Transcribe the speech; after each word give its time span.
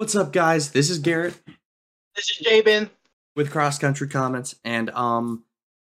What's 0.00 0.14
up, 0.16 0.32
guys? 0.32 0.70
This 0.70 0.88
is 0.88 0.98
Garrett 0.98 1.34
This 2.16 2.30
is 2.30 2.38
Jabin. 2.38 2.88
with 3.36 3.50
Cross 3.50 3.80
Country 3.80 4.08
Comments, 4.08 4.54
and 4.64 4.88
um, 4.92 5.44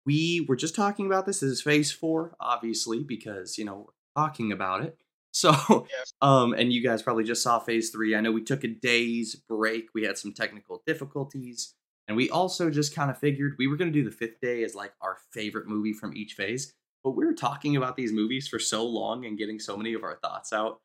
we 0.06 0.46
were 0.50 0.58
just 0.58 0.76
talking 0.76 1.06
about 1.06 1.26
this. 1.26 1.40
This 1.40 1.50
is 1.50 1.62
Phase 1.62 1.94
Four, 1.94 2.36
obviously, 2.38 3.04
because 3.06 3.58
you 3.58 3.64
know 3.64 3.88
we're 3.88 4.22
talking 4.24 4.52
about 4.52 4.84
it. 4.84 4.98
So, 5.34 5.54
Yes. 5.90 6.12
um, 6.22 6.52
and 6.52 6.74
you 6.74 6.84
guys 6.84 7.02
probably 7.02 7.24
just 7.24 7.42
saw 7.42 7.58
Phase 7.58 7.90
Three. 7.90 8.14
I 8.18 8.20
know 8.20 8.34
we 8.34 8.44
took 8.44 8.66
a 8.66 8.68
day's 8.68 9.34
break. 9.48 9.86
We 9.96 10.04
had 10.04 10.18
some 10.18 10.34
technical 10.34 10.84
difficulties, 10.86 11.74
and 12.10 12.18
we 12.18 12.30
also 12.30 12.70
just 12.70 12.94
kind 12.94 13.10
of 13.10 13.18
figured 13.18 13.56
we 13.58 13.68
were 13.68 13.78
going 13.78 13.94
to 13.94 13.98
do 13.98 14.04
the 14.04 14.14
fifth 14.14 14.42
day 14.42 14.66
as 14.66 14.76
like 14.76 14.92
our 15.00 15.20
favorite 15.32 15.70
movie 15.70 15.94
from 15.94 16.14
each 16.18 16.34
phase. 16.34 16.74
But 17.06 17.12
we 17.12 17.26
were 17.26 17.34
talking 17.34 17.78
about 17.78 17.96
these 17.96 18.12
movies 18.12 18.50
for 18.50 18.60
so 18.60 18.86
long 18.86 19.26
and 19.26 19.38
getting 19.38 19.58
so 19.58 19.78
many 19.78 19.94
of 19.94 20.04
our 20.04 20.20
thoughts 20.22 20.52
out 20.52 20.82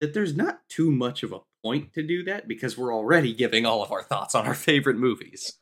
that 0.00 0.12
there's 0.12 0.34
not 0.36 0.68
too 0.68 0.90
much 0.90 1.22
of 1.22 1.30
a 1.32 1.38
point 1.64 1.94
to 1.94 2.02
do 2.02 2.22
that 2.24 2.46
because 2.46 2.76
we're 2.76 2.94
already 2.94 3.32
giving 3.32 3.64
all 3.64 3.82
of 3.82 3.90
our 3.90 4.02
thoughts 4.02 4.34
on 4.34 4.46
our 4.46 4.54
favorite 4.54 4.96
movies. 4.96 5.58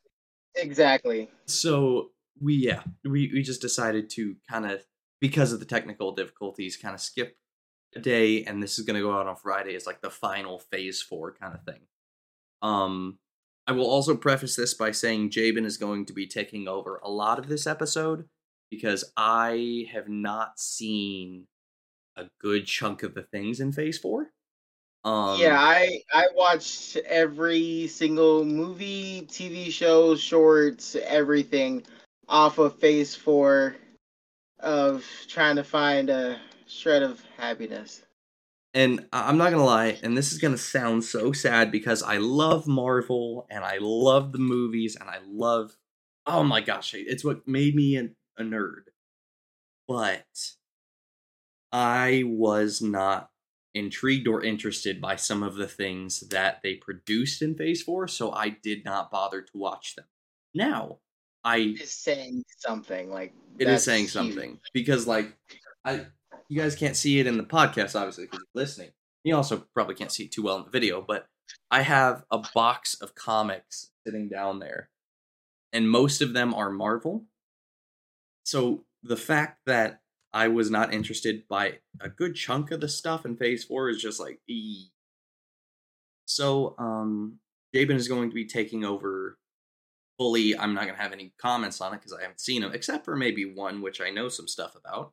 Exactly. 0.57 1.31
So 1.47 2.11
we 2.41 2.55
yeah, 2.55 2.83
we 3.05 3.31
we 3.33 3.43
just 3.43 3.63
decided 3.63 4.11
to 4.11 4.37
kind 4.51 4.71
of 4.71 4.85
because 5.21 5.53
of 5.53 5.61
the 5.61 5.67
technical 5.67 6.13
difficulties 6.13 6.77
kind 6.77 6.95
of 6.95 7.01
skip 7.01 7.37
a 7.95 8.01
day 8.01 8.43
and 8.45 8.63
this 8.63 8.79
is 8.79 8.85
going 8.85 8.97
to 8.97 9.07
go 9.07 9.17
out 9.17 9.27
on 9.27 9.37
Friday 9.37 9.75
as 9.75 9.87
like 9.87 10.01
the 10.01 10.11
final 10.11 10.59
phase 10.59 11.03
4 11.03 11.35
kind 11.41 11.55
of 11.55 11.63
thing. 11.65 11.83
Um 12.61 13.19
I 13.67 13.73
will 13.73 13.89
also 13.89 14.17
preface 14.17 14.57
this 14.57 14.75
by 14.75 14.91
saying 14.91 15.31
Jabin 15.31 15.65
is 15.65 15.77
going 15.77 16.07
to 16.07 16.13
be 16.13 16.27
taking 16.27 16.67
over 16.67 17.01
a 17.05 17.11
lot 17.11 17.39
of 17.39 17.49
this 17.49 17.67
episode 17.67 18.25
because 18.71 19.05
I 19.17 19.87
have 19.93 20.09
not 20.09 20.59
seen 20.59 21.47
a 22.17 22.25
good 22.41 22.67
chunk 22.67 23.03
of 23.03 23.15
the 23.15 23.23
things 23.23 23.61
in 23.61 23.71
phase 23.71 23.99
4. 23.99 24.33
Um 25.05 25.41
yeah, 25.41 25.59
I 25.59 26.01
I 26.15 26.29
watched 26.35 26.97
every 26.97 27.89
single 27.89 28.45
movie, 28.45 29.27
TV 29.29 29.71
show, 29.71 30.15
shorts, 30.15 30.97
everything 31.05 31.83
off 32.29 32.59
of 32.59 32.79
Phase 32.79 33.15
Four 33.15 33.77
of 34.61 35.05
trying 35.29 35.57
to 35.57 35.65
find 35.65 36.09
a 36.09 36.39
shred 36.69 37.03
of 37.03 37.21
happiness. 37.37 38.03
And 38.75 39.07
I'm 39.13 39.37
not 39.37 39.51
gonna 39.51 39.65
lie, 39.65 39.99
and 40.03 40.17
this 40.17 40.33
is 40.33 40.39
gonna 40.39 40.57
sound 40.57 41.05
so 41.05 41.33
sad 41.33 41.73
because 41.73 42.03
I 42.03 42.19
love 42.19 42.67
Marvel 42.69 43.47
and 43.51 43.65
I 43.65 43.79
love 43.81 44.33
the 44.33 44.39
movies 44.39 44.97
and 44.99 45.11
I 45.11 45.19
love, 45.29 45.77
oh 46.27 46.45
my 46.45 46.61
gosh, 46.61 46.95
it's 46.95 47.25
what 47.25 47.47
made 47.47 47.75
me 47.75 47.97
a, 47.97 48.09
a 48.39 48.45
nerd. 48.45 48.85
But 49.89 50.25
I 51.73 52.23
was 52.25 52.81
not 52.81 53.32
intrigued 53.75 54.29
or 54.29 54.43
interested 54.43 55.01
by 55.01 55.17
some 55.17 55.43
of 55.43 55.55
the 55.55 55.67
things 55.69 56.21
that 56.29 56.61
they 56.63 56.75
produced 56.75 57.43
in 57.43 57.55
Phase 57.55 57.83
4, 57.83 58.07
so 58.09 58.33
I 58.33 58.51
did 58.51 58.85
not 58.85 59.11
bother 59.11 59.41
to 59.43 59.53
watch 59.55 59.97
them. 59.97 60.05
Now, 60.55 60.99
I 61.45 61.75
Is 61.81 61.93
saying 61.93 62.45
something 62.59 63.11
like 63.11 63.35
it 63.59 63.67
is 63.69 63.83
saying 63.85 64.05
huge. 64.05 64.13
something 64.13 64.61
because 64.73 65.07
like 65.09 65.37
i 65.85 66.07
you 66.49 66.61
guys 66.61 66.77
can't 66.77 66.95
see 66.97 67.19
it 67.19 67.27
in 67.27 67.37
the 67.37 67.43
podcast 67.43 67.97
obviously 67.97 68.25
because 68.27 68.39
you're 68.39 68.63
listening 68.63 68.91
you 69.25 69.35
also 69.35 69.67
probably 69.75 69.97
can't 69.97 70.13
see 70.13 70.25
it 70.25 70.31
too 70.33 70.43
well 70.45 70.59
in 70.59 70.65
the 70.65 70.71
video 70.71 71.03
but 71.03 71.27
i 71.73 71.83
have 71.83 72.25
a 72.31 72.39
box 72.55 72.95
of 73.01 73.17
comics 73.17 73.91
sitting 74.07 74.29
down 74.29 74.61
there 74.61 74.89
and 75.73 75.91
most 75.91 76.23
of 76.23 76.33
them 76.33 76.55
are 76.55 76.71
marvel 76.71 77.25
so 78.45 78.85
the 79.03 79.17
fact 79.17 79.59
that 79.67 80.01
i 80.33 80.49
was 80.49 80.71
not 80.71 80.93
interested 80.93 81.47
by 81.49 81.79
a 82.01 82.09
good 82.09 82.35
chunk 82.35 82.71
of 82.71 82.81
the 82.81 82.89
stuff 82.89 83.25
in 83.25 83.37
phase 83.37 83.65
four 83.65 83.89
is 83.89 84.01
just 84.01 84.21
like 84.21 84.41
ee. 84.49 84.87
so 86.25 86.75
um 86.79 87.39
jabin 87.75 87.97
is 87.97 88.09
going 88.09 88.29
to 88.29 88.35
be 88.35 88.47
taking 88.47 88.85
over 88.85 89.39
fully. 90.19 90.57
I'm 90.57 90.75
not 90.75 90.85
going 90.85 90.95
to 90.95 91.03
have 91.03 91.13
any 91.13 91.33
comments 91.39 91.81
on 91.81 91.93
it 91.95 91.97
because 91.97 92.13
i 92.13 92.23
haven't 92.23 92.41
seen 92.41 92.63
them 92.63 92.73
except 92.73 93.05
for 93.05 93.17
maybe 93.17 93.45
one 93.45 93.81
which 93.83 94.01
i 94.01 94.11
know 94.11 94.29
some 94.29 94.49
stuff 94.49 94.77
about. 94.77 95.13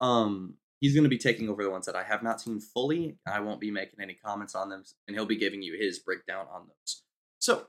Um 0.00 0.54
he's 0.80 0.94
going 0.94 1.04
to 1.04 1.10
be 1.10 1.18
taking 1.18 1.48
over 1.48 1.62
the 1.64 1.70
ones 1.70 1.86
that 1.86 1.96
i 1.96 2.02
have 2.02 2.22
not 2.22 2.40
seen 2.40 2.60
fully. 2.60 3.16
I 3.26 3.40
won't 3.40 3.60
be 3.60 3.70
making 3.70 4.00
any 4.00 4.14
comments 4.14 4.54
on 4.54 4.68
them 4.68 4.84
and 5.06 5.16
he'll 5.16 5.26
be 5.26 5.36
giving 5.36 5.62
you 5.62 5.76
his 5.78 5.98
breakdown 5.98 6.46
on 6.52 6.68
those. 6.68 7.02
So 7.38 7.66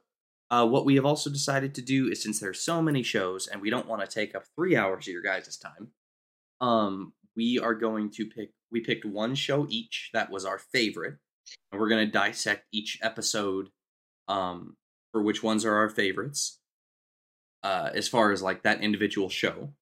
uh, 0.51 0.67
what 0.67 0.85
we 0.85 0.95
have 0.95 1.05
also 1.05 1.29
decided 1.31 1.73
to 1.75 1.81
do 1.81 2.07
is 2.07 2.21
since 2.21 2.39
there's 2.39 2.59
so 2.59 2.81
many 2.81 3.01
shows 3.01 3.47
and 3.47 3.61
we 3.61 3.71
don't 3.71 3.87
want 3.87 4.01
to 4.01 4.07
take 4.07 4.35
up 4.35 4.43
three 4.55 4.75
hours 4.75 5.07
of 5.07 5.13
your 5.13 5.23
guys' 5.23 5.57
time 5.57 5.89
um 6.61 7.13
we 7.35 7.59
are 7.59 7.75
going 7.75 8.09
to 8.09 8.25
pick 8.25 8.51
we 8.71 8.81
picked 8.81 9.05
one 9.05 9.35
show 9.35 9.67
each 9.69 10.09
that 10.13 10.29
was 10.29 10.45
our 10.45 10.57
favorite 10.57 11.17
and 11.71 11.79
we're 11.79 11.89
going 11.89 12.05
to 12.05 12.11
dissect 12.11 12.65
each 12.71 12.99
episode 13.01 13.69
um 14.27 14.75
for 15.11 15.21
which 15.21 15.43
ones 15.43 15.63
are 15.63 15.75
our 15.75 15.89
favorites 15.89 16.59
uh, 17.65 17.89
as 17.95 18.07
far 18.07 18.31
as 18.31 18.43
like 18.43 18.61
that 18.61 18.81
individual 18.81 19.27
show. 19.27 19.73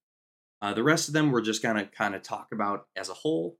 Uh, 0.61 0.73
the 0.73 0.81
rest 0.81 1.09
of 1.09 1.13
them 1.13 1.31
we're 1.31 1.41
just 1.41 1.61
gonna 1.61 1.85
kind 1.85 2.15
of 2.15 2.23
talk 2.23 2.47
about 2.53 2.87
as 2.95 3.09
a 3.09 3.13
whole, 3.13 3.57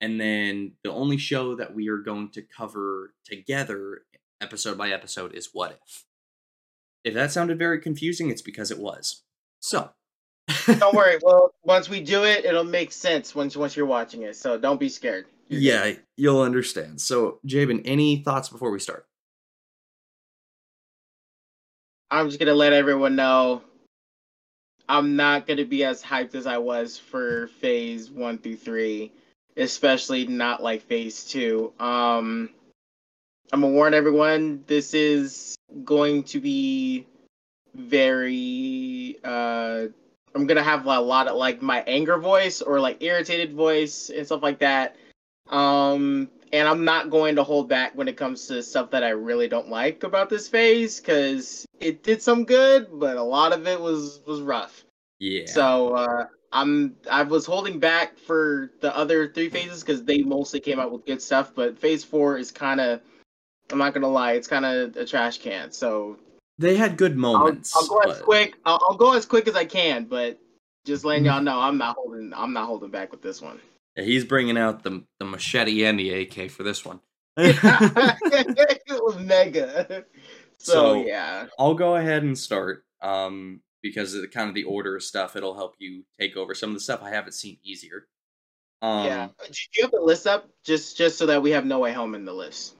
and 0.00 0.20
then 0.20 0.72
the 0.84 0.92
only 0.92 1.16
show 1.16 1.54
that 1.56 1.74
we 1.74 1.88
are 1.88 1.96
going 1.96 2.28
to 2.28 2.42
cover 2.42 3.14
together, 3.24 4.02
episode 4.42 4.76
by 4.76 4.90
episode, 4.90 5.34
is 5.34 5.48
What 5.54 5.78
If. 5.86 6.04
If 7.02 7.14
that 7.14 7.32
sounded 7.32 7.58
very 7.58 7.80
confusing, 7.80 8.30
it's 8.30 8.42
because 8.42 8.70
it 8.70 8.78
was. 8.78 9.22
So, 9.58 9.92
Don't 10.66 10.94
worry. 10.94 11.18
Well, 11.22 11.52
once 11.64 11.88
we 11.88 12.00
do 12.00 12.24
it, 12.24 12.44
it'll 12.44 12.64
make 12.64 12.92
sense 12.92 13.34
once 13.34 13.56
once 13.56 13.76
you're 13.76 13.86
watching 13.86 14.22
it. 14.22 14.36
So 14.36 14.58
don't 14.58 14.80
be 14.80 14.88
scared. 14.88 15.26
You're 15.48 15.60
good. 15.60 15.64
yeah, 15.66 16.02
you'll 16.16 16.42
understand. 16.42 17.00
So, 17.00 17.38
Jabin, 17.44 17.82
any 17.84 18.16
thoughts 18.22 18.48
before 18.48 18.70
we 18.70 18.78
start? 18.78 19.06
I'm 22.10 22.28
just 22.28 22.38
gonna 22.38 22.54
let 22.54 22.72
everyone 22.72 23.16
know 23.16 23.62
I'm 24.88 25.16
not 25.16 25.46
gonna 25.46 25.64
be 25.64 25.84
as 25.84 26.02
hyped 26.02 26.34
as 26.34 26.46
I 26.46 26.58
was 26.58 26.98
for 26.98 27.46
phase 27.60 28.10
one 28.10 28.36
through 28.36 28.56
three, 28.56 29.12
especially 29.56 30.26
not 30.26 30.62
like 30.62 30.82
phase 30.82 31.24
two. 31.24 31.72
Um 31.80 32.50
I'm 33.52 33.62
gonna 33.62 33.72
warn 33.72 33.94
everyone 33.94 34.64
this 34.66 34.92
is 34.92 35.56
going 35.84 36.24
to 36.24 36.40
be 36.40 37.06
very 37.74 39.16
uh 39.24 39.86
I'm 40.34 40.46
gonna 40.46 40.62
have 40.62 40.86
a 40.86 41.00
lot 41.00 41.28
of 41.28 41.36
like 41.36 41.62
my 41.62 41.82
anger 41.86 42.18
voice 42.18 42.62
or 42.62 42.80
like 42.80 43.02
irritated 43.02 43.54
voice 43.54 44.10
and 44.10 44.26
stuff 44.26 44.42
like 44.42 44.58
that. 44.60 44.96
Um 45.48 46.28
and 46.52 46.68
I'm 46.68 46.84
not 46.84 47.08
going 47.08 47.34
to 47.36 47.42
hold 47.42 47.68
back 47.68 47.96
when 47.96 48.08
it 48.08 48.16
comes 48.16 48.46
to 48.48 48.62
stuff 48.62 48.90
that 48.90 49.02
I 49.02 49.10
really 49.10 49.48
don't 49.48 49.70
like 49.70 50.02
about 50.02 50.28
this 50.28 50.48
phase 50.48 51.00
because 51.00 51.66
it 51.80 52.02
did 52.02 52.22
some 52.22 52.44
good, 52.44 52.88
but 52.92 53.16
a 53.16 53.22
lot 53.22 53.52
of 53.52 53.66
it 53.66 53.80
was 53.80 54.20
was 54.26 54.40
rough. 54.42 54.84
Yeah. 55.18 55.46
So 55.46 55.94
uh, 55.94 56.26
I'm 56.52 56.96
I 57.10 57.22
was 57.22 57.46
holding 57.46 57.78
back 57.78 58.18
for 58.18 58.70
the 58.80 58.94
other 58.94 59.28
three 59.28 59.48
phases 59.48 59.82
because 59.82 60.04
they 60.04 60.18
mostly 60.18 60.60
came 60.60 60.78
out 60.78 60.92
with 60.92 61.06
good 61.06 61.22
stuff, 61.22 61.52
but 61.54 61.78
phase 61.78 62.04
four 62.04 62.36
is 62.36 62.50
kind 62.50 62.80
of 62.80 63.00
I'm 63.70 63.78
not 63.78 63.94
gonna 63.94 64.08
lie, 64.08 64.32
it's 64.32 64.48
kind 64.48 64.66
of 64.66 64.96
a 64.96 65.06
trash 65.06 65.38
can. 65.38 65.72
So 65.72 66.18
they 66.58 66.76
had 66.76 66.96
good 66.96 67.12
I'll, 67.12 67.18
moments. 67.18 67.74
I'll 67.76 67.86
go 67.86 67.98
as 68.00 68.20
quick. 68.20 68.56
I'll, 68.64 68.78
I'll 68.88 68.96
go 68.96 69.14
as 69.14 69.26
quick 69.26 69.48
as 69.48 69.56
I 69.56 69.64
can, 69.64 70.04
but 70.04 70.38
just 70.84 71.04
letting 71.04 71.24
Mm-hmm. 71.24 71.32
y'all 71.34 71.42
know 71.42 71.60
I'm 71.60 71.78
not 71.78 71.96
holding 71.96 72.32
I'm 72.34 72.52
not 72.52 72.66
holding 72.66 72.90
back 72.90 73.10
with 73.10 73.22
this 73.22 73.40
one. 73.40 73.60
Yeah, 73.96 74.04
he's 74.04 74.24
bringing 74.24 74.56
out 74.58 74.82
the 74.82 75.04
the 75.18 75.24
machete 75.24 75.84
and 75.84 75.98
the 75.98 76.10
AK 76.22 76.50
for 76.50 76.62
this 76.62 76.84
one. 76.84 77.00
it 77.36 79.02
was 79.02 79.18
mega. 79.18 80.04
So, 80.58 80.72
So- 80.72 81.04
yeah. 81.06 81.46
I'll 81.58 81.74
go 81.74 81.96
ahead 81.96 82.22
and 82.22 82.38
start. 82.38 82.84
Um, 83.00 83.60
because 83.82 84.14
of 84.14 84.20
the 84.22 84.28
kind 84.28 84.48
of 84.48 84.54
the 84.54 84.62
order 84.62 84.94
of 84.94 85.02
stuff, 85.02 85.34
it'll 85.34 85.56
help 85.56 85.74
you 85.80 86.04
take 86.20 86.36
over 86.36 86.54
some 86.54 86.70
of 86.70 86.74
the 86.74 86.80
stuff 86.80 87.02
I 87.02 87.10
haven't 87.10 87.32
seen 87.32 87.58
easier. 87.64 88.06
Um, 88.80 89.06
yeah. 89.06 89.28
Did 89.44 89.56
you 89.76 89.82
have 89.82 89.90
the 89.90 90.00
list 90.00 90.26
up 90.28 90.48
just 90.64 90.96
just 90.96 91.18
so 91.18 91.26
that 91.26 91.42
we 91.42 91.50
have 91.50 91.64
No 91.66 91.80
Way 91.80 91.92
Home 91.92 92.14
in 92.14 92.24
the 92.24 92.32
list? 92.32 92.76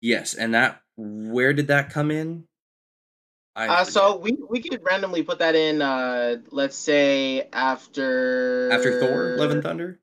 Yes, 0.00 0.34
and 0.34 0.54
that 0.54 0.80
where 0.96 1.52
did 1.52 1.68
that 1.68 1.90
come 1.90 2.10
in? 2.10 2.44
Uh, 3.56 3.84
so 3.84 4.16
we 4.18 4.36
we 4.50 4.60
could 4.60 4.82
randomly 4.84 5.22
put 5.22 5.38
that 5.38 5.54
in. 5.54 5.80
Uh, 5.80 6.36
let's 6.50 6.76
say 6.76 7.48
after 7.52 8.70
after 8.70 9.00
Thor, 9.00 9.36
Love 9.38 9.50
and 9.50 9.62
Thunder, 9.62 9.98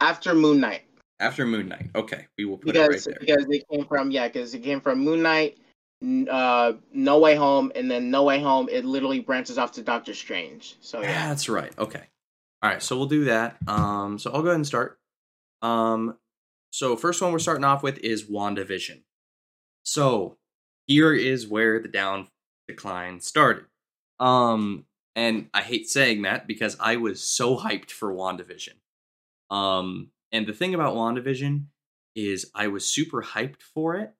after 0.00 0.34
Moon 0.34 0.58
Knight, 0.58 0.82
after 1.20 1.46
Moon 1.46 1.68
Knight. 1.68 1.90
Okay, 1.94 2.26
we 2.36 2.44
will 2.44 2.58
put 2.58 2.72
because 2.74 3.06
it 3.06 3.10
right 3.10 3.18
there. 3.20 3.36
because 3.36 3.46
it 3.48 3.64
came 3.70 3.86
from 3.86 4.10
yeah, 4.10 4.26
because 4.26 4.52
it 4.54 4.64
came 4.64 4.80
from 4.80 5.04
Moon 5.04 5.22
Knight, 5.22 5.56
uh, 6.28 6.72
No 6.92 7.20
Way 7.20 7.36
Home, 7.36 7.70
and 7.76 7.88
then 7.88 8.10
No 8.10 8.24
Way 8.24 8.40
Home. 8.40 8.68
It 8.68 8.84
literally 8.84 9.20
branches 9.20 9.56
off 9.56 9.70
to 9.72 9.82
Doctor 9.82 10.14
Strange. 10.14 10.76
So 10.80 11.00
yeah, 11.00 11.28
That's 11.28 11.48
right. 11.48 11.72
Okay. 11.78 12.02
All 12.60 12.70
right, 12.70 12.82
so 12.82 12.96
we'll 12.96 13.06
do 13.06 13.24
that. 13.24 13.56
Um, 13.68 14.18
so 14.18 14.32
I'll 14.32 14.42
go 14.42 14.48
ahead 14.48 14.56
and 14.56 14.66
start. 14.66 14.98
Um, 15.62 16.16
so 16.70 16.96
first 16.96 17.22
one 17.22 17.32
we're 17.32 17.38
starting 17.38 17.64
off 17.64 17.82
with 17.84 17.98
is 17.98 18.28
WandaVision. 18.28 19.02
So 19.84 20.38
here 20.92 21.14
is 21.14 21.48
where 21.48 21.80
the 21.80 21.88
down 21.88 22.28
decline 22.68 23.18
started. 23.20 23.64
Um, 24.20 24.84
and 25.16 25.48
I 25.54 25.62
hate 25.62 25.88
saying 25.88 26.22
that 26.22 26.46
because 26.46 26.76
I 26.78 26.96
was 26.96 27.22
so 27.22 27.56
hyped 27.56 27.90
for 27.90 28.12
WandaVision. 28.12 28.74
Um, 29.50 30.08
and 30.32 30.46
the 30.46 30.52
thing 30.52 30.74
about 30.74 30.94
WandaVision 30.94 31.64
is 32.14 32.50
I 32.54 32.68
was 32.68 32.86
super 32.86 33.22
hyped 33.22 33.62
for 33.62 33.96
it 33.96 34.12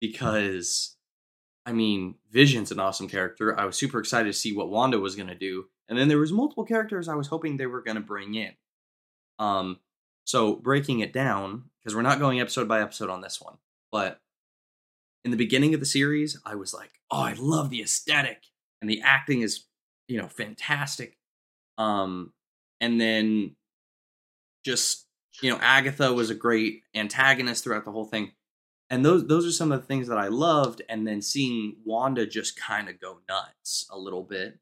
because 0.00 0.96
I 1.66 1.72
mean, 1.72 2.16
Vision's 2.30 2.70
an 2.70 2.78
awesome 2.78 3.08
character. 3.08 3.58
I 3.58 3.64
was 3.64 3.76
super 3.76 3.98
excited 3.98 4.32
to 4.32 4.38
see 4.38 4.52
what 4.52 4.70
Wanda 4.70 5.00
was 5.00 5.16
going 5.16 5.28
to 5.28 5.34
do. 5.34 5.66
And 5.88 5.98
then 5.98 6.06
there 6.08 6.18
was 6.18 6.32
multiple 6.32 6.64
characters 6.64 7.08
I 7.08 7.14
was 7.14 7.28
hoping 7.28 7.56
they 7.56 7.66
were 7.66 7.82
going 7.82 7.96
to 7.96 8.00
bring 8.00 8.34
in. 8.36 8.52
Um 9.40 9.80
so 10.24 10.54
breaking 10.54 11.00
it 11.00 11.12
down 11.12 11.64
because 11.78 11.96
we're 11.96 12.02
not 12.02 12.20
going 12.20 12.40
episode 12.40 12.68
by 12.68 12.80
episode 12.80 13.10
on 13.10 13.22
this 13.22 13.40
one, 13.40 13.56
but 13.90 14.20
in 15.24 15.30
the 15.30 15.36
beginning 15.36 15.74
of 15.74 15.80
the 15.80 15.86
series, 15.86 16.40
I 16.44 16.54
was 16.54 16.74
like, 16.74 16.90
"Oh, 17.10 17.20
I 17.20 17.34
love 17.34 17.70
the 17.70 17.82
aesthetic 17.82 18.44
and 18.80 18.90
the 18.90 19.00
acting 19.02 19.42
is, 19.42 19.66
you 20.08 20.18
know, 20.18 20.28
fantastic." 20.28 21.18
Um 21.78 22.32
and 22.80 23.00
then 23.00 23.56
just, 24.64 25.06
you 25.40 25.50
know, 25.50 25.58
Agatha 25.60 26.12
was 26.12 26.30
a 26.30 26.34
great 26.34 26.82
antagonist 26.94 27.64
throughout 27.64 27.84
the 27.84 27.92
whole 27.92 28.04
thing 28.04 28.32
and 28.92 29.02
those 29.02 29.26
those 29.26 29.46
are 29.46 29.52
some 29.52 29.72
of 29.72 29.80
the 29.80 29.86
things 29.86 30.06
that 30.08 30.18
I 30.18 30.28
loved. 30.28 30.82
And 30.86 31.06
then 31.06 31.22
seeing 31.22 31.76
Wanda 31.82 32.26
just 32.26 32.60
kind 32.60 32.90
of 32.90 33.00
go 33.00 33.20
nuts 33.26 33.86
a 33.90 33.98
little 33.98 34.22
bit, 34.22 34.58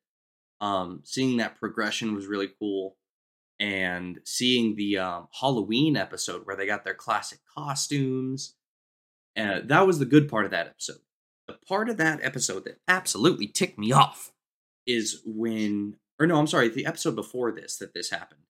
um, 0.61 1.01
seeing 1.05 1.39
that 1.39 1.59
progression 1.59 2.15
was 2.15 2.29
really 2.29 2.49
cool, 2.61 2.97
and 3.59 4.21
seeing 4.25 4.77
the 4.77 4.99
um, 4.99 5.29
Halloween 5.33 5.97
episode 5.97 6.47
where 6.47 6.55
they 6.55 6.65
got 6.65 6.85
their 6.85 6.95
classic 6.95 7.41
costumes, 7.53 8.55
uh, 9.37 9.61
that 9.65 9.87
was 9.87 9.99
the 9.99 10.05
good 10.05 10.29
part 10.29 10.45
of 10.45 10.51
that 10.51 10.67
episode. 10.67 11.01
The 11.49 11.59
part 11.67 11.89
of 11.89 11.97
that 11.97 12.21
episode 12.23 12.65
that 12.65 12.81
absolutely 12.87 13.47
ticked 13.47 13.79
me 13.79 13.93
off 13.93 14.33
is 14.87 15.23
when, 15.25 15.97
or 16.19 16.27
no, 16.27 16.37
I'm 16.37 16.47
sorry, 16.47 16.69
the 16.69 16.87
episode 16.87 17.17
before 17.17 17.53
this 17.53 17.77
that 17.79 17.95
this 17.95 18.11
happened, 18.11 18.43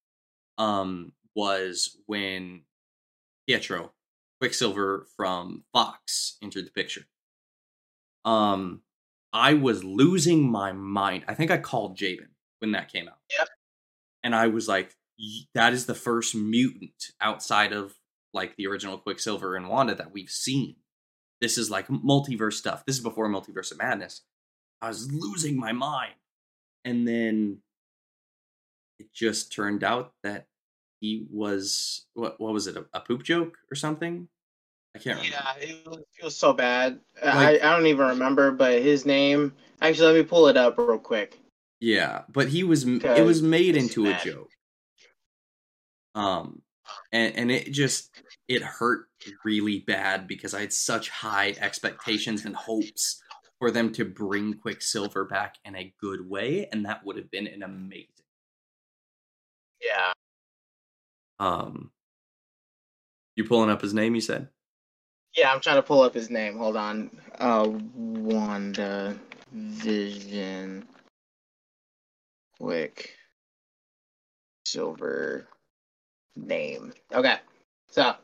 um, 0.59 1.13
was 1.35 1.97
when 2.07 2.63
Pietro 3.47 3.93
Quicksilver 4.41 5.07
from 5.17 5.65
Fox 5.73 6.37
entered 6.43 6.67
the 6.67 6.71
picture. 6.71 7.03
Um, 8.25 8.83
I 9.33 9.55
was 9.55 9.85
losing 9.85 10.51
my 10.51 10.73
mind. 10.73 11.25
I 11.29 11.35
think 11.35 11.51
I 11.51 11.59
called 11.59 11.97
Jabin 11.97 12.31
when 12.59 12.73
that 12.73 12.93
came 12.93 13.09
out. 13.09 13.19
Yep. 13.39 13.49
And 14.23 14.35
I 14.35 14.49
was 14.49 14.69
like, 14.69 14.95
that 15.55 15.73
is 15.73 15.87
the 15.87 15.95
first 15.95 16.35
mutant 16.35 17.13
outside 17.21 17.73
of 17.73 17.95
like 18.33 18.57
the 18.57 18.67
original 18.67 18.99
Quicksilver 18.99 19.57
and 19.57 19.69
Wanda 19.69 19.95
that 19.95 20.13
we've 20.13 20.31
seen. 20.31 20.77
This 21.41 21.59
is 21.59 21.71
like 21.71 21.89
multiverse 21.89 22.55
stuff. 22.55 22.85
This 22.87 22.97
is 22.97 23.03
before 23.03 23.29
Multiverse 23.29 23.73
of 23.73 23.79
Madness. 23.79 24.23
I 24.83 24.89
was 24.89 25.11
losing 25.13 25.59
my 25.59 25.73
mind. 25.73 26.15
And 26.85 27.07
then 27.07 27.59
it 28.99 29.13
just 29.13 29.53
turned 29.53 29.85
out 29.85 30.13
that 30.23 30.47
he 31.01 31.27
was 31.31 32.07
what 32.15 32.41
what 32.41 32.53
was 32.53 32.67
it 32.67 32.77
a, 32.77 32.85
a 32.93 33.01
poop 33.01 33.23
joke 33.23 33.57
or 33.71 33.75
something? 33.75 34.29
I 34.95 34.99
can't 34.99 35.19
remember. 35.19 35.37
Yeah, 35.37 35.69
it 35.69 35.87
was, 35.87 35.99
it 36.19 36.25
was 36.25 36.37
so 36.37 36.53
bad. 36.53 37.01
Like, 37.25 37.35
I, 37.35 37.69
I 37.69 37.77
don't 37.77 37.87
even 37.87 38.07
remember, 38.09 38.51
but 38.51 38.83
his 38.83 39.07
name. 39.07 39.55
Actually, 39.81 40.07
let 40.07 40.17
me 40.17 40.23
pull 40.25 40.49
it 40.49 40.57
up 40.57 40.79
real 40.79 40.99
quick. 40.99 41.39
Yeah, 41.81 42.23
but 42.29 42.49
he 42.49 42.65
was. 42.65 42.85
It 42.85 43.25
was 43.25 43.41
made 43.41 43.77
into 43.77 44.11
a 44.11 44.19
joke. 44.23 44.51
Um, 46.15 46.61
and 47.13 47.35
and 47.37 47.51
it 47.51 47.73
just 47.73 48.11
it 48.49 48.63
hurt 48.63 49.07
really 49.45 49.81
bad 49.81 50.27
because 50.27 50.55
I 50.55 50.61
had 50.61 50.73
such 50.73 51.09
high 51.09 51.55
expectations 51.61 52.45
and 52.45 52.55
hopes 52.55 53.23
for 53.59 53.71
them 53.71 53.93
to 53.93 54.05
bring 54.05 54.55
Quicksilver 54.55 55.25
back 55.25 55.57
in 55.65 55.77
a 55.77 55.93
good 56.01 56.29
way, 56.29 56.67
and 56.73 56.85
that 56.87 57.05
would 57.05 57.17
have 57.17 57.31
been 57.31 57.47
an 57.47 57.63
amazing. 57.63 58.07
Yeah. 59.83 60.13
Um. 61.39 61.91
You 63.37 63.45
pulling 63.45 63.71
up 63.71 63.81
his 63.81 63.95
name? 63.95 64.15
You 64.15 64.21
said. 64.21 64.49
Yeah, 65.37 65.53
I'm 65.53 65.61
trying 65.61 65.77
to 65.77 65.83
pull 65.83 66.03
up 66.03 66.15
his 66.15 66.29
name. 66.29 66.59
Hold 66.59 66.77
on. 66.77 67.11
Uh, 67.39 67.69
Wanda 67.95 69.17
Vision. 69.53 70.87
Quick. 72.59 73.15
Silver 74.67 75.49
name. 76.37 76.93
Okay. 77.13 77.37
So. 77.89 78.15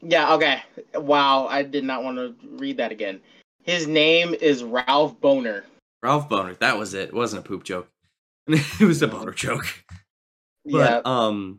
Yeah, 0.00 0.34
okay. 0.34 0.62
Wow, 0.94 1.46
I 1.46 1.62
did 1.62 1.84
not 1.84 2.02
want 2.02 2.16
to 2.16 2.34
read 2.56 2.76
that 2.78 2.90
again. 2.90 3.20
His 3.62 3.86
name 3.86 4.34
is 4.34 4.64
Ralph 4.64 5.20
Boner. 5.20 5.64
Ralph 6.02 6.28
Boner, 6.28 6.54
That 6.54 6.78
was 6.78 6.94
it. 6.94 7.10
It 7.10 7.14
wasn't 7.14 7.46
a 7.46 7.48
poop 7.48 7.62
joke. 7.62 7.88
it 8.48 8.84
was 8.84 9.02
a 9.02 9.08
boner 9.08 9.32
joke. 9.32 9.66
But 10.64 10.78
yeah. 10.78 11.00
um 11.04 11.58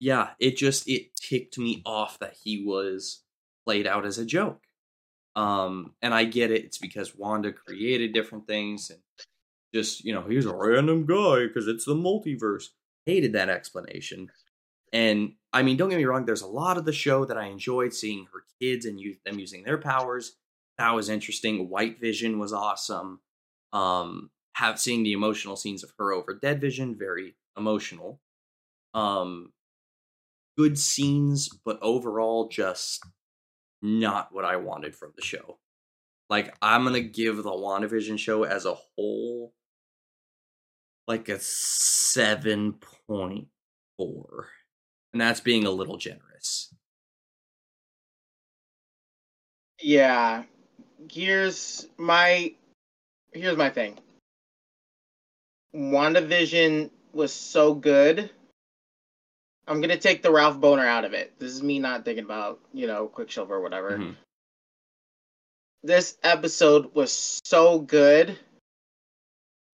yeah, 0.00 0.30
it 0.38 0.56
just 0.56 0.88
it 0.88 1.14
ticked 1.16 1.58
me 1.58 1.82
off 1.84 2.18
that 2.18 2.36
he 2.42 2.64
was 2.64 3.22
played 3.64 3.86
out 3.86 4.06
as 4.06 4.18
a 4.18 4.24
joke. 4.24 4.60
Um, 5.36 5.94
and 6.02 6.14
I 6.14 6.24
get 6.24 6.50
it; 6.50 6.64
it's 6.64 6.78
because 6.78 7.16
Wanda 7.16 7.52
created 7.52 8.12
different 8.12 8.46
things, 8.46 8.90
and 8.90 9.00
just 9.74 10.04
you 10.04 10.12
know, 10.12 10.22
he's 10.22 10.46
a 10.46 10.54
random 10.54 11.06
guy 11.06 11.46
because 11.46 11.68
it's 11.68 11.84
the 11.84 11.94
multiverse. 11.94 12.68
Hated 13.08 13.32
that 13.32 13.48
explanation, 13.48 14.30
and 14.92 15.32
I 15.50 15.62
mean, 15.62 15.78
don't 15.78 15.88
get 15.88 15.96
me 15.96 16.04
wrong. 16.04 16.26
There's 16.26 16.42
a 16.42 16.46
lot 16.46 16.76
of 16.76 16.84
the 16.84 16.92
show 16.92 17.24
that 17.24 17.38
I 17.38 17.46
enjoyed 17.46 17.94
seeing 17.94 18.26
her 18.26 18.44
kids 18.60 18.84
and 18.84 19.00
them 19.24 19.38
using 19.38 19.62
their 19.62 19.78
powers. 19.78 20.36
That 20.76 20.94
was 20.94 21.08
interesting. 21.08 21.70
White 21.70 21.98
Vision 22.00 22.38
was 22.38 22.52
awesome. 22.52 23.20
Um, 23.72 24.30
have 24.52 24.78
seeing 24.78 25.04
the 25.04 25.14
emotional 25.14 25.56
scenes 25.56 25.82
of 25.82 25.92
her 25.98 26.12
over 26.12 26.34
Dead 26.34 26.60
Vision, 26.60 26.98
very 26.98 27.34
emotional. 27.56 28.20
Um, 28.92 29.54
good 30.58 30.78
scenes, 30.78 31.48
but 31.64 31.78
overall 31.80 32.48
just 32.48 33.06
not 33.80 34.28
what 34.32 34.44
I 34.44 34.56
wanted 34.56 34.94
from 34.94 35.12
the 35.16 35.24
show. 35.24 35.58
Like 36.28 36.54
I'm 36.60 36.84
gonna 36.84 37.00
give 37.00 37.38
the 37.38 37.50
WandaVision 37.50 38.18
show 38.18 38.42
as 38.42 38.66
a 38.66 38.74
whole 38.74 39.54
like 41.08 41.28
a 41.28 41.40
seven 41.40 42.74
point 43.08 43.48
four. 43.96 44.48
And 45.12 45.20
that's 45.20 45.40
being 45.40 45.66
a 45.66 45.70
little 45.70 45.96
generous. 45.96 46.74
Yeah. 49.80 50.44
Here's 51.10 51.88
my 51.96 52.54
here's 53.32 53.56
my 53.56 53.70
thing. 53.70 53.98
WandaVision 55.74 56.90
was 57.12 57.32
so 57.32 57.74
good 57.74 58.30
I'm 59.68 59.82
gonna 59.82 59.98
take 59.98 60.22
the 60.22 60.32
Ralph 60.32 60.58
Boner 60.58 60.86
out 60.86 61.04
of 61.04 61.12
it. 61.12 61.38
This 61.38 61.52
is 61.52 61.62
me 61.62 61.78
not 61.78 62.04
thinking 62.04 62.24
about 62.24 62.58
you 62.72 62.86
know 62.86 63.06
Quicksilver 63.06 63.56
or 63.56 63.60
whatever. 63.60 63.98
Mm-hmm. 63.98 64.12
This 65.82 66.16
episode 66.22 66.94
was 66.94 67.40
so 67.44 67.78
good 67.78 68.36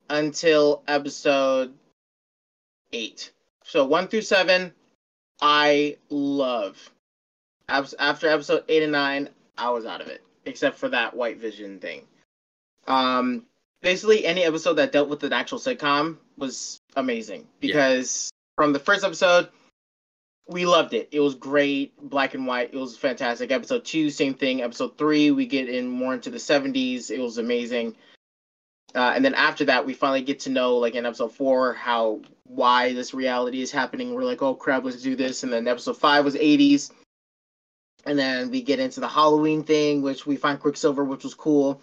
until 0.08 0.82
episode 0.86 1.72
eight. 2.92 3.32
So 3.64 3.84
one 3.84 4.08
through 4.08 4.22
seven, 4.22 4.72
I 5.40 5.96
love. 6.10 6.90
After 7.68 8.28
episode 8.28 8.64
eight 8.68 8.82
and 8.82 8.92
nine, 8.92 9.30
I 9.56 9.70
was 9.70 9.86
out 9.86 10.00
of 10.00 10.08
it, 10.08 10.22
except 10.44 10.78
for 10.78 10.88
that 10.90 11.14
White 11.16 11.38
Vision 11.38 11.78
thing. 11.78 12.02
Um, 12.86 13.46
basically, 13.80 14.26
any 14.26 14.44
episode 14.44 14.74
that 14.74 14.92
dealt 14.92 15.08
with 15.08 15.24
an 15.24 15.32
actual 15.32 15.58
sitcom 15.58 16.18
was 16.36 16.78
amazing 16.96 17.46
because 17.60 18.30
yeah. 18.30 18.62
from 18.62 18.72
the 18.72 18.78
first 18.78 19.04
episode 19.04 19.48
we 20.46 20.66
loved 20.66 20.92
it. 20.92 21.08
It 21.10 21.20
was 21.20 21.34
great, 21.34 21.96
black 22.10 22.34
and 22.34 22.46
white. 22.46 22.74
It 22.74 22.76
was 22.76 22.96
fantastic. 22.96 23.50
Episode 23.50 23.84
two, 23.84 24.10
same 24.10 24.34
thing. 24.34 24.62
Episode 24.62 24.98
three, 24.98 25.30
we 25.30 25.46
get 25.46 25.68
in 25.68 25.88
more 25.88 26.14
into 26.14 26.30
the 26.30 26.38
seventies. 26.38 27.10
It 27.10 27.20
was 27.20 27.38
amazing. 27.38 27.96
Uh, 28.94 29.12
and 29.14 29.24
then 29.24 29.34
after 29.34 29.64
that, 29.64 29.84
we 29.84 29.92
finally 29.92 30.22
get 30.22 30.38
to 30.40 30.50
know, 30.50 30.76
like 30.76 30.94
in 30.94 31.04
episode 31.04 31.34
four, 31.34 31.74
how 31.74 32.20
why 32.44 32.92
this 32.92 33.12
reality 33.12 33.60
is 33.60 33.72
happening. 33.72 34.14
We're 34.14 34.22
like, 34.22 34.42
oh 34.42 34.54
crap, 34.54 34.84
let's 34.84 35.02
do 35.02 35.16
this. 35.16 35.42
And 35.42 35.52
then 35.52 35.66
episode 35.66 35.96
five 35.96 36.24
was 36.24 36.36
eighties, 36.36 36.92
and 38.06 38.18
then 38.18 38.50
we 38.50 38.62
get 38.62 38.78
into 38.78 39.00
the 39.00 39.08
Halloween 39.08 39.64
thing, 39.64 40.02
which 40.02 40.26
we 40.26 40.36
find 40.36 40.60
Quicksilver, 40.60 41.04
which 41.04 41.24
was 41.24 41.34
cool. 41.34 41.80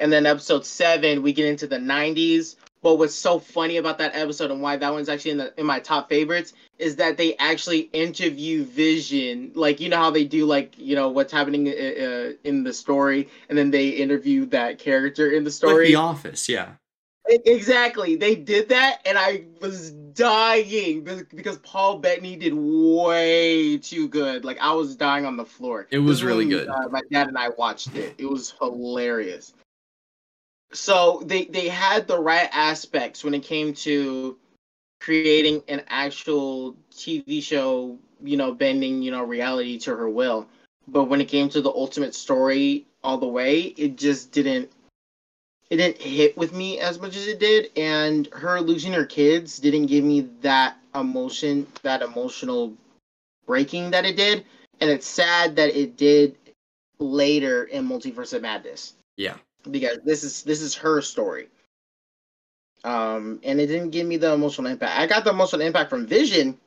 And 0.00 0.12
then 0.12 0.26
episode 0.26 0.66
seven, 0.66 1.22
we 1.22 1.32
get 1.32 1.46
into 1.46 1.66
the 1.66 1.78
nineties, 1.78 2.56
but 2.82 2.96
what's 2.96 3.14
so 3.14 3.38
funny 3.38 3.76
about 3.76 3.98
that 3.98 4.14
episode 4.14 4.50
and 4.50 4.62
why 4.62 4.76
that 4.76 4.92
one's 4.92 5.08
actually 5.08 5.32
in 5.32 5.38
the 5.38 5.60
in 5.60 5.66
my 5.66 5.78
top 5.78 6.08
favorites 6.08 6.54
is 6.78 6.96
that 6.96 7.16
they 7.16 7.36
actually 7.36 7.90
interview 7.92 8.64
Vision, 8.64 9.52
like 9.54 9.80
you 9.80 9.88
know 9.88 9.98
how 9.98 10.10
they 10.10 10.24
do, 10.24 10.46
like 10.46 10.78
you 10.78 10.96
know 10.96 11.08
what's 11.08 11.32
happening 11.32 11.68
uh, 11.68 11.70
uh 11.70 12.32
in 12.44 12.64
the 12.64 12.72
story, 12.72 13.28
and 13.48 13.58
then 13.58 13.70
they 13.70 13.88
interview 13.88 14.46
that 14.46 14.78
character 14.78 15.30
in 15.30 15.44
the 15.44 15.50
story. 15.50 15.86
Like 15.86 15.88
the 15.88 15.94
Office, 15.96 16.48
yeah. 16.48 16.70
Exactly, 17.28 18.16
they 18.16 18.34
did 18.34 18.70
that, 18.70 19.00
and 19.04 19.16
I 19.16 19.44
was 19.60 19.92
dying 19.92 21.04
because 21.34 21.58
Paul 21.58 21.98
Bettany 21.98 22.34
did 22.34 22.54
way 22.54 23.76
too 23.78 24.08
good. 24.08 24.44
Like 24.44 24.58
I 24.58 24.72
was 24.72 24.96
dying 24.96 25.26
on 25.26 25.36
the 25.36 25.44
floor. 25.44 25.86
It 25.90 25.98
was 25.98 26.24
really 26.24 26.48
good. 26.48 26.68
Uh, 26.68 26.88
my 26.90 27.02
dad 27.12 27.28
and 27.28 27.38
I 27.38 27.50
watched 27.50 27.94
it. 27.94 28.14
It 28.18 28.28
was 28.28 28.54
hilarious 28.60 29.52
so 30.72 31.22
they 31.24 31.44
they 31.46 31.68
had 31.68 32.06
the 32.06 32.18
right 32.18 32.48
aspects 32.52 33.24
when 33.24 33.34
it 33.34 33.42
came 33.42 33.74
to 33.74 34.36
creating 35.00 35.62
an 35.68 35.82
actual 35.88 36.76
TV 36.92 37.40
show, 37.42 37.98
you 38.22 38.36
know, 38.36 38.52
bending, 38.52 39.02
you 39.02 39.10
know, 39.10 39.24
reality 39.24 39.78
to 39.80 39.96
her 39.96 40.08
will. 40.08 40.46
but 40.88 41.04
when 41.04 41.20
it 41.20 41.28
came 41.28 41.48
to 41.48 41.60
the 41.60 41.70
ultimate 41.70 42.14
story 42.14 42.86
all 43.02 43.18
the 43.18 43.26
way, 43.28 43.62
it 43.62 43.96
just 43.96 44.32
didn't 44.32 44.70
it 45.70 45.76
didn't 45.76 46.00
hit 46.00 46.36
with 46.36 46.52
me 46.52 46.78
as 46.80 46.98
much 46.98 47.16
as 47.16 47.26
it 47.26 47.38
did 47.38 47.70
and 47.76 48.28
her 48.32 48.60
losing 48.60 48.92
her 48.92 49.04
kids 49.06 49.58
didn't 49.58 49.86
give 49.86 50.04
me 50.04 50.28
that 50.42 50.76
emotion 50.94 51.66
that 51.82 52.02
emotional 52.02 52.72
breaking 53.46 53.90
that 53.90 54.04
it 54.04 54.16
did 54.16 54.44
and 54.80 54.90
it's 54.90 55.06
sad 55.06 55.56
that 55.56 55.74
it 55.76 55.96
did 55.96 56.36
later 56.98 57.64
in 57.64 57.86
multiverse 57.88 58.32
of 58.34 58.42
madness 58.42 58.94
Yeah. 59.16 59.36
Because 59.70 59.98
this 60.04 60.24
is 60.24 60.42
this 60.42 60.60
is 60.62 60.74
her 60.74 61.00
story 61.00 61.48
um 62.84 63.40
and 63.42 63.60
it 63.60 63.66
didn't 63.66 63.90
give 63.90 64.06
me 64.06 64.16
the 64.16 64.32
emotional 64.32 64.70
impact 64.70 64.98
i 64.98 65.06
got 65.06 65.24
the 65.24 65.30
emotional 65.30 65.62
impact 65.62 65.90
from 65.90 66.06
vision 66.06 66.58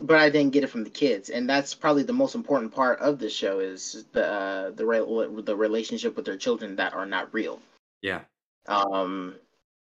but 0.00 0.16
i 0.18 0.28
didn't 0.28 0.52
get 0.52 0.64
it 0.64 0.68
from 0.70 0.84
the 0.84 0.90
kids 0.90 1.30
and 1.30 1.48
that's 1.48 1.74
probably 1.74 2.02
the 2.02 2.12
most 2.12 2.34
important 2.34 2.74
part 2.74 2.98
of 3.00 3.18
this 3.18 3.34
show 3.34 3.58
is 3.60 4.04
the 4.12 4.26
uh, 4.26 4.70
the 4.70 4.84
re- 4.84 5.42
the 5.42 5.56
relationship 5.56 6.16
with 6.16 6.24
their 6.24 6.36
children 6.36 6.76
that 6.76 6.92
are 6.94 7.06
not 7.06 7.32
real 7.32 7.60
Yeah. 8.02 8.20
um, 8.68 9.34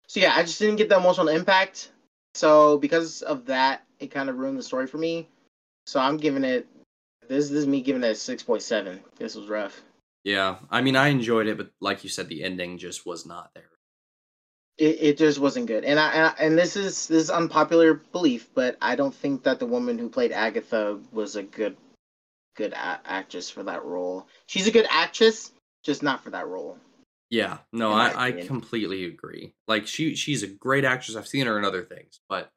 so 0.07 0.21
yeah, 0.21 0.35
I 0.35 0.43
just 0.43 0.59
didn't 0.59 0.77
get 0.77 0.89
the 0.89 0.97
emotional 0.97 1.29
impact. 1.29 1.91
So 2.35 2.79
because 2.79 3.23
of 3.23 3.47
that, 3.47 3.85
it 4.01 4.11
kind 4.11 4.29
of 4.29 4.37
ruined 4.39 4.59
the 4.59 4.63
story 4.63 4.87
for 4.87 4.99
me. 4.99 5.29
So 5.87 6.01
I'm 6.01 6.17
giving 6.17 6.45
it. 6.45 6.67
This, 7.29 7.49
this 7.49 7.59
is 7.59 7.67
me 7.67 7.81
giving 7.81 8.03
it 8.05 8.11
a 8.11 8.15
six 8.15 8.43
point 8.43 8.63
seven. 8.63 9.01
This 9.17 9.35
was 9.35 9.49
rough. 9.49 9.83
Yeah. 10.25 10.57
I 10.71 10.81
mean, 10.81 10.97
I 10.97 11.09
enjoyed 11.09 11.47
it, 11.47 11.57
but 11.57 11.71
like 11.81 12.03
you 12.03 12.11
said, 12.11 12.29
the 12.29 12.43
ending 12.43 12.79
just 12.79 13.07
was 13.07 13.27
not 13.27 13.51
there. 13.55 13.69
It, 14.77 14.99
it 15.01 15.19
just 15.19 15.39
wasn't 15.39 15.67
good. 15.67 15.85
And 15.85 16.01
I, 16.01 16.13
and 16.13 16.27
I 16.27 16.35
and 16.41 16.59
this 16.59 16.77
is 16.77 17.07
this 17.07 17.25
is 17.25 17.31
unpopular 17.31 17.95
belief, 17.95 18.49
but 18.55 18.77
I 18.83 18.97
don't 18.97 19.15
think 19.15 19.45
that 19.45 19.61
the 19.61 19.67
woman 19.67 19.99
who 19.99 20.09
played 20.09 20.33
Agatha 20.33 20.99
was 21.13 21.37
a 21.37 21.45
good 21.45 21.77
good 22.57 22.73
a- 22.73 23.01
actress 23.05 23.49
for 23.49 23.63
that 23.65 23.85
role. 23.85 24.27
She's 24.47 24.67
a 24.67 24.73
good 24.73 24.87
actress, 24.91 25.53
just 25.85 26.03
not 26.03 26.25
for 26.25 26.31
that 26.31 26.49
role. 26.49 26.79
Yeah, 27.31 27.59
no, 27.73 27.93
I, 27.93 28.27
I 28.27 28.33
completely 28.33 29.07
agree. 29.07 29.55
Like 29.67 29.87
she 29.87 30.15
she's 30.15 30.43
a 30.43 30.49
great 30.49 30.85
actress. 30.85 31.17
I've 31.17 31.29
seen 31.29 31.47
her 31.47 31.59
in 31.59 31.65
other 31.65 31.83
things, 31.83 32.21
but 32.29 32.51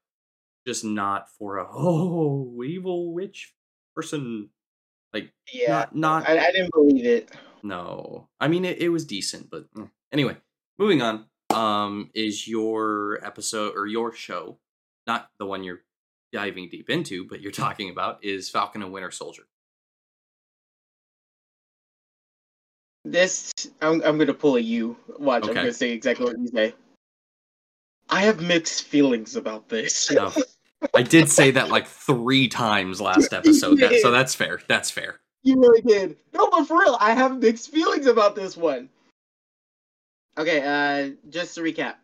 just 0.68 0.84
not 0.84 1.30
for 1.38 1.58
a 1.58 1.68
oh 1.72 2.64
evil 2.64 3.14
witch 3.14 3.54
person. 3.96 4.50
Like 5.14 5.32
Yeah, 5.52 5.70
not 5.70 5.96
not 5.96 6.30
I, 6.30 6.48
I 6.48 6.52
didn't 6.52 6.74
believe 6.74 7.06
it. 7.06 7.32
No. 7.64 8.30
I 8.40 8.48
mean 8.48 8.66
it, 8.66 8.80
it 8.80 8.90
was 8.90 9.06
decent, 9.06 9.50
but 9.50 9.66
eh. 9.78 9.86
anyway, 10.12 10.38
moving 10.78 11.02
on. 11.02 11.26
Um, 11.54 12.10
is 12.14 12.48
your 12.48 13.20
episode 13.24 13.74
or 13.76 13.88
your 13.88 14.14
show, 14.14 14.60
not 15.08 15.30
the 15.40 15.46
one 15.46 15.64
you're 15.64 15.82
diving 16.34 16.70
deep 16.70 16.90
into, 16.90 17.26
but 17.26 17.42
you're 17.42 17.52
talking 17.54 17.90
about 17.90 18.24
is 18.24 18.50
Falcon 18.50 18.84
and 18.84 18.92
Winter 18.92 19.12
Soldier. 19.12 19.44
This 23.06 23.54
I'm 23.82 24.02
I'm 24.04 24.18
gonna 24.18 24.34
pull 24.34 24.58
a 24.58 24.60
you. 24.60 24.98
Watch, 25.18 25.48
I'm 25.48 25.54
gonna 25.54 25.74
say 25.74 25.92
exactly 25.92 26.26
what 26.26 26.40
you 26.40 26.48
say. 26.48 26.76
I 28.10 28.22
have 28.22 28.42
mixed 28.42 28.84
feelings 28.84 29.36
about 29.36 29.70
this. 29.70 30.12
No. 30.12 30.32
I 30.94 31.04
did 31.04 31.30
say 31.30 31.52
that 31.52 31.70
like 31.70 31.88
three 31.88 32.48
times 32.48 33.02
last 33.02 33.34
episode, 33.34 33.80
that, 33.80 34.00
so 34.02 34.12
that's 34.12 34.36
fair. 34.36 34.60
That's 34.68 34.92
fair. 34.92 35.20
You 35.44 35.60
really 35.60 35.82
did. 35.82 36.18
No, 36.34 36.50
but 36.50 36.66
for 36.66 36.80
real, 36.80 36.98
I 37.00 37.14
have 37.14 37.40
mixed 37.40 37.72
feelings 37.72 38.06
about 38.06 38.36
this 38.36 38.58
one. 38.58 38.90
Okay, 40.38 40.62
uh, 40.62 41.16
just 41.30 41.56
to 41.56 41.62
recap. 41.62 41.96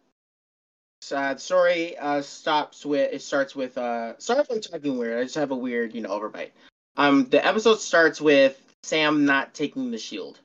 Uh, 1.12 1.36
story 1.36 1.98
uh, 1.98 2.22
stops 2.22 2.86
with 2.86 3.12
it 3.12 3.22
starts 3.22 3.56
with 3.56 3.78
uh 3.78 4.18
sorry 4.20 4.40
if 4.40 4.50
I'm 4.50 4.62
talking 4.62 4.98
weird. 4.98 5.20
I 5.20 5.24
just 5.24 5.36
have 5.36 5.52
a 5.52 5.56
weird, 5.56 5.94
you 5.94 6.02
know, 6.02 6.10
overbite. 6.10 6.52
Um 6.96 7.26
the 7.26 7.46
episode 7.46 7.80
starts 7.82 8.22
with 8.22 8.60
Sam 8.84 9.26
not 9.26 9.54
taking 9.54 9.92
the 9.92 9.98
shield, 9.98 10.40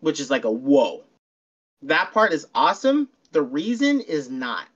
which 0.00 0.20
is 0.20 0.30
like 0.30 0.44
a 0.44 0.50
whoa. 0.50 1.02
That 1.82 2.12
part 2.12 2.34
is 2.34 2.46
awesome. 2.54 3.08
The 3.32 3.42
reason 3.42 4.02
is 4.02 4.28
not. 4.30 4.66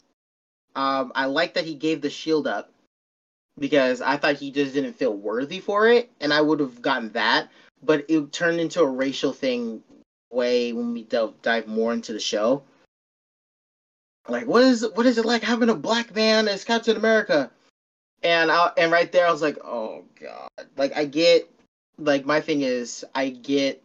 Um 0.75 1.13
I 1.15 1.27
like 1.27 1.53
that 1.55 1.67
he 1.67 1.75
gave 1.75 2.01
the 2.01 2.11
shield 2.11 2.47
up 2.47 2.73
because 3.61 4.01
I 4.01 4.17
thought 4.17 4.37
he 4.37 4.51
just 4.51 4.75
didn't 4.75 4.95
feel 4.95 5.15
worthy 5.15 5.61
for 5.61 5.89
it, 5.89 6.11
and 6.21 6.33
I 6.33 6.41
would 6.41 6.59
have 6.59 6.83
gotten 6.83 7.13
that. 7.13 7.51
But 7.83 8.07
it 8.09 8.33
turned 8.33 8.59
into 8.59 8.81
a 8.81 8.91
racial 8.91 9.33
thing 9.33 9.83
way 10.33 10.73
when 10.73 10.93
we 10.93 11.05
delve, 11.05 11.41
dive 11.43 11.67
more 11.67 11.93
into 11.93 12.13
the 12.13 12.21
show. 12.21 12.63
Like, 14.29 14.47
what 14.47 14.63
is 14.63 14.87
what 14.95 15.07
is 15.07 15.19
it 15.19 15.25
like 15.25 15.43
having 15.43 15.69
a 15.69 15.75
black 15.75 16.15
man 16.15 16.49
as 16.49 16.65
Captain 16.65 16.97
America? 16.97 17.51
And 18.23 18.51
I, 18.51 18.73
and 18.77 18.91
right 18.91 19.11
there, 19.13 19.27
I 19.27 19.33
was 19.33 19.43
like, 19.43 19.59
oh 19.65 20.05
god. 20.21 20.49
Like, 20.77 20.97
I 20.97 21.05
get, 21.05 21.51
like, 21.99 22.27
my 22.27 22.41
thing 22.41 22.63
is, 22.63 23.05
I 23.15 23.31
get, 23.31 23.83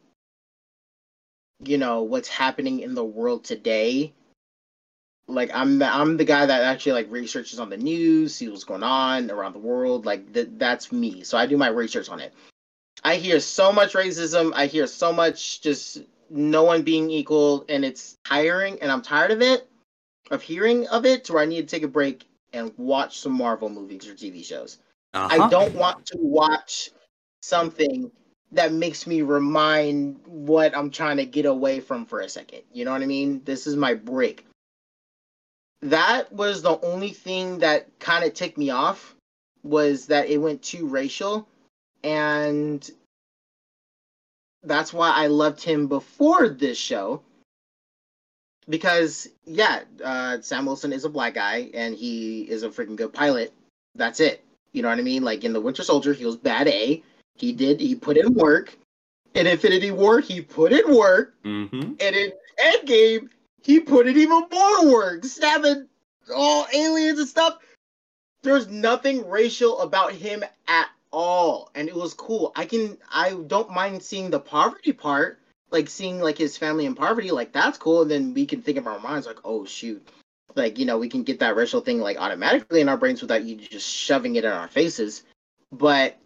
you 1.63 1.77
know, 1.77 2.03
what's 2.03 2.27
happening 2.27 2.79
in 2.79 2.95
the 2.95 3.05
world 3.05 3.43
today 3.43 4.13
like 5.27 5.49
I'm 5.53 5.79
the, 5.79 5.87
I'm 5.87 6.17
the 6.17 6.25
guy 6.25 6.45
that 6.45 6.61
actually 6.63 6.93
like 6.93 7.11
researches 7.11 7.59
on 7.59 7.69
the 7.69 7.77
news, 7.77 8.35
see 8.35 8.47
what's 8.47 8.63
going 8.63 8.83
on 8.83 9.31
around 9.31 9.53
the 9.53 9.59
world. 9.59 10.05
Like 10.05 10.33
th- 10.33 10.49
that's 10.57 10.91
me. 10.91 11.23
So 11.23 11.37
I 11.37 11.45
do 11.45 11.57
my 11.57 11.67
research 11.67 12.09
on 12.09 12.19
it. 12.19 12.33
I 13.03 13.15
hear 13.15 13.39
so 13.39 13.71
much 13.71 13.93
racism. 13.93 14.51
I 14.55 14.67
hear 14.67 14.87
so 14.87 15.11
much 15.11 15.61
just 15.61 16.01
no 16.29 16.63
one 16.63 16.81
being 16.81 17.09
equal, 17.09 17.65
and 17.69 17.85
it's 17.85 18.17
tiring. 18.25 18.79
And 18.81 18.91
I'm 18.91 19.01
tired 19.01 19.31
of 19.31 19.41
it, 19.41 19.69
of 20.31 20.41
hearing 20.41 20.87
of 20.87 21.05
it, 21.05 21.23
to 21.25 21.33
where 21.33 21.43
I 21.43 21.45
need 21.45 21.67
to 21.67 21.75
take 21.75 21.83
a 21.83 21.87
break 21.87 22.25
and 22.53 22.71
watch 22.77 23.19
some 23.19 23.33
Marvel 23.33 23.69
movies 23.69 24.07
or 24.07 24.13
TV 24.13 24.43
shows. 24.43 24.79
Uh-huh. 25.13 25.43
I 25.43 25.49
don't 25.49 25.73
want 25.75 26.05
to 26.07 26.17
watch 26.19 26.89
something 27.41 28.11
that 28.51 28.71
makes 28.71 29.05
me 29.05 29.21
remind 29.21 30.19
what 30.25 30.75
I'm 30.75 30.89
trying 30.89 31.17
to 31.17 31.25
get 31.25 31.45
away 31.45 31.79
from 31.79 32.05
for 32.05 32.21
a 32.21 32.29
second. 32.29 32.61
You 32.71 32.85
know 32.85 32.91
what 32.91 33.01
I 33.01 33.05
mean? 33.05 33.41
This 33.43 33.67
is 33.67 33.75
my 33.75 33.93
break. 33.93 34.45
That 35.85 36.31
was 36.33 36.61
the 36.61 36.79
only 36.81 37.09
thing 37.09 37.59
that 37.59 37.87
kind 37.99 38.25
of 38.25 38.33
ticked 38.33 38.57
me 38.57 38.71
off 38.71 39.15
was 39.63 40.07
that 40.07 40.29
it 40.29 40.37
went 40.37 40.61
too 40.61 40.87
racial 40.87 41.47
and 42.03 42.89
that's 44.63 44.91
why 44.91 45.11
I 45.11 45.27
loved 45.27 45.61
him 45.61 45.87
before 45.87 46.49
this 46.49 46.77
show 46.77 47.21
because 48.67 49.27
yeah, 49.45 49.81
uh, 50.03 50.41
Sam 50.41 50.65
Wilson 50.65 50.91
is 50.91 51.05
a 51.05 51.09
black 51.09 51.35
guy 51.35 51.69
and 51.73 51.95
he 51.95 52.41
is 52.49 52.63
a 52.63 52.69
freaking 52.69 52.95
good 52.95 53.13
pilot. 53.13 53.53
That's 53.93 54.19
it. 54.19 54.43
You 54.71 54.81
know 54.81 54.89
what 54.89 54.97
I 54.97 55.03
mean? 55.03 55.23
Like 55.23 55.43
in 55.43 55.53
the 55.53 55.61
Winter 55.61 55.83
Soldier, 55.83 56.13
he 56.13 56.25
was 56.25 56.35
bad 56.35 56.67
A. 56.67 57.03
He 57.35 57.51
did. 57.51 57.79
He 57.79 57.95
put 57.95 58.17
in 58.17 58.33
work. 58.33 58.75
In 59.35 59.45
Infinity 59.45 59.91
War, 59.91 60.19
he 60.19 60.41
put 60.41 60.71
in 60.71 60.95
work. 60.95 61.35
Mm-hmm. 61.43 61.93
And 61.99 62.15
in 62.15 62.31
Endgame, 62.59 63.29
he 63.65 63.79
put 63.79 64.05
in 64.05 64.15
even 64.15 64.43
more 64.51 64.93
work, 64.93 65.25
stabbing 65.25 65.87
all 66.33 66.67
aliens 66.71 67.17
and 67.17 67.27
stuff. 67.27 67.57
There's 68.43 68.67
nothing 68.67 69.27
racial 69.27 69.81
about 69.81 70.11
him 70.11 70.43
at 70.67 70.87
all, 71.11 71.71
and 71.73 71.89
it 71.89 71.95
was 71.95 72.13
cool. 72.13 72.51
I 72.55 72.65
can, 72.65 72.99
I 73.11 73.31
don't 73.47 73.71
mind 73.71 74.03
seeing 74.03 74.29
the 74.29 74.39
poverty 74.39 74.93
part, 74.93 75.39
like 75.71 75.89
seeing 75.89 76.21
like 76.21 76.37
his 76.37 76.55
family 76.55 76.85
in 76.85 76.93
poverty, 76.93 77.31
like 77.31 77.53
that's 77.53 77.79
cool. 77.79 78.03
And 78.03 78.11
then 78.11 78.33
we 78.35 78.45
can 78.45 78.61
think 78.61 78.77
in 78.77 78.87
our 78.87 78.99
minds 78.99 79.25
like, 79.25 79.39
oh 79.43 79.65
shoot, 79.65 80.07
like 80.53 80.77
you 80.77 80.85
know 80.85 80.99
we 80.99 81.09
can 81.09 81.23
get 81.23 81.39
that 81.39 81.55
racial 81.55 81.81
thing 81.81 81.99
like 81.99 82.17
automatically 82.17 82.81
in 82.81 82.89
our 82.89 82.97
brains 82.97 83.23
without 83.23 83.45
you 83.45 83.55
just 83.55 83.89
shoving 83.89 84.35
it 84.35 84.45
in 84.45 84.51
our 84.51 84.67
faces. 84.67 85.23
But 85.71 86.19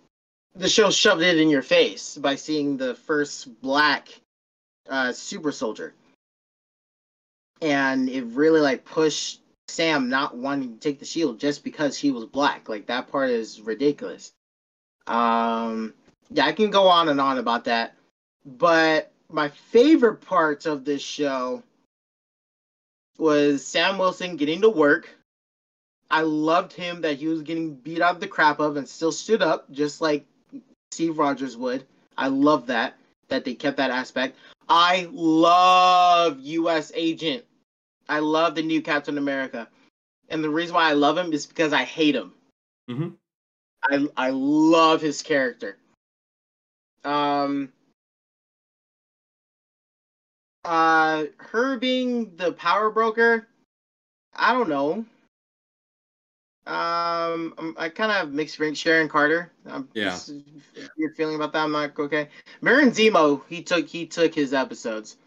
the 0.55 0.67
show 0.67 0.91
shoved 0.91 1.21
it 1.21 1.37
in 1.37 1.47
your 1.47 1.61
face 1.61 2.17
by 2.17 2.35
seeing 2.35 2.75
the 2.75 2.95
first 2.95 3.61
black 3.61 4.09
uh, 4.89 5.13
super 5.13 5.53
soldier 5.53 5.93
and 7.61 8.09
it 8.09 8.23
really 8.25 8.61
like 8.61 8.85
pushed 8.85 9.41
Sam 9.67 10.09
not 10.09 10.35
wanting 10.35 10.73
to 10.73 10.79
take 10.79 10.99
the 10.99 11.05
shield 11.05 11.39
just 11.39 11.63
because 11.63 11.97
he 11.97 12.11
was 12.11 12.25
black. 12.25 12.69
Like 12.69 12.87
that 12.87 13.07
part 13.07 13.29
is 13.29 13.61
ridiculous. 13.61 14.31
Um, 15.07 15.93
yeah, 16.29 16.45
I 16.45 16.51
can 16.51 16.69
go 16.69 16.87
on 16.87 17.09
and 17.09 17.19
on 17.19 17.37
about 17.37 17.65
that, 17.65 17.95
but 18.45 19.11
my 19.29 19.49
favorite 19.49 20.21
parts 20.21 20.65
of 20.65 20.85
this 20.85 21.01
show 21.01 21.63
was 23.17 23.65
Sam 23.65 23.97
Wilson 23.97 24.37
getting 24.37 24.61
to 24.61 24.69
work. 24.69 25.09
I 26.11 26.21
loved 26.21 26.73
him 26.73 27.01
that 27.01 27.17
he 27.17 27.27
was 27.27 27.41
getting 27.43 27.75
beat 27.75 28.01
out 28.01 28.15
of 28.15 28.21
the 28.21 28.27
crap 28.27 28.59
of 28.59 28.77
and 28.77 28.87
still 28.87 29.11
stood 29.11 29.43
up, 29.43 29.71
just 29.71 30.01
like 30.01 30.25
Steve 30.91 31.19
Rogers 31.19 31.55
would. 31.55 31.85
I 32.17 32.27
love 32.27 32.65
that 32.67 32.95
that 33.27 33.45
they 33.45 33.53
kept 33.53 33.77
that 33.77 33.91
aspect. 33.91 34.35
I 34.67 35.07
love 35.11 36.39
U.S. 36.39 36.91
Agent. 36.95 37.45
I 38.09 38.19
love 38.19 38.55
the 38.55 38.63
new 38.63 38.81
Captain 38.81 39.17
America, 39.17 39.69
and 40.29 40.43
the 40.43 40.49
reason 40.49 40.75
why 40.75 40.89
I 40.89 40.93
love 40.93 41.17
him 41.17 41.31
is 41.31 41.45
because 41.45 41.71
I 41.73 41.83
hate 41.83 42.15
him. 42.15 42.33
Mhm. 42.89 43.15
I 43.83 44.07
I 44.17 44.29
love 44.31 45.01
his 45.01 45.21
character. 45.21 45.77
Um. 47.03 47.71
Uh, 50.65 51.25
her 51.37 51.77
being 51.77 52.35
the 52.35 52.51
power 52.51 52.89
broker, 52.91 53.47
I 54.35 54.51
don't 54.51 54.67
know. 54.67 55.05
Um, 56.67 57.73
I 57.77 57.89
kind 57.89 58.11
of 58.11 58.17
have 58.17 58.33
mixed 58.33 58.57
feelings. 58.57 58.77
Sharon 58.77 59.07
Carter. 59.07 59.51
Um, 59.65 59.89
Yeah. 59.93 60.19
You're 60.97 61.13
feeling 61.15 61.35
about 61.35 61.53
that? 61.53 61.63
I'm 61.63 61.71
not 61.71 61.97
okay. 61.97 62.29
Baron 62.61 62.91
Zemo. 62.91 63.41
He 63.47 63.63
took 63.63 63.87
he 63.87 64.05
took 64.05 64.35
his 64.35 64.53
episodes, 64.53 65.17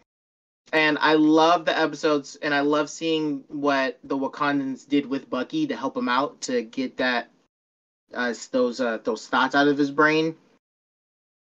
and 0.71 0.97
I 1.01 1.13
love 1.13 1.65
the 1.65 1.77
episodes, 1.77 2.37
and 2.41 2.53
I 2.53 2.61
love 2.61 2.89
seeing 2.89 3.43
what 3.47 3.99
the 4.03 4.17
Wakandans 4.17 4.87
did 4.87 5.05
with 5.05 5.29
Bucky 5.29 5.67
to 5.67 5.75
help 5.75 5.95
him 5.97 6.09
out 6.09 6.41
to 6.41 6.63
get 6.63 6.97
that 6.97 7.29
uh, 8.13 8.33
those 8.51 8.79
uh, 8.79 8.99
those 9.03 9.27
thoughts 9.27 9.55
out 9.55 9.67
of 9.67 9.77
his 9.77 9.91
brain. 9.91 10.35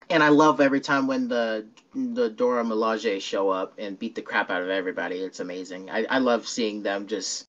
And 0.09 0.23
I 0.23 0.29
love 0.29 0.61
every 0.61 0.79
time 0.79 1.07
when 1.07 1.27
the 1.27 1.65
the 1.93 2.29
Dora 2.29 2.63
Milaje 2.63 3.19
show 3.21 3.49
up 3.49 3.73
and 3.77 3.99
beat 3.99 4.15
the 4.15 4.21
crap 4.21 4.49
out 4.49 4.61
of 4.61 4.69
everybody. 4.69 5.17
It's 5.17 5.39
amazing. 5.39 5.89
I, 5.89 6.05
I 6.09 6.19
love 6.19 6.47
seeing 6.47 6.83
them 6.83 7.07
just 7.07 7.45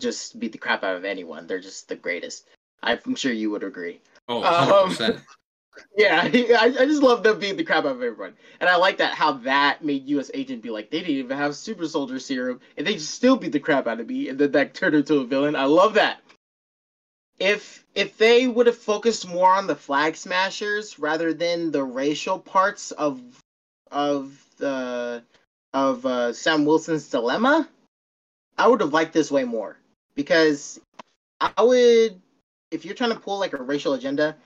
just 0.00 0.38
beat 0.38 0.52
the 0.52 0.58
crap 0.58 0.84
out 0.84 0.96
of 0.96 1.04
anyone. 1.04 1.46
They're 1.46 1.60
just 1.60 1.88
the 1.88 1.96
greatest. 1.96 2.48
I'm 2.82 3.14
sure 3.14 3.32
you 3.32 3.50
would 3.50 3.62
agree. 3.62 4.00
Oh, 4.28 4.42
Um, 4.42 4.96
100%. 5.78 5.84
Yeah, 5.96 6.20
I, 6.60 6.64
I 6.80 6.86
just 6.86 7.02
love 7.02 7.22
them 7.22 7.38
beating 7.38 7.56
the 7.56 7.64
crap 7.64 7.84
out 7.84 7.92
of 7.92 8.02
everyone. 8.02 8.34
And 8.60 8.68
I 8.68 8.76
like 8.76 8.98
that 8.98 9.14
how 9.14 9.32
that 9.32 9.84
made 9.84 10.08
US 10.08 10.30
Agent 10.34 10.62
be 10.62 10.70
like, 10.70 10.90
they 10.90 11.00
didn't 11.00 11.16
even 11.16 11.36
have 11.36 11.56
super 11.56 11.86
soldier 11.86 12.18
serum, 12.18 12.60
and 12.76 12.86
they 12.86 12.98
still 12.98 13.36
beat 13.36 13.52
the 13.52 13.60
crap 13.60 13.86
out 13.86 14.00
of 14.00 14.08
me, 14.08 14.28
and 14.28 14.38
then 14.38 14.52
that 14.52 14.74
turned 14.74 14.94
her 14.94 15.00
into 15.00 15.20
a 15.20 15.24
villain. 15.24 15.56
I 15.56 15.64
love 15.64 15.94
that. 15.94 16.20
If 17.38 17.84
if 17.94 18.16
they 18.18 18.46
would 18.46 18.66
have 18.66 18.76
focused 18.76 19.26
more 19.26 19.52
on 19.52 19.66
the 19.66 19.74
flag 19.74 20.16
smashers 20.16 20.98
rather 20.98 21.34
than 21.34 21.70
the 21.70 21.82
racial 21.82 22.38
parts 22.38 22.92
of 22.92 23.20
of 23.90 24.38
the 24.58 25.24
of 25.72 26.06
uh, 26.06 26.32
Sam 26.32 26.64
Wilson's 26.64 27.08
dilemma, 27.08 27.68
I 28.56 28.68
would 28.68 28.80
have 28.80 28.92
liked 28.92 29.12
this 29.12 29.30
way 29.30 29.44
more. 29.44 29.76
Because 30.14 30.78
I 31.40 31.62
would 31.62 32.20
if 32.70 32.84
you're 32.84 32.94
trying 32.94 33.12
to 33.12 33.18
pull 33.18 33.38
like 33.38 33.54
a 33.54 33.62
racial 33.62 33.94
agenda, 33.94 34.36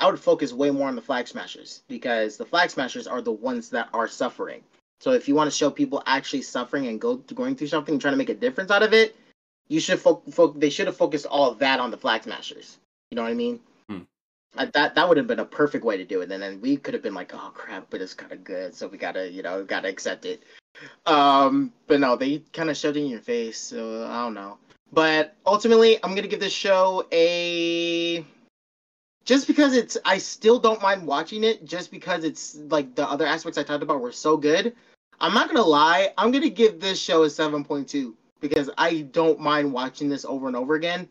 I 0.00 0.06
would 0.06 0.18
focus 0.18 0.52
way 0.52 0.70
more 0.70 0.88
on 0.88 0.96
the 0.96 1.02
flag 1.02 1.28
smashers 1.28 1.82
because 1.88 2.36
the 2.36 2.44
flag 2.44 2.70
smashers 2.70 3.06
are 3.06 3.22
the 3.22 3.32
ones 3.32 3.70
that 3.70 3.88
are 3.92 4.08
suffering. 4.08 4.62
So 5.00 5.12
if 5.12 5.28
you 5.28 5.34
want 5.34 5.50
to 5.50 5.56
show 5.56 5.70
people 5.70 6.02
actually 6.06 6.42
suffering 6.42 6.86
and 6.86 7.00
go 7.00 7.16
going 7.16 7.54
through 7.54 7.68
something, 7.68 7.94
and 7.94 8.00
trying 8.00 8.14
to 8.14 8.18
make 8.18 8.28
a 8.28 8.34
difference 8.34 8.70
out 8.70 8.82
of 8.82 8.92
it, 8.92 9.16
you 9.68 9.80
should 9.80 10.00
fo- 10.00 10.22
fo- 10.30 10.52
they 10.52 10.70
should 10.70 10.86
have 10.86 10.96
focused 10.96 11.26
all 11.26 11.50
of 11.50 11.58
that 11.58 11.78
on 11.80 11.90
the 11.90 11.96
flag 11.96 12.24
smashers. 12.24 12.78
You 13.10 13.16
know 13.16 13.22
what 13.22 13.30
I 13.30 13.34
mean? 13.34 13.60
Hmm. 13.88 14.00
Uh, 14.56 14.66
that 14.72 14.94
that 14.94 15.08
would 15.08 15.16
have 15.16 15.26
been 15.26 15.40
a 15.40 15.44
perfect 15.44 15.84
way 15.84 15.96
to 15.96 16.04
do 16.04 16.20
it, 16.22 16.30
and 16.32 16.42
then 16.42 16.60
we 16.60 16.76
could 16.76 16.94
have 16.94 17.02
been 17.02 17.14
like, 17.14 17.32
oh 17.34 17.50
crap, 17.54 17.86
but 17.90 18.00
it's 18.00 18.14
kind 18.14 18.32
of 18.32 18.42
good, 18.44 18.74
so 18.74 18.88
we 18.88 18.98
gotta 18.98 19.30
you 19.30 19.42
know 19.42 19.62
gotta 19.64 19.88
accept 19.88 20.24
it. 20.24 20.42
Um, 21.06 21.72
but 21.86 22.00
no, 22.00 22.16
they 22.16 22.38
kind 22.52 22.70
of 22.70 22.76
shoved 22.76 22.96
it 22.96 23.02
in 23.02 23.08
your 23.08 23.20
face, 23.20 23.58
so 23.58 24.06
I 24.06 24.22
don't 24.22 24.34
know. 24.34 24.58
But 24.92 25.34
ultimately, 25.46 26.02
I'm 26.02 26.14
gonna 26.14 26.28
give 26.28 26.40
this 26.40 26.52
show 26.52 27.06
a 27.12 28.24
just 29.24 29.46
because 29.46 29.74
it's 29.74 29.96
I 30.04 30.18
still 30.18 30.58
don't 30.58 30.82
mind 30.82 31.06
watching 31.06 31.44
it 31.44 31.64
just 31.64 31.90
because 31.90 32.24
it's 32.24 32.56
like 32.56 32.94
the 32.94 33.08
other 33.08 33.26
aspects 33.26 33.58
I 33.58 33.62
talked 33.62 33.82
about 33.82 34.00
were 34.00 34.12
so 34.12 34.36
good. 34.36 34.74
I'm 35.20 35.34
not 35.34 35.48
gonna 35.48 35.62
lie, 35.62 36.12
I'm 36.18 36.30
gonna 36.30 36.50
give 36.50 36.80
this 36.80 37.00
show 37.00 37.22
a 37.24 37.26
7.2 37.26 38.14
because 38.40 38.68
I 38.76 39.02
don't 39.02 39.40
mind 39.40 39.72
watching 39.72 40.08
this 40.08 40.24
over 40.24 40.46
and 40.46 40.56
over 40.56 40.74
again. 40.74 41.08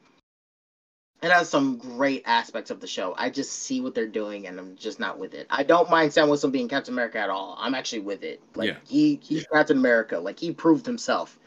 It 1.21 1.31
has 1.31 1.49
some 1.49 1.77
great 1.77 2.21
aspects 2.25 2.69
of 2.69 2.81
the 2.81 2.87
show. 2.87 3.15
I 3.17 3.29
just 3.29 3.53
see 3.63 3.79
what 3.79 3.95
they're 3.95 4.07
doing 4.07 4.47
and 4.47 4.59
I'm 4.59 4.75
just 4.75 4.99
not 4.99 5.17
with 5.17 5.33
it. 5.33 5.47
I 5.49 5.63
don't 5.63 5.89
mind 5.89 6.11
Sam 6.13 6.27
Wilson 6.27 6.51
being 6.51 6.67
Captain 6.67 6.93
America 6.93 7.17
at 7.17 7.29
all. 7.29 7.55
I'm 7.57 7.73
actually 7.73 8.01
with 8.01 8.23
it. 8.23 8.41
Like 8.55 8.67
Yeah. 8.67 8.77
he 8.85 9.19
he's 9.23 9.45
Captain 9.47 9.77
America. 9.77 10.19
Like 10.19 10.37
he 10.37 10.51
proved 10.51 10.85
himself. 10.85 11.39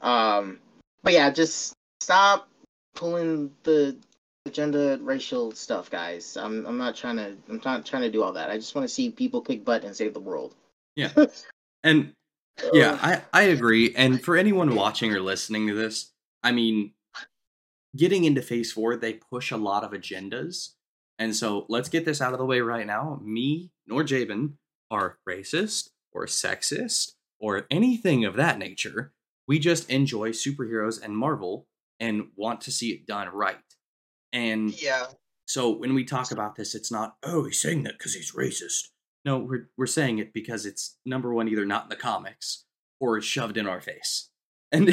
Um 0.00 0.58
but 1.02 1.12
yeah, 1.12 1.30
just 1.30 1.74
stop 2.00 2.48
pulling 2.94 3.50
the 3.62 3.96
agenda 4.46 4.98
racial 5.02 5.52
stuff, 5.52 5.90
guys. 5.90 6.36
I'm 6.36 6.66
I'm 6.66 6.78
not 6.78 6.96
trying 6.96 7.16
to 7.16 7.36
I'm 7.48 7.60
not 7.64 7.84
trying 7.84 8.02
to 8.02 8.10
do 8.10 8.22
all 8.22 8.32
that. 8.32 8.50
I 8.50 8.56
just 8.56 8.74
want 8.74 8.86
to 8.88 8.94
see 8.94 9.10
people 9.10 9.40
kick 9.40 9.64
butt 9.64 9.84
and 9.84 9.94
save 9.94 10.14
the 10.14 10.20
world. 10.20 10.54
Yeah 10.96 11.10
and 11.84 12.12
yeah, 12.72 12.98
I, 13.00 13.22
I 13.32 13.42
agree. 13.44 13.94
And 13.94 14.22
for 14.22 14.36
anyone 14.36 14.74
watching 14.74 15.12
or 15.12 15.20
listening 15.20 15.66
to 15.68 15.74
this, 15.74 16.12
I 16.42 16.52
mean, 16.52 16.92
getting 17.96 18.24
into 18.24 18.42
phase 18.42 18.72
four, 18.72 18.96
they 18.96 19.14
push 19.14 19.50
a 19.50 19.56
lot 19.56 19.84
of 19.84 19.92
agendas. 19.92 20.70
And 21.18 21.34
so 21.34 21.66
let's 21.68 21.88
get 21.88 22.04
this 22.04 22.20
out 22.20 22.32
of 22.32 22.38
the 22.38 22.44
way 22.44 22.60
right 22.60 22.86
now. 22.86 23.20
Me 23.22 23.70
nor 23.86 24.04
Jabin 24.04 24.58
are 24.90 25.18
racist 25.28 25.90
or 26.12 26.26
sexist 26.26 27.12
or 27.38 27.66
anything 27.70 28.24
of 28.24 28.36
that 28.36 28.58
nature. 28.58 29.12
We 29.46 29.58
just 29.58 29.90
enjoy 29.90 30.30
superheroes 30.30 31.02
and 31.02 31.16
Marvel 31.16 31.66
and 31.98 32.28
want 32.36 32.60
to 32.62 32.70
see 32.70 32.90
it 32.90 33.06
done 33.06 33.28
right. 33.28 33.56
And 34.32 34.70
yeah. 34.80 35.06
so 35.46 35.70
when 35.70 35.94
we 35.94 36.04
talk 36.04 36.30
about 36.30 36.56
this, 36.56 36.74
it's 36.74 36.90
not, 36.92 37.16
oh, 37.22 37.44
he's 37.44 37.60
saying 37.60 37.82
that 37.84 37.98
because 37.98 38.14
he's 38.14 38.32
racist. 38.32 38.88
No, 39.24 39.38
we're 39.38 39.68
we're 39.76 39.86
saying 39.86 40.18
it 40.18 40.32
because 40.32 40.64
it's 40.64 40.96
number 41.04 41.34
one, 41.34 41.48
either 41.48 41.66
not 41.66 41.84
in 41.84 41.88
the 41.90 41.96
comics 41.96 42.64
or 43.00 43.18
it's 43.18 43.26
shoved 43.26 43.56
in 43.58 43.66
our 43.66 43.80
face. 43.80 44.30
And 44.72 44.90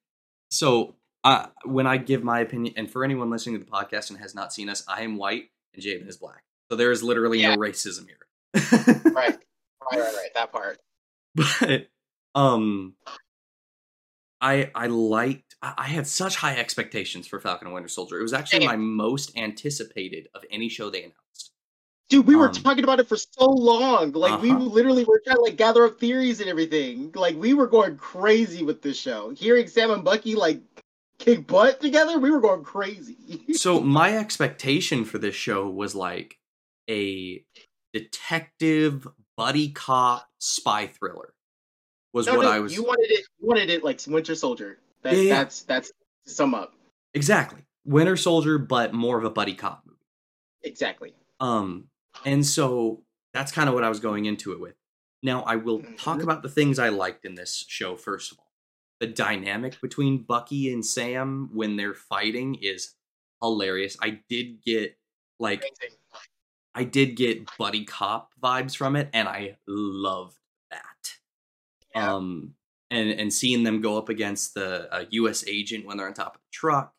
so 0.50 0.94
uh, 1.24 1.46
when 1.64 1.86
I 1.86 1.98
give 1.98 2.24
my 2.24 2.40
opinion, 2.40 2.74
and 2.76 2.90
for 2.90 3.04
anyone 3.04 3.28
listening 3.30 3.58
to 3.58 3.64
the 3.64 3.70
podcast 3.70 4.10
and 4.10 4.18
has 4.20 4.34
not 4.34 4.52
seen 4.52 4.68
us, 4.68 4.82
I 4.88 5.02
am 5.02 5.16
white 5.18 5.50
and 5.74 5.82
Jabin 5.82 6.08
is 6.08 6.16
black. 6.16 6.42
So 6.70 6.76
there 6.76 6.90
is 6.90 7.02
literally 7.02 7.40
Yeah. 7.40 7.54
no 7.54 7.60
racism 7.60 8.06
here. 8.06 8.18
Right. 9.12 9.36
Right, 9.92 10.00
right, 10.00 10.14
right. 10.14 10.34
That 10.34 10.50
part. 10.52 10.78
but 11.34 11.88
um 12.34 12.94
I 14.40 14.70
I 14.74 14.86
liked 14.88 15.45
I 15.62 15.74
I 15.78 15.86
had 15.86 16.06
such 16.06 16.36
high 16.36 16.56
expectations 16.56 17.26
for 17.26 17.40
Falcon 17.40 17.66
and 17.68 17.74
Winter 17.74 17.88
Soldier. 17.88 18.18
It 18.18 18.22
was 18.22 18.32
actually 18.32 18.60
Same. 18.60 18.68
my 18.68 18.76
most 18.76 19.36
anticipated 19.36 20.28
of 20.34 20.44
any 20.50 20.68
show 20.68 20.90
they 20.90 21.00
announced. 21.04 21.52
Dude, 22.08 22.26
we 22.26 22.36
were 22.36 22.48
Um, 22.48 22.54
talking 22.54 22.84
about 22.84 23.00
it 23.00 23.08
for 23.08 23.16
so 23.16 23.46
long. 23.50 24.12
Like 24.12 24.40
we 24.40 24.50
Uh-huh. 24.52 24.60
literally 24.62 25.04
were 25.04 25.20
trying 25.24 25.36
to 25.36 25.42
like 25.42 25.56
gather 25.56 25.84
up 25.86 25.98
theories 25.98 26.40
and 26.40 26.48
everything. 26.48 27.10
Like 27.14 27.34
we 27.36 27.52
were 27.52 27.66
going 27.66 27.96
crazy 27.96 28.62
with 28.62 28.80
this 28.82 28.96
show. 28.96 29.30
Hearing 29.30 29.66
Sam 29.66 29.90
and 29.90 30.04
Bucky 30.04 30.34
like 30.36 30.60
kick 31.18 31.46
butt 31.48 31.80
together, 31.80 32.18
we 32.20 32.30
were 32.30 32.40
going 32.40 32.62
crazy. 32.62 33.16
so 33.54 33.80
my 33.80 34.16
expectation 34.16 35.04
for 35.04 35.18
this 35.18 35.34
show 35.34 35.68
was 35.68 35.94
like 35.96 36.38
a 36.88 37.44
detective 37.92 39.08
buddy 39.36 39.70
cop 39.70 40.28
spy 40.38 40.86
thriller 40.86 41.34
was 42.12 42.26
No, 42.26 42.36
what 42.36 42.42
no, 42.44 42.50
I 42.52 42.60
was 42.60 42.72
You 42.74 42.84
wanted 42.84 43.10
it. 43.10 43.24
You 43.40 43.48
wanted 43.48 43.70
it 43.70 43.82
like 43.82 44.00
Winter 44.06 44.34
Soldier. 44.34 44.78
That, 45.06 45.16
Yeah, 45.16 45.22
yeah. 45.22 45.34
That's 45.38 45.62
that's 45.62 45.88
to 46.26 46.30
sum 46.32 46.54
up 46.54 46.74
exactly 47.14 47.64
Winter 47.84 48.16
Soldier, 48.16 48.58
but 48.58 48.92
more 48.92 49.16
of 49.18 49.24
a 49.24 49.30
buddy 49.30 49.54
cop 49.54 49.82
movie. 49.86 49.98
exactly. 50.62 51.14
Um, 51.40 51.88
and 52.24 52.44
so 52.44 53.02
that's 53.32 53.52
kind 53.52 53.68
of 53.68 53.74
what 53.74 53.84
I 53.84 53.88
was 53.88 54.00
going 54.00 54.24
into 54.24 54.52
it 54.52 54.60
with. 54.60 54.74
Now 55.22 55.42
I 55.42 55.56
will 55.56 55.82
talk 55.96 56.18
Mhm. 56.18 56.22
about 56.22 56.42
the 56.42 56.48
things 56.48 56.78
I 56.78 56.88
liked 56.88 57.24
in 57.24 57.34
this 57.34 57.64
show 57.68 57.96
first 57.96 58.32
of 58.32 58.38
all. 58.38 58.52
The 59.00 59.06
dynamic 59.06 59.80
between 59.80 60.22
Bucky 60.24 60.72
and 60.72 60.84
Sam 60.84 61.50
when 61.52 61.76
they're 61.76 61.94
fighting 61.94 62.54
is 62.56 62.94
hilarious. 63.42 63.96
I 64.00 64.22
did 64.28 64.62
get 64.62 64.98
like 65.38 65.60
Amazing. 65.60 65.98
I 66.74 66.84
did 66.84 67.16
get 67.16 67.56
buddy 67.58 67.84
cop 67.84 68.32
vibes 68.42 68.76
from 68.76 68.96
it, 68.96 69.08
and 69.12 69.28
I 69.28 69.58
loved 69.66 70.38
that. 70.70 71.18
Yeah. 71.94 72.14
Um, 72.14 72.54
and 72.90 73.10
and 73.10 73.32
seeing 73.32 73.64
them 73.64 73.80
go 73.80 73.98
up 73.98 74.08
against 74.08 74.54
the 74.54 74.92
uh, 74.94 75.04
U.S. 75.10 75.44
agent 75.46 75.86
when 75.86 75.96
they're 75.96 76.06
on 76.06 76.14
top 76.14 76.36
of 76.36 76.40
the 76.40 76.52
truck, 76.52 76.92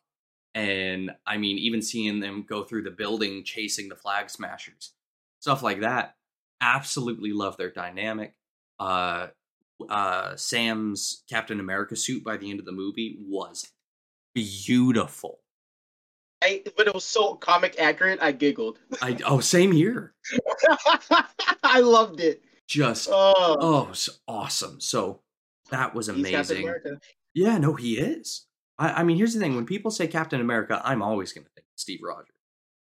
and 0.54 1.10
I 1.26 1.36
mean, 1.38 1.58
even 1.58 1.82
seeing 1.82 2.20
them 2.20 2.44
go 2.48 2.64
through 2.64 2.82
the 2.82 2.90
building 2.90 3.44
chasing 3.44 3.88
the 3.88 3.96
flag 3.96 4.30
smashers, 4.30 4.92
stuff 5.40 5.62
like 5.62 5.80
that. 5.80 6.16
Absolutely 6.60 7.32
love 7.32 7.56
their 7.56 7.70
dynamic. 7.70 8.34
Uh, 8.80 9.28
uh, 9.88 10.34
Sam's 10.36 11.22
Captain 11.30 11.60
America 11.60 11.96
suit 11.96 12.24
by 12.24 12.36
the 12.36 12.50
end 12.50 12.58
of 12.58 12.66
the 12.66 12.72
movie 12.72 13.18
was 13.20 13.68
beautiful. 14.34 15.40
I, 16.42 16.62
but 16.76 16.86
it 16.86 16.94
was 16.94 17.04
so 17.04 17.34
comic 17.34 17.76
accurate. 17.78 18.20
I 18.22 18.32
giggled. 18.32 18.78
I 19.02 19.18
oh, 19.24 19.40
same 19.40 19.72
here. 19.72 20.14
I 21.62 21.80
loved 21.80 22.20
it. 22.20 22.42
Just 22.68 23.08
Oh, 23.10 23.56
Oh, 23.60 23.92
so 23.92 24.12
awesome. 24.28 24.80
So 24.80 25.20
that 25.70 25.94
was 25.94 26.06
he's 26.08 26.16
amazing. 26.18 26.70
Yeah, 27.34 27.58
no, 27.58 27.74
he 27.74 27.98
is. 27.98 28.46
I, 28.78 29.00
I 29.00 29.02
mean, 29.02 29.16
here's 29.16 29.34
the 29.34 29.40
thing: 29.40 29.54
when 29.56 29.66
people 29.66 29.90
say 29.90 30.06
Captain 30.06 30.40
America, 30.40 30.80
I'm 30.84 31.02
always 31.02 31.32
going 31.32 31.44
to 31.44 31.50
think 31.54 31.66
Steve 31.76 32.00
Rogers, 32.02 32.34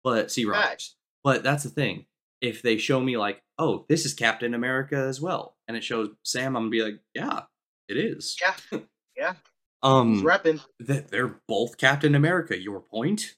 but 0.04 0.30
Steve 0.30 0.48
Right. 0.48 0.64
Rogers. 0.70 0.96
But 1.22 1.42
that's 1.42 1.62
the 1.64 1.70
thing: 1.70 2.06
if 2.40 2.62
they 2.62 2.76
show 2.78 3.00
me 3.00 3.16
like, 3.16 3.42
oh, 3.58 3.84
this 3.88 4.04
is 4.06 4.14
Captain 4.14 4.54
America 4.54 4.96
as 4.96 5.20
well, 5.20 5.56
and 5.68 5.76
it 5.76 5.84
shows 5.84 6.08
Sam, 6.24 6.56
I'm 6.56 6.62
gonna 6.64 6.70
be 6.70 6.82
like, 6.82 7.00
yeah, 7.14 7.42
it 7.88 7.96
is. 7.96 8.36
Yeah. 8.40 8.78
Yeah. 9.16 9.32
He's 9.34 9.42
Um, 9.82 10.22
repping. 10.22 10.64
that 10.78 11.10
they're 11.10 11.40
both 11.46 11.76
Captain 11.76 12.14
America. 12.14 12.58
Your 12.58 12.80
point. 12.80 13.34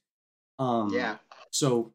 Um, 0.60 0.92
Yeah. 0.94 1.16
So 1.50 1.92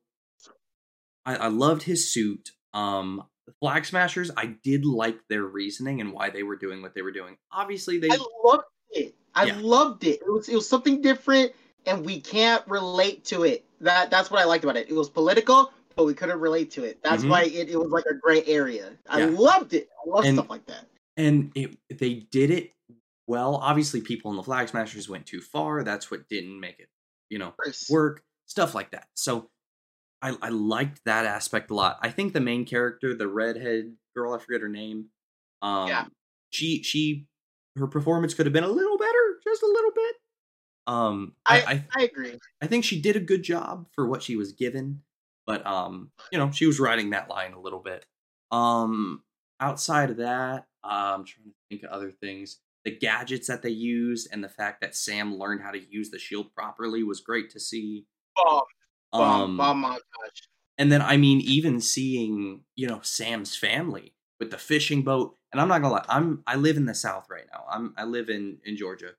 I, 1.26 1.36
I 1.38 1.48
loved 1.48 1.84
his 1.84 2.12
suit. 2.12 2.52
Um, 2.74 3.24
the 3.48 3.54
Flag 3.62 3.86
Smashers, 3.86 4.30
I 4.38 4.48
did 4.64 4.86
like 4.86 5.18
their 5.30 5.44
reasoning 5.46 6.02
and 6.02 6.12
why 6.14 6.30
they 6.30 6.44
were 6.44 6.58
doing 6.58 6.82
what 6.82 6.94
they 6.94 7.02
were 7.02 7.12
doing. 7.14 7.38
Obviously, 7.52 7.98
they 7.98 8.10
I 8.12 8.18
loved 8.44 8.64
it. 8.92 9.16
I 9.34 9.46
Yeah. 9.46 9.58
loved 9.60 10.04
it. 10.04 10.22
It 10.22 10.30
was 10.32 10.50
it 10.50 10.56
was 10.56 10.68
something 10.68 11.02
different, 11.02 11.54
and 11.86 12.06
we 12.06 12.20
can't 12.20 12.68
relate 12.68 13.24
to 13.26 13.44
it. 13.44 13.66
That 13.82 14.12
that's 14.12 14.30
what 14.30 14.42
I 14.42 14.46
liked 14.46 14.64
about 14.66 14.76
it. 14.78 14.90
It 14.90 14.94
was 14.94 15.10
political, 15.10 15.72
but 15.96 16.06
we 16.06 16.14
couldn't 16.14 16.40
relate 16.40 16.72
to 16.72 16.84
it. 16.84 17.02
That's 17.02 17.24
Mhm. 17.24 17.30
why 17.30 17.44
it, 17.44 17.70
it 17.70 17.78
was 17.78 17.90
like 17.90 18.06
a 18.12 18.16
gray 18.16 18.44
area. 18.46 18.98
I 19.10 19.20
Yeah. 19.20 19.26
loved 19.28 19.74
it. 19.74 19.90
I 20.06 20.10
love 20.10 20.26
stuff 20.26 20.50
like 20.50 20.66
that. 20.68 20.86
and 21.16 21.52
it 21.56 21.78
they 21.90 22.16
did 22.16 22.52
it 22.52 22.74
well. 23.28 23.56
Obviously, 23.56 24.02
people 24.02 24.30
in 24.32 24.38
the 24.38 24.44
Flag 24.44 24.68
Smashers 24.68 25.08
went 25.10 25.26
too 25.26 25.42
far. 25.42 25.84
That's 25.84 26.12
what 26.12 26.28
didn't 26.30 26.60
make 26.60 26.80
it, 26.80 26.90
you 27.30 27.40
know, 27.40 27.54
work. 27.90 28.24
Stuff 28.46 28.76
like 28.76 28.92
that. 28.92 29.08
So 29.14 29.50
I 30.22 30.36
I 30.42 30.50
liked 30.50 31.02
that 31.06 31.26
aspect 31.26 31.72
a 31.72 31.76
lot. 31.76 31.98
I 32.02 32.10
think 32.10 32.34
the 32.34 32.40
main 32.42 32.66
character, 32.66 33.14
the 33.16 33.28
redhead 33.28 33.96
girl, 34.16 34.34
I 34.34 34.40
forget 34.40 34.62
her 34.62 34.70
name. 34.70 35.08
Um, 35.62 35.88
Yeah. 35.90 36.06
she 36.50 36.84
she 36.84 37.28
her 37.78 37.88
performance 37.88 38.34
could 38.34 38.46
have 38.46 38.54
been 38.54 38.64
a 38.64 38.70
little 38.70 38.98
better, 38.98 39.40
just 39.44 39.62
a 39.64 39.68
little 39.68 39.92
bit. 39.94 40.16
Um, 40.88 41.36
I, 41.46 41.62
I 41.62 41.86
I 41.96 42.04
agree. 42.04 42.38
I 42.62 42.68
think 42.68 42.86
she 42.86 43.02
did 43.02 43.16
a 43.16 43.20
good 43.20 43.44
job 43.44 43.88
for 43.94 44.08
what 44.08 44.24
she 44.24 44.36
was 44.36 44.54
given, 44.54 45.02
but 45.46 45.66
um, 45.68 46.12
you 46.32 46.38
know, 46.38 46.50
she 46.52 46.66
was 46.66 46.80
riding 46.80 47.10
that 47.12 47.30
line 47.30 47.54
a 47.54 47.60
little 47.60 47.82
bit. 47.82 48.06
Um, 48.52 49.24
outside 49.60 50.10
of 50.12 50.18
that, 50.18 50.68
uh, 50.84 51.16
I'm 51.18 51.26
trying 51.26 51.46
to 51.50 51.54
think 51.70 51.84
of 51.84 51.90
other 51.90 52.12
things. 52.12 52.60
The 52.86 52.92
gadgets 52.98 53.48
that 53.48 53.62
they 53.64 53.70
used 53.70 54.30
and 54.32 54.42
the 54.42 54.48
fact 54.50 54.80
that 54.80 54.96
Sam 54.96 55.36
learned 55.38 55.62
how 55.62 55.72
to 55.72 55.80
use 55.92 56.10
the 56.10 56.20
shield 56.20 56.54
properly 56.56 57.04
was 57.04 57.20
great 57.20 57.50
to 57.52 57.60
see. 57.60 58.06
Bomb, 58.38 58.64
Um, 59.14 59.58
bomb 59.58 59.84
montage. 59.84 60.42
and 60.78 60.92
then 60.92 61.02
I 61.02 61.18
mean, 61.18 61.42
even 61.42 61.82
seeing 61.82 62.62
you 62.76 62.88
know 62.88 63.00
Sam's 63.04 63.56
family 63.56 64.14
with 64.40 64.52
the 64.52 64.58
fishing 64.58 65.04
boat, 65.04 65.36
and 65.52 65.62
I'm 65.62 65.68
not 65.68 65.82
gonna 65.82 65.94
lie, 65.96 66.06
I'm 66.10 66.44
I 66.46 66.56
live 66.56 66.78
in 66.78 66.86
the 66.86 66.96
South 66.96 67.28
right 67.30 67.46
now. 67.52 67.66
I'm 67.70 67.94
I 67.98 68.04
live 68.06 68.30
in 68.30 68.60
in 68.66 68.78
Georgia, 68.78 69.12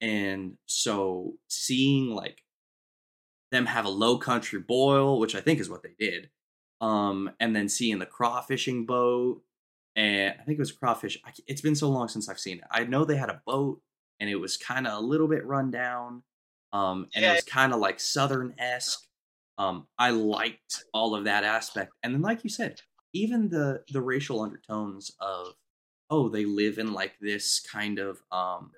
and 0.00 0.56
so 0.66 1.34
seeing 1.48 2.10
like 2.10 2.42
them 3.50 3.66
have 3.66 3.84
a 3.84 3.90
low 3.90 4.18
country 4.18 4.60
boil, 4.60 5.18
which 5.18 5.34
I 5.34 5.40
think 5.40 5.60
is 5.60 5.70
what 5.70 5.82
they 5.82 5.94
did, 5.98 6.30
um, 6.80 7.30
and 7.40 7.54
then 7.54 7.68
seeing 7.68 7.98
the 7.98 8.06
crawfishing 8.06 8.86
boat, 8.86 9.42
and 9.96 10.34
I 10.38 10.44
think 10.44 10.58
it 10.58 10.60
was 10.60 10.72
crawfish. 10.72 11.18
I, 11.24 11.32
it's 11.46 11.60
been 11.60 11.76
so 11.76 11.88
long 11.88 12.08
since 12.08 12.28
I've 12.28 12.38
seen 12.38 12.58
it. 12.58 12.64
I 12.70 12.84
know 12.84 13.04
they 13.04 13.16
had 13.16 13.30
a 13.30 13.42
boat, 13.46 13.80
and 14.20 14.28
it 14.28 14.36
was 14.36 14.56
kind 14.56 14.86
of 14.86 14.98
a 14.98 15.06
little 15.06 15.28
bit 15.28 15.46
run 15.46 15.70
down, 15.70 16.22
um, 16.72 17.08
and 17.14 17.24
it 17.24 17.32
was 17.32 17.44
kind 17.44 17.72
of 17.72 17.80
like 17.80 18.00
Southern 18.00 18.54
esque. 18.58 19.07
Um, 19.58 19.88
I 19.98 20.10
liked 20.10 20.84
all 20.94 21.14
of 21.14 21.24
that 21.24 21.44
aspect, 21.44 21.92
and 22.02 22.14
then, 22.14 22.22
like 22.22 22.44
you 22.44 22.50
said, 22.50 22.80
even 23.12 23.48
the 23.50 23.84
the 23.90 24.00
racial 24.02 24.40
undertones 24.40 25.10
of, 25.20 25.54
oh, 26.10 26.28
they 26.28 26.44
live 26.46 26.78
in 26.78 26.92
like 26.92 27.18
this 27.20 27.60
kind 27.60 27.98
of 27.98 28.22
um, 28.32 28.72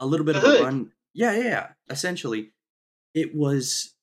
a 0.00 0.06
little 0.06 0.26
bit 0.26 0.36
of 0.36 0.44
a 0.44 0.62
run. 0.62 0.92
Yeah, 1.12 1.32
yeah, 1.32 1.42
yeah. 1.42 1.72
Essentially, 1.90 2.52
it 3.14 3.34
was 3.34 3.94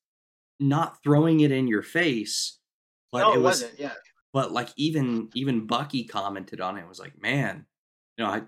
not 0.59 1.03
throwing 1.03 1.41
it 1.41 1.51
in 1.51 1.67
your 1.67 1.83
face, 1.83 2.59
but 3.11 3.19
no, 3.21 3.33
it 3.33 3.37
it, 3.37 3.41
was. 3.41 3.65
Yeah. 3.77 3.93
but 4.33 4.51
like 4.51 4.69
even 4.77 5.29
even 5.35 5.67
Bucky 5.67 6.05
commented 6.05 6.61
on 6.61 6.77
it 6.77 6.81
and 6.81 6.89
was 6.89 6.99
like, 6.99 7.21
"Man, 7.21 7.65
you 8.17 8.25
know, 8.25 8.31
I 8.31 8.43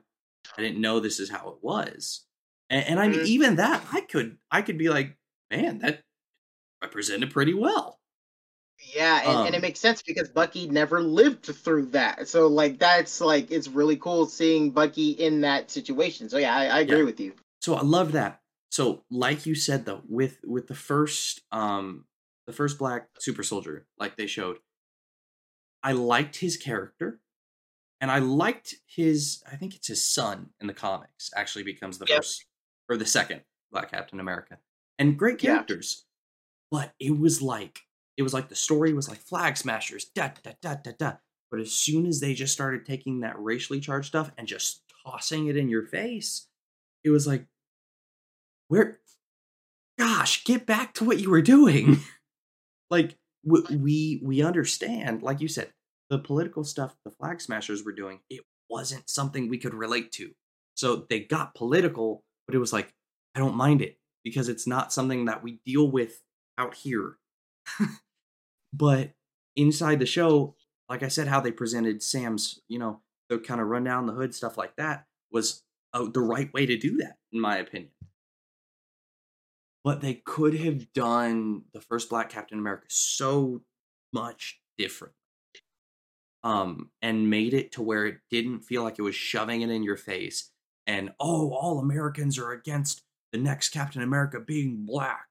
I 0.58 0.62
didn't 0.62 0.82
know 0.82 1.00
this 1.00 1.20
is 1.20 1.30
how 1.30 1.50
it 1.50 1.64
was." 1.64 2.26
And, 2.70 2.86
and 2.86 3.00
I 3.00 3.08
mean, 3.08 3.22
Mhm. 3.22 3.28
even 3.28 3.56
that, 3.58 3.86
I 3.92 4.02
could 4.02 4.38
I 4.52 4.62
could 4.62 4.78
be 4.78 4.90
like, 4.90 5.18
"Man, 5.52 5.80
that 5.80 6.04
represented 6.84 7.32
pretty 7.32 7.54
well." 7.56 8.00
Yeah, 8.94 9.22
and, 9.24 9.40
and 9.42 9.56
it 9.56 9.62
Um, 9.62 9.64
makes 9.64 9.80
sense 9.80 10.02
because 10.04 10.30
Bucky 10.30 10.68
never 10.68 11.02
lived 11.02 11.46
through 11.46 11.88
that. 11.88 12.28
So 12.28 12.48
like 12.48 12.78
that's 12.80 13.22
like 13.22 13.50
it's 13.52 13.68
really 13.68 13.98
cool 13.98 14.26
seeing 14.26 14.72
Bucky 14.72 15.12
in 15.12 15.42
that 15.42 15.72
situation. 15.72 16.30
So 16.30 16.38
yeah, 16.38 16.56
I, 16.56 16.66
I 16.66 16.80
agree 16.80 17.02
Yeah. 17.02 17.04
with 17.04 17.20
you. 17.20 17.34
So 17.62 17.76
I 17.76 17.82
love 17.82 18.12
that. 18.14 18.42
So 18.72 19.06
like 19.10 19.46
you 19.46 19.56
said 19.56 19.86
though, 19.86 20.04
with 20.08 20.40
with 20.46 20.68
the 20.68 20.76
first 20.76 21.42
um 21.52 22.08
the 22.48 22.54
first 22.54 22.78
black 22.80 23.10
super 23.20 23.44
soldier, 23.44 23.88
like 23.98 24.18
they 24.18 24.28
showed, 24.28 24.60
I 25.82 25.92
liked 25.94 26.38
his 26.38 26.58
character. 26.58 27.20
And 28.02 28.12
I 28.12 28.20
liked 28.20 28.76
his 28.88 29.44
I 29.52 29.56
think 29.58 29.76
it's 29.76 29.88
his 29.88 30.06
son 30.06 30.52
in 30.62 30.68
the 30.68 30.74
comics 30.74 31.32
actually 31.36 31.64
becomes 31.64 32.00
the 32.00 32.08
Yep. 32.08 32.24
first 32.24 32.46
or 32.90 32.98
the 32.98 33.06
second 33.06 33.44
Black 33.72 33.92
Captain 33.92 34.20
America. 34.20 34.60
And 35.00 35.18
great 35.20 35.40
characters. 35.40 36.06
But 36.74 36.92
it 37.00 37.20
was 37.20 37.40
like 37.40 37.82
it 38.18 38.24
was 38.24 38.34
like 38.34 38.50
the 38.50 38.56
story 38.56 38.94
was 38.94 39.08
like 39.08 39.20
flag 39.20 39.58
smashers, 39.58 40.06
da 40.16 40.32
da 40.44 40.54
da 40.60 40.74
da 40.84 40.92
da. 40.98 41.14
But 41.52 41.60
as 41.60 41.72
soon 41.72 42.08
as 42.08 42.20
they 42.20 42.34
just 42.34 42.52
started 42.52 42.84
taking 42.84 43.20
that 43.20 43.38
racially 43.38 43.80
charged 43.80 44.08
stuff 44.08 44.32
and 44.40 44.48
just 44.48 44.82
tossing 45.06 45.46
it 45.46 45.56
in 45.56 45.70
your 45.70 45.86
face, 45.86 46.48
it 47.04 47.12
was 47.12 47.28
like 47.28 47.46
where 48.70 48.98
gosh 50.00 50.44
get 50.46 50.66
back 50.66 50.96
to 50.96 51.04
what 51.04 51.20
you 51.20 51.30
were 51.30 51.44
doing 51.44 52.00
like 52.90 53.16
we 53.44 54.20
we 54.24 54.42
understand 54.42 55.22
like 55.22 55.42
you 55.42 55.48
said 55.48 55.72
the 56.10 56.18
political 56.18 56.64
stuff 56.64 56.96
the 57.06 57.12
flag 57.12 57.40
smashers 57.40 57.84
were 57.84 57.92
doing 57.92 58.20
it 58.32 58.42
wasn't 58.68 59.08
something 59.08 59.48
we 59.48 59.60
could 59.60 59.76
relate 59.76 60.12
to 60.12 60.32
so 60.74 61.06
they 61.08 61.20
got 61.20 61.54
political 61.54 62.24
but 62.48 62.56
it 62.56 62.60
was 62.60 62.74
like 62.74 62.92
i 63.36 63.40
don't 63.40 63.56
mind 63.56 63.80
it 63.80 64.00
because 64.24 64.50
it's 64.50 64.66
not 64.66 64.92
something 64.92 65.26
that 65.26 65.44
we 65.44 65.60
deal 65.68 65.88
with 65.92 66.23
out 66.58 66.76
here. 66.76 67.18
But 68.76 69.12
inside 69.56 70.00
the 70.00 70.06
show 70.06 70.56
like 70.90 71.04
i 71.04 71.08
said 71.08 71.28
how 71.28 71.40
they 71.40 71.52
presented 71.52 72.02
sam's 72.02 72.60
you 72.68 72.80
know 72.80 73.02
the 73.30 73.38
kind 73.38 73.62
of 73.62 73.68
run 73.68 73.84
down 73.84 74.06
the 74.06 74.14
hood 74.14 74.34
stuff 74.34 74.58
like 74.58 74.76
that 74.76 75.06
was 75.32 75.64
uh, 75.94 76.06
the 76.12 76.20
right 76.20 76.54
way 76.54 76.66
to 76.66 76.78
do 76.78 76.98
that 76.98 77.18
in 77.32 77.40
my 77.40 77.58
opinion. 77.58 77.92
But 79.84 80.02
they 80.02 80.14
could 80.14 80.56
have 80.60 80.94
done 80.94 81.64
the 81.74 81.82
first 81.82 82.10
black 82.10 82.30
captain 82.30 82.60
america 82.60 82.86
so 82.90 83.62
much 84.12 84.60
different 84.78 85.16
um 86.44 86.90
and 87.02 87.30
made 87.30 87.54
it 87.54 87.72
to 87.74 87.82
where 87.82 88.06
it 88.06 88.18
didn't 88.30 88.62
feel 88.62 88.84
like 88.84 89.00
it 89.00 89.04
was 89.04 89.16
shoving 89.16 89.62
it 89.62 89.70
in 89.70 89.84
your 89.84 89.98
face 89.98 90.52
and 90.88 91.12
oh 91.20 91.52
all 91.52 91.80
americans 91.80 92.38
are 92.38 92.52
against 92.52 93.04
the 93.32 93.38
next 93.38 93.70
captain 93.70 94.02
america 94.02 94.40
being 94.40 94.86
black 94.86 95.28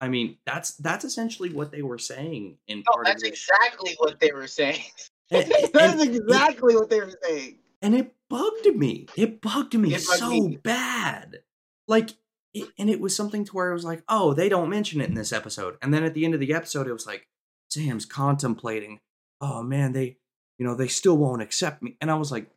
i 0.00 0.08
mean 0.08 0.36
that's 0.46 0.72
that's 0.76 1.04
essentially 1.04 1.52
what 1.52 1.70
they 1.72 1.82
were 1.82 1.98
saying 1.98 2.56
in 2.68 2.78
No, 2.78 2.92
part 2.94 3.06
that's 3.06 3.22
of 3.22 3.28
exactly 3.28 3.94
what 3.98 4.20
they 4.20 4.32
were 4.32 4.46
saying. 4.46 4.80
And- 5.32 5.52
that's 5.72 6.02
exactly 6.02 6.74
what 6.74 6.90
they 6.90 6.98
were 7.00 7.14
saying. 7.22 7.58
and 7.82 7.94
it 7.94 8.12
bugged 8.28 8.66
me. 8.74 9.06
It 9.16 9.40
bugged 9.40 9.74
me 9.78 9.94
It 9.94 10.04
bugged 10.06 10.18
so 10.18 10.30
me. 10.30 10.56
bad. 10.56 11.40
Like, 11.86 12.10
it, 12.52 12.68
and 12.78 12.90
it 12.90 13.00
was 13.00 13.14
something 13.14 13.44
to 13.44 13.52
where 13.52 13.70
it 13.70 13.74
was 13.74 13.84
like, 13.84 14.02
oh, 14.08 14.34
they 14.34 14.48
don't 14.48 14.68
mention 14.70 15.00
it 15.00 15.08
in 15.08 15.14
this 15.14 15.32
episode. 15.32 15.76
And 15.82 15.94
then 15.94 16.02
at 16.02 16.14
the 16.14 16.24
end 16.24 16.34
of 16.34 16.40
the 16.40 16.52
episode, 16.52 16.88
it 16.88 16.92
was 16.92 17.06
like, 17.06 17.28
Sam's 17.70 18.06
contemplating, 18.06 18.98
oh 19.40 19.62
man, 19.62 19.92
they, 19.92 20.16
you 20.58 20.66
know, 20.66 20.74
they 20.74 20.88
still 20.88 21.16
won't 21.16 21.42
accept 21.42 21.80
me. 21.82 21.96
And 22.00 22.10
I 22.10 22.14
was 22.14 22.32
like, 22.32 22.50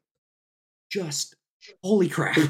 just 0.91 1.35
holy 1.83 2.09
crap. 2.09 2.37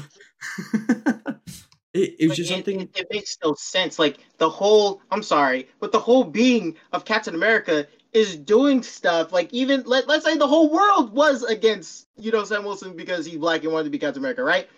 it, 1.94 2.16
it 2.18 2.28
was 2.28 2.36
just 2.36 2.50
it, 2.50 2.54
something. 2.54 2.80
It, 2.82 2.90
it 2.96 3.06
makes 3.10 3.38
no 3.42 3.54
sense. 3.54 3.98
Like 3.98 4.18
the 4.38 4.50
whole, 4.50 5.00
I'm 5.10 5.22
sorry, 5.22 5.68
but 5.78 5.92
the 5.92 5.98
whole 5.98 6.24
being 6.24 6.76
of 6.92 7.04
Captain 7.04 7.34
America 7.34 7.86
is 8.12 8.36
doing 8.36 8.82
stuff. 8.82 9.32
Like 9.32 9.52
even 9.52 9.84
let 9.86 10.08
let's 10.08 10.24
say 10.24 10.36
the 10.36 10.46
whole 10.46 10.70
world 10.70 11.12
was 11.12 11.44
against 11.44 12.08
you 12.18 12.32
know 12.32 12.44
Sam 12.44 12.64
Wilson 12.64 12.96
because 12.96 13.24
he's 13.24 13.38
black 13.38 13.62
and 13.62 13.72
wanted 13.72 13.84
to 13.84 13.90
be 13.90 13.98
Captain 13.98 14.20
America, 14.20 14.42
right? 14.42 14.68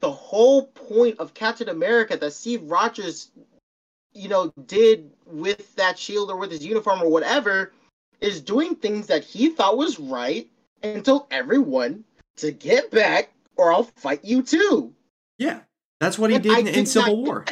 The 0.00 0.10
whole 0.10 0.66
point 0.66 1.18
of 1.18 1.34
Captain 1.34 1.68
America 1.68 2.16
that 2.16 2.32
Steve 2.32 2.62
Rogers, 2.64 3.30
you 4.12 4.28
know, 4.28 4.52
did 4.66 5.10
with 5.26 5.74
that 5.76 5.98
shield 5.98 6.30
or 6.30 6.36
with 6.36 6.50
his 6.50 6.64
uniform 6.64 7.02
or 7.02 7.10
whatever, 7.10 7.72
is 8.20 8.40
doing 8.40 8.74
things 8.74 9.06
that 9.08 9.22
he 9.22 9.50
thought 9.50 9.76
was 9.76 9.98
right 9.98 10.48
and 10.82 11.04
told 11.04 11.26
everyone 11.30 12.04
to 12.36 12.52
get 12.52 12.90
back 12.90 13.32
or 13.56 13.72
I'll 13.72 13.82
fight 13.82 14.24
you 14.24 14.42
too. 14.42 14.94
yeah. 15.36 15.60
That's 16.00 16.18
what 16.18 16.30
he 16.30 16.38
did 16.38 16.52
I 16.52 16.60
in, 16.60 16.86
Civil 16.86 17.22
War. 17.22 17.44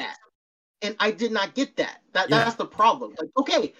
And 0.82 0.94
I 1.00 1.10
did 1.10 1.32
not 1.32 1.54
get 1.54 1.76
that. 1.76 2.02
That 2.12 2.28
Yeah. 2.28 2.44
that's 2.44 2.56
the 2.56 2.66
problem. 2.66 3.14
Like, 3.18 3.30
okay, 3.38 3.72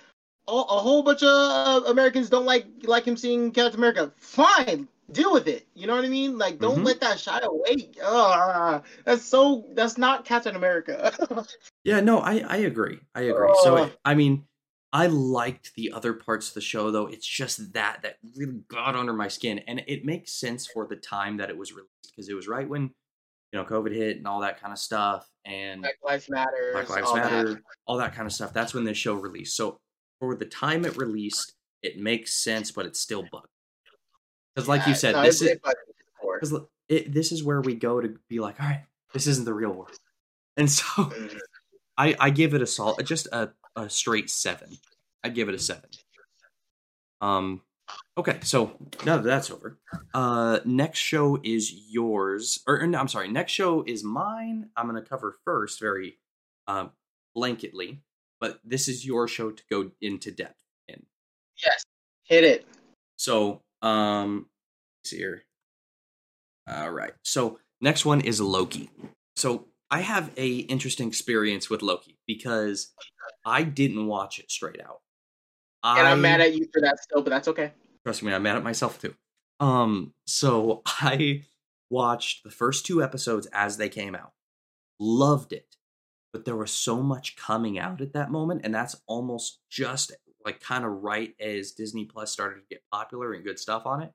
a, 0.48 0.52
a 0.52 0.57
whole 0.57 1.02
bunch 1.02 1.22
of 1.22 1.29
uh, 1.29 1.83
Americans 1.88 2.31
don't 2.31 2.46
like 2.46 2.66
like 2.85 3.05
him 3.05 3.16
seeing 3.16 3.52
Captain 3.52 3.79
America. 3.79 4.12
Fine, 4.16 4.88
deal 5.12 5.33
with 5.33 5.46
it. 5.46 5.66
You 5.74 5.87
know 5.87 5.94
what 5.94 6.05
I 6.05 6.09
mean? 6.09 6.38
Like, 6.38 6.59
don't 6.59 6.79
Mhm. 6.81 6.85
let 6.85 7.00
that 7.00 7.20
shy 7.20 7.38
away. 7.42 7.90
Ugh, 8.02 8.83
that's 9.05 9.24
so. 9.24 9.66
That's 9.74 9.98
not 9.98 10.24
Captain 10.24 10.57
America. 10.57 11.12
Yeah, 11.85 12.00
no, 12.00 12.18
I 12.18 12.38
I 12.48 12.57
agree. 12.57 12.98
I 13.14 13.22
agree. 13.22 13.55
So 13.62 13.92
I 14.05 14.14
mean, 14.16 14.44
I 14.92 15.07
liked 15.07 15.72
the 15.76 15.92
other 15.92 16.14
parts 16.14 16.48
of 16.48 16.55
the 16.55 16.61
show 16.61 16.90
though. 16.90 17.07
It's 17.07 17.26
just 17.26 17.74
that 17.74 18.00
that 18.02 18.16
really 18.37 18.62
got 18.68 18.96
under 18.96 19.12
my 19.12 19.29
skin, 19.29 19.61
and 19.68 19.85
it 19.87 20.05
makes 20.05 20.33
sense 20.33 20.66
for 20.66 20.88
the 20.88 20.96
time 20.96 21.37
that 21.37 21.48
it 21.48 21.57
was 21.57 21.72
released 21.72 22.11
because 22.11 22.29
it 22.29 22.35
was 22.35 22.48
right 22.48 22.68
when 22.68 22.90
you 23.57 23.62
know 23.62 23.69
COVID 23.69 23.95
hit 23.95 24.19
and 24.19 24.27
all 24.27 24.40
that 24.40 24.61
kind 24.61 24.71
of 24.73 24.79
stuff, 24.79 25.27
and 25.47 25.81
Black 25.81 25.97
Lives 26.05 26.29
Matter. 26.29 26.71
Black 26.73 26.90
Lives 26.90 27.14
Matter, 27.14 27.62
all 27.87 27.97
that 27.97 28.14
kind 28.14 28.27
of 28.27 28.33
stuff. 28.33 28.53
That's 28.53 28.75
when 28.75 28.85
this 28.85 28.99
show 28.99 29.14
released. 29.14 29.57
So 29.57 29.79
for 30.21 30.35
the 30.35 30.45
time 30.45 30.85
it 30.85 30.97
released, 30.99 31.55
it 31.83 31.99
makes 31.99 32.35
sense, 32.35 32.71
but 32.71 32.85
it's 32.85 33.01
still 33.01 33.23
bugged. 33.33 33.49
Because, 34.55 34.69
like 34.69 34.87
you 34.87 34.95
said, 34.95 35.14
this 35.25 35.40
is 35.40 35.57
because 36.35 36.66
it, 36.88 37.14
this 37.14 37.33
is 37.33 37.42
where 37.42 37.62
we 37.62 37.75
go 37.75 38.01
to 38.01 38.14
be 38.29 38.40
like, 38.40 38.61
all 38.61 38.66
right, 38.66 38.83
this 39.14 39.27
isn't 39.27 39.47
the 39.47 39.55
real 39.55 39.73
world, 39.73 39.99
and 40.57 40.71
so 40.71 40.85
Mm-hmm. 40.85 41.37
I 41.99 42.14
I 42.21 42.29
give 42.29 42.53
it 42.53 42.61
a 42.61 42.66
solid, 42.66 43.07
just 43.07 43.27
a 43.29 43.53
a 43.75 43.88
straight 43.88 44.29
seven. 44.29 44.69
I'd 45.25 45.35
give 45.35 45.49
it 45.49 45.55
a 45.55 45.59
seven. 45.59 45.88
Um, 47.23 47.62
okay, 48.18 48.38
so 48.42 48.72
now 49.05 49.16
that 49.16 49.25
that's 49.25 49.51
over, 49.51 49.79
uh, 50.14 50.61
next 50.64 50.99
show 50.99 51.38
is 51.42 51.72
yours, 51.88 52.62
or, 52.66 52.81
or 52.81 52.87
no, 52.87 52.99
I'm 52.99 53.09
sorry, 53.09 53.29
next 53.29 53.53
show 53.53 53.83
is 53.87 54.03
mine. 54.05 54.70
I'm 54.77 54.87
gonna 54.87 55.03
cover 55.03 55.37
first, 55.44 55.81
very, 55.81 56.18
uh, 56.66 56.88
blanketly, 57.37 57.99
but 58.40 58.61
this 58.64 58.88
is 58.88 59.07
your 59.07 59.29
show 59.29 59.51
to 59.51 59.62
go 59.70 59.90
into 60.01 60.31
depth 60.31 60.62
in. 60.88 61.05
Yes, 61.62 61.85
hit 62.25 62.44
it. 62.44 62.66
So, 63.16 63.62
um, 63.83 64.46
see 65.05 65.18
here. 65.18 65.42
All 66.68 66.90
right. 66.90 67.12
So 67.22 67.59
next 67.81 68.05
one 68.05 68.20
is 68.20 68.40
Loki. 68.40 68.90
So 69.37 69.66
I 69.90 70.01
have 70.01 70.33
a 70.37 70.57
interesting 70.57 71.09
experience 71.09 71.70
with 71.70 71.83
Loki 71.83 72.18
because 72.27 72.92
I 73.44 73.62
didn't 73.62 74.07
watch 74.07 74.38
it 74.38 74.51
straight 74.51 74.81
out. 74.81 75.01
And 75.84 76.06
I, 76.06 76.12
I'm 76.12 76.20
mad 76.20 76.40
at 76.40 76.54
you 76.54 76.66
for 76.72 76.80
that 76.80 76.98
still, 77.00 77.22
but 77.22 77.30
that's 77.30 77.48
okay. 77.48 77.72
Trust 78.04 78.22
me, 78.22 78.32
I'm 78.32 78.42
mad 78.42 78.56
at 78.56 78.64
myself 78.64 79.00
too. 79.00 79.14
Um, 79.60 80.12
so 80.26 80.82
I 80.86 81.44
watched 81.90 82.44
the 82.44 82.50
first 82.50 82.86
two 82.86 83.02
episodes 83.02 83.46
as 83.52 83.76
they 83.76 83.88
came 83.88 84.14
out. 84.14 84.32
Loved 84.98 85.52
it. 85.52 85.76
But 86.32 86.44
there 86.44 86.56
was 86.56 86.70
so 86.70 87.02
much 87.02 87.36
coming 87.36 87.78
out 87.78 88.00
at 88.00 88.12
that 88.12 88.30
moment, 88.30 88.62
and 88.64 88.74
that's 88.74 88.96
almost 89.06 89.60
just 89.70 90.12
like 90.44 90.60
kind 90.60 90.84
of 90.84 91.02
right 91.02 91.34
as 91.40 91.72
Disney 91.72 92.04
Plus 92.04 92.30
started 92.30 92.60
to 92.60 92.66
get 92.68 92.82
popular 92.92 93.32
and 93.32 93.44
good 93.44 93.58
stuff 93.58 93.86
on 93.86 94.02
it. 94.02 94.12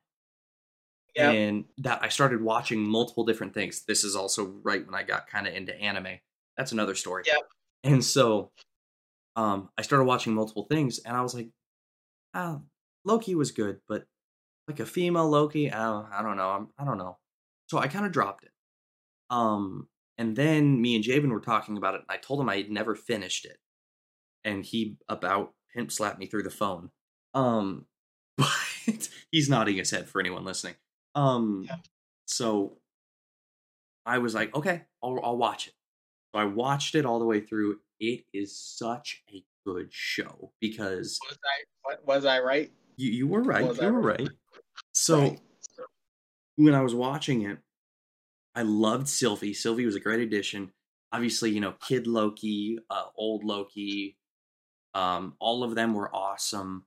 Yep. 1.16 1.34
And 1.34 1.66
that 1.80 2.00
I 2.04 2.10
started 2.10 2.42
watching 2.42 2.80
multiple 2.80 3.26
different 3.26 3.54
things. 3.54 3.84
This 3.86 4.04
is 4.04 4.16
also 4.16 4.54
right 4.64 4.86
when 4.86 4.96
I 4.96 5.04
got 5.04 5.28
kind 5.28 5.48
of 5.48 5.54
into 5.54 5.76
anime. 5.76 6.20
That's 6.56 6.72
another 6.72 6.96
story. 6.96 7.24
Yep. 7.26 7.42
And 7.84 8.06
so 8.06 8.52
um 9.36 9.70
I 9.78 9.82
started 9.82 10.06
watching 10.06 10.34
multiple 10.34 10.68
things 10.70 11.00
and 11.00 11.16
I 11.16 11.22
was 11.22 11.34
like, 11.34 11.50
oh, 12.34 12.62
Loki 13.06 13.36
was 13.36 13.52
good, 13.52 13.80
but 13.88 14.06
like 14.68 14.80
a 14.80 14.86
female 14.86 15.30
Loki, 15.30 15.72
oh, 15.72 16.08
I 16.12 16.22
don't 16.22 16.38
know. 16.38 16.50
I'm, 16.50 16.68
I 16.78 16.86
don't 16.86 16.98
know. 16.98 17.18
So 17.68 17.78
I 17.78 17.88
kind 17.88 18.06
of 18.06 18.12
dropped 18.12 18.44
it. 18.44 18.52
Um, 19.30 19.88
and 20.18 20.36
then 20.36 20.82
me 20.82 20.96
and 20.96 21.04
Jabin 21.04 21.32
were 21.32 21.40
talking 21.40 21.78
about 21.78 21.96
it, 21.96 22.02
and 22.02 22.10
I 22.10 22.18
told 22.18 22.40
him 22.42 22.50
I 22.50 22.58
had 22.58 22.70
never 22.70 22.96
finished 22.96 23.46
it, 23.46 23.58
and 24.44 24.64
he 24.64 24.98
about 25.10 25.54
pimp 25.74 25.92
slapped 25.92 26.20
me 26.20 26.26
through 26.28 26.44
the 26.44 26.50
phone. 26.50 26.92
Um, 27.34 27.86
but 28.38 29.10
he's 29.32 29.50
nodding 29.50 29.78
his 29.78 29.90
head 29.92 30.08
for 30.10 30.20
anyone 30.20 30.44
listening. 30.46 30.76
Um, 31.16 31.64
Yeah. 31.68 31.78
so 32.26 32.78
I 34.06 34.18
was 34.20 34.34
like, 34.36 34.54
okay, 34.56 34.84
I'll 35.04 35.20
I'll 35.24 35.38
watch 35.38 35.68
it. 35.68 35.74
So 36.34 36.40
I 36.42 36.46
watched 36.46 36.96
it 36.96 37.06
all 37.06 37.20
the 37.20 37.26
way 37.26 37.40
through. 37.40 37.80
It 38.02 38.26
is 38.34 38.58
such 38.60 39.24
a 39.34 39.46
good 39.66 39.94
show 39.94 40.52
because 40.60 41.20
Was 41.30 41.38
I 41.46 41.96
was 42.04 42.26
I 42.26 42.40
right? 42.40 42.72
you, 42.98 43.12
you 43.12 43.28
were 43.28 43.44
right. 43.44 43.64
Was 43.66 43.80
You 43.80 43.88
I 43.88 43.92
were 43.92 44.02
right? 44.02 44.20
right. 44.20 44.30
So 44.94 45.20
Right. 45.20 45.40
when 46.56 46.74
I 46.74 46.82
was 46.82 46.96
watching 46.96 47.44
it, 47.44 47.60
I 48.56 48.64
loved 48.64 49.08
Sylvie. 49.08 49.54
Sylvie 49.54 49.86
was 49.86 49.96
a 49.96 50.00
great 50.00 50.20
addition. 50.20 50.74
Obviously, 51.14 51.52
you 51.52 51.62
know, 51.62 51.74
Kid 51.74 52.08
Loki, 52.08 52.80
uh, 52.90 53.06
Old 53.16 53.44
Loki, 53.44 54.18
um, 54.96 55.36
all 55.40 55.64
of 55.64 55.76
them 55.76 55.94
were 55.94 56.14
awesome. 56.14 56.86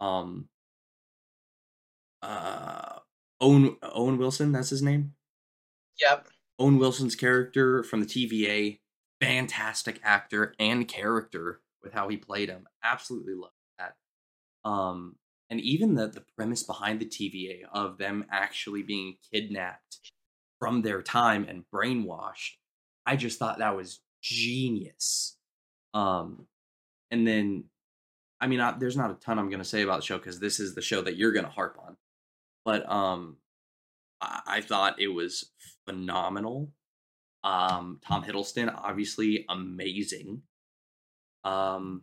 Um, 0.00 0.48
uh, 2.22 3.00
Owen 3.40 3.76
Owen 3.82 4.18
Wilson, 4.18 4.52
that's 4.52 4.70
his 4.70 4.82
name. 4.82 5.14
Yep. 6.00 6.28
Owen 6.58 6.78
Wilson's 6.78 7.14
character 7.14 7.82
from 7.82 8.00
the 8.00 8.06
TVA, 8.06 8.80
fantastic 9.20 10.00
actor 10.02 10.54
and 10.58 10.86
character 10.88 11.60
with 11.82 11.92
how 11.92 12.08
he 12.08 12.16
played 12.16 12.48
him. 12.48 12.66
Absolutely 12.82 13.34
love 13.34 13.50
that. 13.78 13.94
Um, 14.68 15.16
and 15.48 15.60
even 15.60 15.94
the 15.94 16.08
the 16.08 16.24
premise 16.36 16.62
behind 16.62 17.00
the 17.00 17.06
TVA 17.06 17.60
of 17.72 17.98
them 17.98 18.24
actually 18.30 18.82
being 18.82 19.16
kidnapped 19.32 20.12
from 20.58 20.82
their 20.82 21.02
time 21.02 21.46
and 21.48 21.64
brainwashed, 21.72 22.56
I 23.04 23.16
just 23.16 23.38
thought 23.38 23.58
that 23.58 23.76
was 23.76 24.00
genius. 24.22 25.36
Um, 25.94 26.46
and 27.10 27.26
then, 27.26 27.64
I 28.40 28.48
mean, 28.48 28.60
I, 28.60 28.72
there's 28.72 28.96
not 28.96 29.10
a 29.10 29.14
ton 29.14 29.38
I'm 29.38 29.50
gonna 29.50 29.64
say 29.64 29.82
about 29.82 30.00
the 30.00 30.06
show 30.06 30.18
because 30.18 30.40
this 30.40 30.58
is 30.58 30.74
the 30.74 30.82
show 30.82 31.00
that 31.02 31.16
you're 31.16 31.32
gonna 31.32 31.48
harp 31.48 31.78
on, 31.84 31.96
but 32.64 32.90
um, 32.90 33.36
I, 34.20 34.40
I 34.46 34.60
thought 34.60 35.00
it 35.00 35.08
was 35.08 35.52
phenomenal. 35.86 36.72
Um, 37.46 38.00
Tom 38.04 38.24
Hiddleston, 38.24 38.74
obviously 38.76 39.46
amazing. 39.48 40.42
Um, 41.44 42.02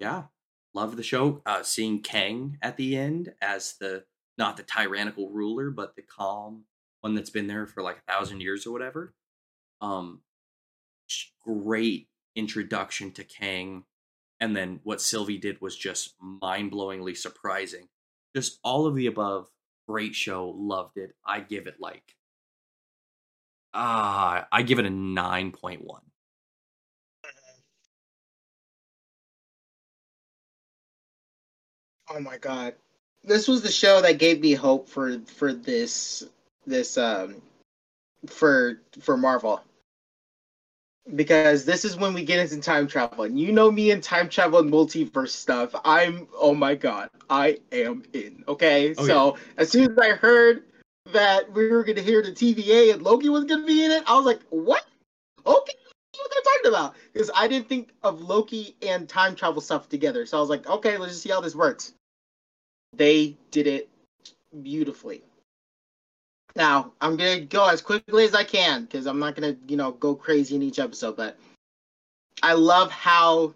yeah, 0.00 0.24
love 0.72 0.96
the 0.96 1.02
show. 1.02 1.42
Uh, 1.44 1.62
seeing 1.62 2.00
Kang 2.00 2.56
at 2.62 2.78
the 2.78 2.96
end 2.96 3.34
as 3.42 3.74
the 3.78 4.04
not 4.38 4.56
the 4.56 4.62
tyrannical 4.62 5.28
ruler, 5.28 5.70
but 5.70 5.96
the 5.96 6.02
calm 6.02 6.64
one 7.02 7.14
that's 7.14 7.28
been 7.28 7.46
there 7.46 7.66
for 7.66 7.82
like 7.82 7.98
a 7.98 8.12
thousand 8.12 8.40
years 8.40 8.66
or 8.66 8.72
whatever. 8.72 9.12
Um, 9.82 10.22
great 11.44 12.08
introduction 12.34 13.10
to 13.12 13.24
Kang, 13.24 13.84
and 14.40 14.56
then 14.56 14.80
what 14.82 15.02
Sylvie 15.02 15.36
did 15.36 15.60
was 15.60 15.76
just 15.76 16.14
mind 16.18 16.72
blowingly 16.72 17.14
surprising. 17.14 17.88
Just 18.34 18.60
all 18.64 18.86
of 18.86 18.94
the 18.94 19.08
above. 19.08 19.50
Great 19.86 20.14
show, 20.14 20.54
loved 20.56 20.96
it. 20.96 21.14
I 21.26 21.40
give 21.40 21.66
it 21.66 21.80
like 21.80 22.14
ah, 23.74 24.46
I 24.50 24.62
give 24.62 24.78
it 24.78 24.86
a 24.86 24.90
nine 24.90 25.52
point 25.52 25.84
one. 25.84 26.02
Oh 32.10 32.20
my 32.20 32.38
god. 32.38 32.74
This 33.24 33.48
was 33.48 33.62
the 33.62 33.70
show 33.70 34.00
that 34.00 34.18
gave 34.18 34.40
me 34.40 34.54
hope 34.54 34.88
for 34.88 35.18
for 35.20 35.52
this 35.52 36.24
this 36.66 36.96
um 36.96 37.42
for 38.26 38.80
for 39.00 39.16
Marvel. 39.16 39.60
Because 41.14 41.64
this 41.64 41.86
is 41.86 41.96
when 41.96 42.12
we 42.12 42.22
get 42.22 42.38
into 42.38 42.60
time 42.60 42.86
travel. 42.86 43.24
And 43.24 43.38
you 43.38 43.50
know 43.50 43.70
me 43.70 43.90
and 43.90 44.02
time 44.02 44.28
travel 44.28 44.58
and 44.58 44.70
multiverse 44.70 45.30
stuff. 45.30 45.74
I'm 45.84 46.28
oh 46.34 46.54
my 46.54 46.74
god. 46.74 47.10
I 47.30 47.58
am 47.72 48.04
in. 48.12 48.44
Okay? 48.46 48.94
Oh, 48.96 49.06
so 49.06 49.36
as 49.56 49.70
soon 49.70 49.90
as 49.90 49.98
I 49.98 50.10
heard 50.10 50.64
that 51.12 51.52
we 51.52 51.68
were 51.68 51.84
gonna 51.84 52.02
hear 52.02 52.22
the 52.22 52.32
TVA 52.32 52.92
and 52.92 53.02
Loki 53.02 53.28
was 53.28 53.44
gonna 53.44 53.66
be 53.66 53.84
in 53.84 53.90
it, 53.90 54.04
I 54.06 54.16
was 54.16 54.26
like, 54.26 54.40
what? 54.50 54.84
Okay. 55.46 55.72
What 56.16 56.30
they're 56.32 56.54
talking 56.54 56.68
about 56.68 56.96
because 57.12 57.30
I 57.34 57.46
didn't 57.46 57.68
think 57.68 57.90
of 58.02 58.20
Loki 58.20 58.74
and 58.82 59.08
time 59.08 59.36
travel 59.36 59.60
stuff 59.60 59.88
together. 59.88 60.26
So 60.26 60.36
I 60.36 60.40
was 60.40 60.50
like, 60.50 60.68
okay, 60.68 60.96
let's 60.96 61.12
just 61.12 61.22
see 61.22 61.30
how 61.30 61.40
this 61.40 61.54
works. 61.54 61.94
They 62.92 63.36
did 63.52 63.68
it 63.68 63.88
beautifully. 64.62 65.22
Now 66.56 66.92
I'm 67.00 67.16
gonna 67.16 67.40
go 67.40 67.68
as 67.68 67.80
quickly 67.80 68.24
as 68.24 68.34
I 68.34 68.42
can 68.42 68.82
because 68.82 69.06
I'm 69.06 69.20
not 69.20 69.36
gonna, 69.36 69.56
you 69.68 69.76
know, 69.76 69.92
go 69.92 70.16
crazy 70.16 70.56
in 70.56 70.62
each 70.62 70.80
episode. 70.80 71.16
But 71.16 71.38
I 72.42 72.54
love 72.54 72.90
how 72.90 73.54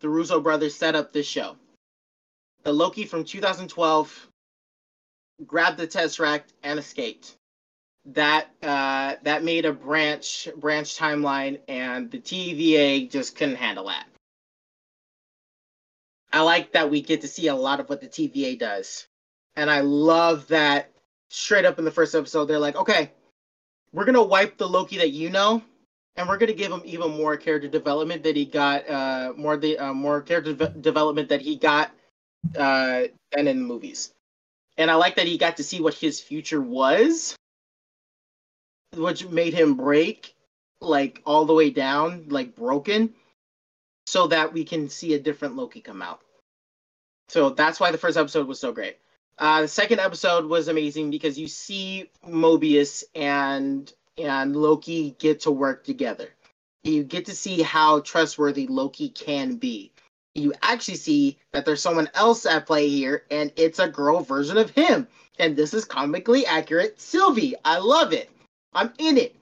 the 0.00 0.08
Russo 0.08 0.40
brothers 0.40 0.74
set 0.74 0.94
up 0.94 1.12
this 1.12 1.26
show. 1.26 1.56
The 2.62 2.72
Loki 2.72 3.04
from 3.04 3.24
2012 3.24 4.29
grabbed 5.46 5.78
the 5.78 5.86
Tesseract 5.86 6.52
and 6.62 6.78
escaped. 6.78 7.36
That 8.06 8.48
uh, 8.62 9.16
that 9.22 9.44
made 9.44 9.66
a 9.66 9.72
branch 9.72 10.48
branch 10.56 10.96
timeline, 10.96 11.60
and 11.68 12.10
the 12.10 12.18
TVA 12.18 13.10
just 13.10 13.36
couldn't 13.36 13.56
handle 13.56 13.88
that. 13.88 14.06
I 16.32 16.42
like 16.42 16.72
that 16.72 16.90
we 16.90 17.02
get 17.02 17.20
to 17.22 17.28
see 17.28 17.48
a 17.48 17.54
lot 17.54 17.80
of 17.80 17.88
what 17.88 18.00
the 18.00 18.08
TVA 18.08 18.58
does. 18.58 19.06
And 19.56 19.70
I 19.70 19.80
love 19.80 20.46
that 20.48 20.90
straight 21.28 21.64
up 21.64 21.78
in 21.78 21.84
the 21.84 21.90
first 21.90 22.14
episode, 22.14 22.46
they're 22.46 22.58
like, 22.58 22.76
okay, 22.76 23.10
we're 23.92 24.04
to 24.04 24.22
wipe 24.22 24.56
the 24.56 24.68
Loki 24.68 24.98
that 24.98 25.10
you 25.10 25.30
know, 25.30 25.62
and 26.16 26.28
we're 26.28 26.38
to 26.38 26.52
give 26.52 26.70
him 26.70 26.82
even 26.84 27.10
more 27.10 27.36
character 27.36 27.68
development 27.68 28.22
that 28.22 28.36
he 28.36 28.44
got, 28.44 28.88
uh, 28.88 29.32
more 29.36 29.56
the 29.56 29.78
uh, 29.78 29.92
more 29.92 30.20
character 30.20 30.52
de- 30.52 30.68
development 30.68 31.28
that 31.28 31.40
he 31.40 31.56
got 31.56 31.90
uh, 32.56 33.04
than 33.32 33.48
in 33.48 33.58
the 33.58 33.66
movies. 33.66 34.12
And 34.76 34.90
I 34.90 34.94
like 34.94 35.16
that 35.16 35.26
he 35.26 35.38
got 35.38 35.58
to 35.58 35.64
see 35.64 35.80
what 35.80 35.94
his 35.94 36.20
future 36.20 36.60
was, 36.60 37.36
which 38.96 39.26
made 39.26 39.54
him 39.54 39.74
break 39.74 40.34
like 40.80 41.22
all 41.26 41.44
the 41.44 41.54
way 41.54 41.70
down, 41.70 42.26
like 42.28 42.56
broken 42.56 43.14
so 44.06 44.26
that 44.26 44.52
we 44.52 44.64
can 44.64 44.88
see 44.88 45.14
a 45.14 45.20
different 45.20 45.56
Loki 45.56 45.80
come 45.80 46.02
out. 46.02 46.20
So 47.28 47.50
that's 47.50 47.78
why 47.78 47.92
the 47.92 47.98
first 47.98 48.16
episode 48.16 48.48
was 48.48 48.58
so 48.58 48.72
great. 48.72 48.98
Uh, 49.38 49.62
the 49.62 49.68
second 49.68 50.00
episode 50.00 50.46
was 50.46 50.68
amazing 50.68 51.10
because 51.10 51.38
you 51.38 51.46
see 51.46 52.10
Mobius 52.26 53.04
and 53.14 53.92
and 54.18 54.54
Loki 54.54 55.16
get 55.18 55.40
to 55.40 55.50
work 55.50 55.84
together. 55.84 56.28
You 56.82 57.04
get 57.04 57.26
to 57.26 57.34
see 57.34 57.62
how 57.62 58.00
trustworthy 58.00 58.66
Loki 58.66 59.08
can 59.08 59.56
be. 59.56 59.92
You 60.34 60.54
actually 60.62 60.96
see 60.96 61.38
that 61.52 61.64
there's 61.66 61.82
someone 61.82 62.10
else 62.14 62.46
at 62.46 62.66
play 62.66 62.88
here, 62.88 63.24
and 63.30 63.52
it's 63.56 63.78
a 63.80 63.88
girl 63.88 64.20
version 64.22 64.58
of 64.58 64.70
him. 64.70 65.08
And 65.38 65.56
this 65.56 65.74
is 65.74 65.84
comically 65.84 66.46
accurate 66.46 67.00
Sylvie. 67.00 67.56
I 67.64 67.78
love 67.78 68.12
it. 68.12 68.30
I'm 68.74 68.92
in 68.98 69.18
it. 69.18 69.34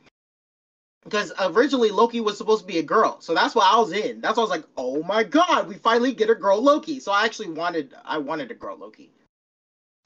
because 1.04 1.32
originally 1.40 1.90
Loki 1.90 2.20
was 2.20 2.38
supposed 2.38 2.62
to 2.62 2.66
be 2.66 2.78
a 2.78 2.82
girl, 2.82 3.20
so 3.20 3.34
that's 3.34 3.54
why 3.54 3.68
I 3.72 3.78
was 3.78 3.92
in. 3.92 4.20
That's 4.20 4.36
why 4.36 4.42
I 4.42 4.44
was 4.44 4.50
like, 4.50 4.66
oh 4.76 5.02
my 5.02 5.24
god, 5.24 5.68
we 5.68 5.76
finally 5.76 6.12
get 6.14 6.30
a 6.30 6.34
girl 6.34 6.62
Loki. 6.62 7.00
So 7.00 7.12
I 7.12 7.24
actually 7.24 7.50
wanted, 7.50 7.94
I 8.04 8.18
wanted 8.18 8.50
a 8.50 8.54
girl 8.54 8.76
Loki. 8.78 9.12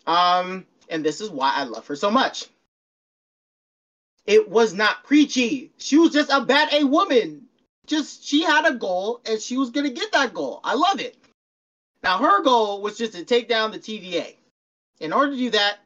Um, 0.06 0.66
and 0.90 1.04
this 1.04 1.20
is 1.20 1.30
why 1.30 1.52
I 1.54 1.64
love 1.64 1.86
her 1.88 1.96
so 1.96 2.10
much. 2.10 2.46
It 4.26 4.48
was 4.48 4.74
not 4.74 5.04
preachy. 5.04 5.72
She 5.78 5.98
was 5.98 6.12
just 6.12 6.30
a 6.30 6.42
bad 6.44 6.72
A 6.72 6.84
woman. 6.84 7.46
Just 7.86 8.24
she 8.24 8.42
had 8.42 8.66
a 8.66 8.74
goal 8.74 9.20
and 9.26 9.40
she 9.40 9.56
was 9.56 9.70
gonna 9.70 9.90
get 9.90 10.12
that 10.12 10.34
goal. 10.34 10.60
I 10.64 10.74
love 10.74 11.00
it. 11.00 11.16
Now 12.02 12.18
her 12.18 12.42
goal 12.42 12.80
was 12.80 12.98
just 12.98 13.12
to 13.14 13.24
take 13.24 13.48
down 13.48 13.70
the 13.70 13.78
TVA. 13.78 14.36
In 15.00 15.12
order 15.12 15.32
to 15.32 15.36
do 15.36 15.50
that, 15.50 15.78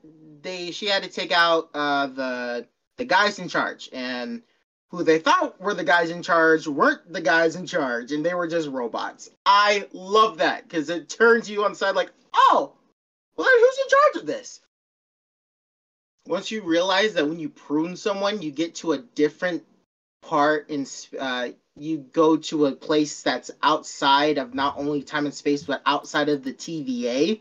they 0.42 0.70
she 0.70 0.86
had 0.86 1.02
to 1.02 1.08
take 1.08 1.32
out 1.32 1.70
uh, 1.74 2.06
the 2.06 2.66
the 2.96 3.04
guys 3.04 3.38
in 3.38 3.48
charge 3.48 3.88
and 3.92 4.42
who 4.90 5.02
they 5.02 5.18
thought 5.18 5.60
were 5.60 5.74
the 5.74 5.84
guys 5.84 6.10
in 6.10 6.22
charge 6.22 6.66
weren't 6.66 7.12
the 7.12 7.20
guys 7.20 7.56
in 7.56 7.66
charge 7.66 8.12
and 8.12 8.24
they 8.24 8.34
were 8.34 8.46
just 8.46 8.68
robots. 8.68 9.28
I 9.44 9.86
love 9.92 10.38
that 10.38 10.62
because 10.62 10.88
it 10.90 11.08
turns 11.08 11.50
you 11.50 11.64
on 11.64 11.72
the 11.72 11.76
side 11.76 11.94
like, 11.94 12.10
oh, 12.34 12.72
well, 13.36 13.48
who's 13.48 13.78
in 13.78 13.88
charge 13.88 14.22
of 14.22 14.26
this? 14.26 14.60
Once 16.26 16.50
you 16.50 16.62
realize 16.62 17.14
that 17.14 17.28
when 17.28 17.38
you 17.38 17.48
prune 17.48 17.96
someone, 17.96 18.42
you 18.42 18.50
get 18.50 18.74
to 18.76 18.92
a 18.92 18.98
different 18.98 19.62
part 20.26 20.68
in, 20.70 20.86
uh, 21.18 21.48
you 21.76 21.98
go 22.12 22.36
to 22.36 22.66
a 22.66 22.72
place 22.72 23.22
that's 23.22 23.50
outside 23.62 24.38
of 24.38 24.54
not 24.54 24.76
only 24.76 25.02
time 25.02 25.26
and 25.26 25.34
space, 25.34 25.62
but 25.62 25.82
outside 25.86 26.28
of 26.28 26.42
the 26.42 26.52
TVA, 26.52 27.40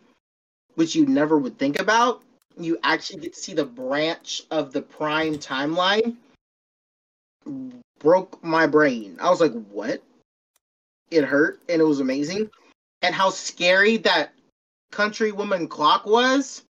which 0.75 0.95
you 0.95 1.05
never 1.05 1.37
would 1.37 1.57
think 1.57 1.79
about. 1.79 2.21
You 2.57 2.77
actually 2.83 3.21
get 3.21 3.33
to 3.33 3.39
see 3.39 3.53
the 3.53 3.65
branch 3.65 4.43
of 4.51 4.71
the 4.71 4.81
prime 4.81 5.35
timeline 5.35 6.15
broke 7.99 8.43
my 8.43 8.67
brain. 8.67 9.17
I 9.21 9.29
was 9.29 9.41
like, 9.41 9.53
what? 9.69 10.01
It 11.11 11.23
hurt 11.23 11.59
and 11.69 11.81
it 11.81 11.85
was 11.85 11.99
amazing. 11.99 12.49
And 13.01 13.13
how 13.13 13.29
scary 13.29 13.97
that 13.97 14.33
countrywoman 14.91 15.69
clock 15.69 16.05
was. 16.05 16.63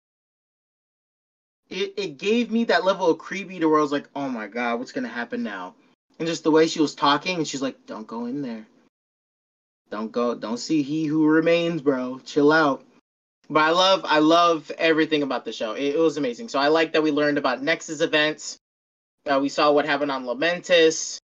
It, 1.69 1.93
it 1.97 2.17
gave 2.17 2.51
me 2.51 2.65
that 2.65 2.85
level 2.85 3.09
of 3.09 3.17
creepy 3.17 3.59
to 3.59 3.67
where 3.67 3.79
I 3.79 3.81
was 3.81 3.91
like, 3.91 4.09
oh 4.15 4.29
my 4.29 4.47
god, 4.47 4.79
what's 4.79 4.91
gonna 4.91 5.07
happen 5.07 5.43
now? 5.43 5.75
And 6.23 6.27
just 6.29 6.45
the 6.45 6.51
way 6.51 6.67
she 6.67 6.79
was 6.79 6.95
talking, 6.95 7.35
and 7.35 7.45
she's 7.45 7.61
like, 7.61 7.85
don't 7.85 8.07
go 8.07 8.27
in 8.27 8.41
there. 8.41 8.65
Don't 9.91 10.09
go, 10.09 10.33
don't 10.33 10.57
see 10.57 10.81
he 10.81 11.03
who 11.03 11.27
remains, 11.27 11.81
bro. 11.81 12.21
Chill 12.23 12.53
out. 12.53 12.81
But 13.49 13.63
I 13.63 13.71
love, 13.71 14.05
I 14.05 14.19
love 14.19 14.71
everything 14.77 15.23
about 15.23 15.43
the 15.43 15.51
show. 15.51 15.73
It, 15.73 15.95
it 15.95 15.99
was 15.99 16.15
amazing. 16.15 16.47
So 16.47 16.59
I 16.59 16.69
like 16.69 16.93
that 16.93 17.03
we 17.03 17.11
learned 17.11 17.37
about 17.37 17.61
Nexus 17.61 17.99
events. 17.99 18.57
Uh, 19.29 19.39
we 19.41 19.49
saw 19.49 19.73
what 19.73 19.85
happened 19.85 20.11
on 20.11 20.23
Lamentis. 20.23 21.17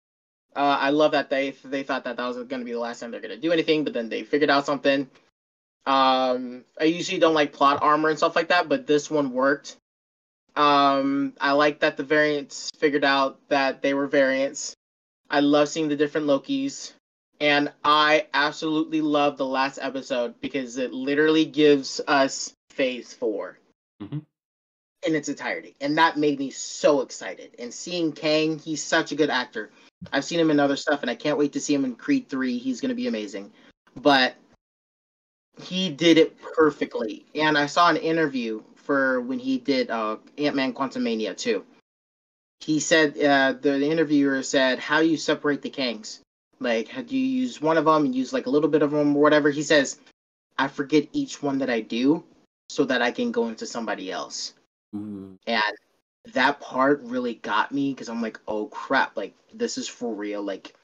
Uh, 0.54 0.78
I 0.78 0.90
love 0.90 1.14
that 1.14 1.30
they 1.30 1.52
they 1.64 1.84
thought 1.84 2.04
that 2.04 2.18
that 2.18 2.28
was 2.28 2.36
going 2.36 2.60
to 2.60 2.66
be 2.66 2.74
the 2.74 2.80
last 2.80 3.00
time 3.00 3.12
they're 3.12 3.22
going 3.22 3.34
to 3.34 3.40
do 3.40 3.54
anything, 3.54 3.86
but 3.86 3.94
then 3.94 4.10
they 4.10 4.24
figured 4.24 4.50
out 4.50 4.66
something. 4.66 5.10
Um, 5.86 6.66
I 6.78 6.84
usually 6.84 7.20
don't 7.20 7.34
like 7.34 7.54
plot 7.54 7.82
armor 7.82 8.10
and 8.10 8.18
stuff 8.18 8.36
like 8.36 8.50
that, 8.50 8.68
but 8.68 8.86
this 8.86 9.10
one 9.10 9.32
worked. 9.32 9.78
Um, 10.58 11.36
I 11.40 11.54
like 11.54 11.80
that 11.80 11.96
the 11.96 12.04
variants 12.04 12.70
figured 12.80 13.06
out 13.06 13.40
that 13.48 13.82
they 13.82 13.94
were 13.94 14.08
variants. 14.08 14.76
I 15.30 15.40
love 15.42 15.70
seeing 15.70 15.88
the 15.90 15.96
different 15.96 16.28
Lokis, 16.28 16.94
and 17.40 17.72
I 17.84 18.28
absolutely 18.34 19.02
love 19.02 19.38
the 19.38 19.46
last 19.46 19.80
episode 19.82 20.40
because 20.42 20.78
it 20.78 20.92
literally 20.94 21.46
gives 21.46 22.02
us 22.08 22.54
Phase 22.72 23.14
4 23.14 23.60
Mhm. 24.02 24.24
in 25.06 25.16
its 25.16 25.30
entirety, 25.30 25.76
and 25.82 25.98
that 25.98 26.18
made 26.18 26.40
me 26.40 26.50
so 26.50 27.02
excited. 27.02 27.56
And 27.60 27.74
seeing 27.74 28.12
Kang, 28.12 28.58
he's 28.58 28.84
such 28.84 29.12
a 29.12 29.16
good 29.16 29.30
actor. 29.30 29.72
I've 30.12 30.26
seen 30.26 30.40
him 30.40 30.52
in 30.52 30.60
other 30.60 30.78
stuff, 30.78 31.02
and 31.02 31.12
I 31.12 31.16
can't 31.16 31.38
wait 31.38 31.54
to 31.54 31.60
see 31.60 31.74
him 31.74 31.86
in 31.86 31.96
Creed 31.96 32.30
3. 32.30 32.58
He's 32.58 32.82
going 32.82 32.90
to 32.90 32.96
be 32.96 33.08
amazing. 33.08 33.52
But 33.98 34.36
he 35.62 35.90
did 35.90 36.18
it 36.18 36.38
perfectly. 36.42 37.26
And 37.36 37.58
I 37.58 37.66
saw 37.66 37.90
an 37.90 37.98
interview 37.98 38.62
for 38.76 39.22
when 39.22 39.40
he 39.40 39.58
did 39.58 39.90
uh, 39.90 40.18
Ant 40.38 40.56
Man 40.56 40.74
Quantumania 40.74 41.36
too. 41.36 41.66
He 42.62 42.80
said, 42.80 43.18
uh, 43.18 43.54
the 43.54 43.82
interviewer 43.82 44.44
said, 44.44 44.80
How 44.80 45.02
do 45.02 45.08
you 45.08 45.18
separate 45.18 45.62
the 45.62 45.70
Kangs? 45.70 46.20
Like, 46.60 46.94
do 47.08 47.18
you 47.18 47.42
use 47.42 47.62
one 47.62 47.78
of 47.78 47.86
them 47.86 48.06
and 48.06 48.14
use 48.14 48.34
like 48.34 48.46
a 48.46 48.50
little 48.50 48.70
bit 48.70 48.82
of 48.82 48.92
them 48.92 49.16
or 49.16 49.22
whatever? 49.22 49.50
He 49.50 49.64
says, 49.64 50.00
I 50.58 50.68
forget 50.68 51.08
each 51.14 51.42
one 51.42 51.60
that 51.60 51.70
I 51.70 51.80
do 51.80 52.24
so 52.68 52.84
that 52.86 53.02
I 53.02 53.12
can 53.12 53.32
go 53.32 53.48
into 53.48 53.66
somebody 53.66 54.12
else. 54.12 54.54
Ooh. 54.96 55.38
And 55.48 55.74
that 56.34 56.60
part 56.60 57.02
really 57.04 57.36
got 57.36 57.72
me 57.72 57.94
because 57.94 58.10
I'm 58.10 58.22
like, 58.22 58.40
oh 58.48 58.68
crap, 58.68 59.16
like 59.16 59.34
this 59.54 59.78
is 59.78 59.88
for 59.88 60.14
real. 60.14 60.44
Like 60.44 60.76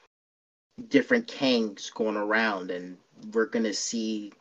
different 0.88 1.28
Kangs 1.28 1.92
going 1.92 2.16
around, 2.16 2.70
and 2.70 2.96
we're 3.32 3.46
gonna 3.46 3.74
see 3.74 4.32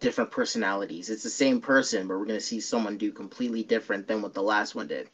different 0.00 0.30
personalities. 0.30 1.10
It's 1.10 1.22
the 1.22 1.30
same 1.30 1.60
person, 1.60 2.08
but 2.08 2.18
we're 2.18 2.26
gonna 2.26 2.40
see 2.40 2.60
someone 2.60 2.98
do 2.98 3.12
completely 3.12 3.62
different 3.62 4.06
than 4.06 4.20
what 4.20 4.34
the 4.34 4.42
last 4.42 4.74
one 4.74 4.88
did. 4.88 5.08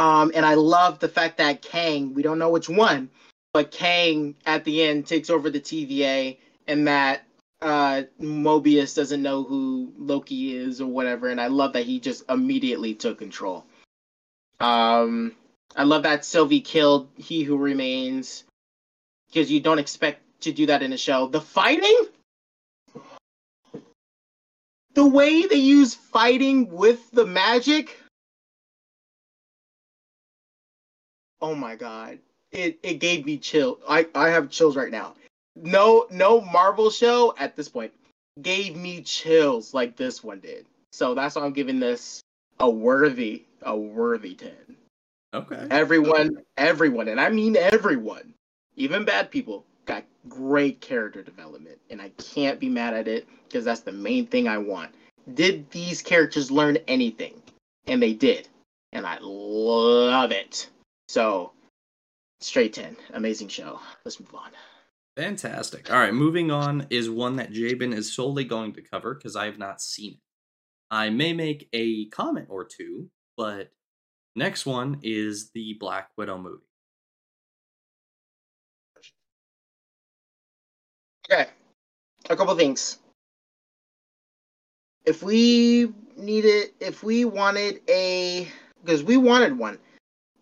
Um, 0.00 0.32
and 0.34 0.46
I 0.46 0.54
love 0.54 0.98
the 0.98 1.10
fact 1.10 1.36
that 1.36 1.60
Kang, 1.60 2.14
we 2.14 2.22
don't 2.22 2.38
know 2.38 2.48
which 2.48 2.70
one, 2.70 3.10
but 3.52 3.70
Kang 3.70 4.34
at 4.46 4.64
the 4.64 4.82
end 4.82 5.06
takes 5.06 5.28
over 5.28 5.50
the 5.50 5.60
TVA, 5.60 6.38
and 6.66 6.86
that 6.88 7.24
uh 7.60 8.04
Mobius 8.18 8.96
doesn't 8.96 9.22
know 9.22 9.42
who 9.42 9.92
Loki 9.98 10.56
is 10.56 10.80
or 10.80 10.86
whatever, 10.86 11.28
and 11.28 11.38
I 11.38 11.48
love 11.48 11.74
that 11.74 11.84
he 11.84 12.00
just 12.00 12.24
immediately 12.30 12.94
took 12.94 13.18
control. 13.18 13.66
Um 14.58 15.36
I 15.76 15.82
love 15.84 16.04
that 16.04 16.24
Sylvie 16.24 16.62
killed 16.62 17.10
He 17.16 17.42
Who 17.42 17.58
Remains 17.58 18.44
because 19.28 19.52
you 19.52 19.60
don't 19.60 19.78
expect 19.78 20.22
to 20.44 20.52
do 20.52 20.64
that 20.66 20.82
in 20.82 20.94
a 20.94 20.96
show. 20.96 21.26
The 21.26 21.42
fighting, 21.42 22.06
the 24.94 25.06
way 25.06 25.46
they 25.46 25.56
use 25.56 25.94
fighting 25.94 26.70
with 26.70 27.10
the 27.10 27.26
magic. 27.26 27.99
Oh 31.40 31.54
my 31.54 31.76
god. 31.76 32.18
It 32.52 32.78
it 32.82 32.94
gave 32.94 33.26
me 33.26 33.38
chill. 33.38 33.78
I 33.88 34.06
I 34.14 34.28
have 34.28 34.50
chills 34.50 34.76
right 34.76 34.90
now. 34.90 35.14
No 35.56 36.06
no 36.10 36.40
Marvel 36.40 36.90
show 36.90 37.34
at 37.38 37.56
this 37.56 37.68
point 37.68 37.92
gave 38.42 38.76
me 38.76 39.02
chills 39.02 39.74
like 39.74 39.96
this 39.96 40.22
one 40.22 40.40
did. 40.40 40.66
So 40.92 41.14
that's 41.14 41.36
why 41.36 41.42
I'm 41.42 41.52
giving 41.52 41.80
this 41.80 42.22
a 42.58 42.68
worthy 42.68 43.44
a 43.62 43.76
worthy 43.76 44.34
10. 44.34 44.50
Okay. 45.32 45.66
Everyone, 45.70 46.42
everyone, 46.56 47.08
and 47.08 47.20
I 47.20 47.28
mean 47.28 47.56
everyone, 47.56 48.34
even 48.76 49.04
bad 49.04 49.30
people, 49.30 49.64
got 49.86 50.04
great 50.28 50.80
character 50.80 51.22
development, 51.22 51.78
and 51.90 52.02
I 52.02 52.10
can't 52.18 52.58
be 52.58 52.68
mad 52.68 52.94
at 52.94 53.06
it 53.06 53.28
because 53.46 53.64
that's 53.64 53.80
the 53.80 53.92
main 53.92 54.26
thing 54.26 54.48
I 54.48 54.58
want. 54.58 54.90
Did 55.34 55.70
these 55.70 56.02
characters 56.02 56.50
learn 56.50 56.78
anything? 56.88 57.40
And 57.86 58.02
they 58.02 58.12
did, 58.12 58.48
and 58.92 59.06
I 59.06 59.18
love 59.20 60.32
it. 60.32 60.68
So, 61.10 61.50
straight 62.40 62.72
10. 62.72 62.96
Amazing 63.14 63.48
show. 63.48 63.80
Let's 64.04 64.20
move 64.20 64.32
on. 64.32 64.50
Fantastic. 65.16 65.90
All 65.90 65.98
right, 65.98 66.14
moving 66.14 66.52
on 66.52 66.86
is 66.88 67.10
one 67.10 67.34
that 67.34 67.50
Jabin 67.50 67.92
is 67.92 68.12
solely 68.12 68.44
going 68.44 68.74
to 68.74 68.80
cover 68.80 69.16
because 69.16 69.34
I 69.34 69.46
have 69.46 69.58
not 69.58 69.80
seen 69.80 70.12
it. 70.12 70.20
I 70.88 71.10
may 71.10 71.32
make 71.32 71.68
a 71.72 72.06
comment 72.10 72.46
or 72.48 72.64
two, 72.64 73.10
but 73.36 73.72
next 74.36 74.66
one 74.66 75.00
is 75.02 75.50
the 75.50 75.74
Black 75.80 76.10
Widow 76.16 76.38
movie. 76.38 76.62
Okay, 81.28 81.50
a 82.28 82.36
couple 82.36 82.54
things. 82.54 83.00
If 85.04 85.24
we 85.24 85.92
needed, 86.16 86.68
if 86.78 87.02
we 87.02 87.24
wanted 87.24 87.80
a, 87.88 88.46
because 88.84 89.02
we 89.02 89.16
wanted 89.16 89.58
one, 89.58 89.76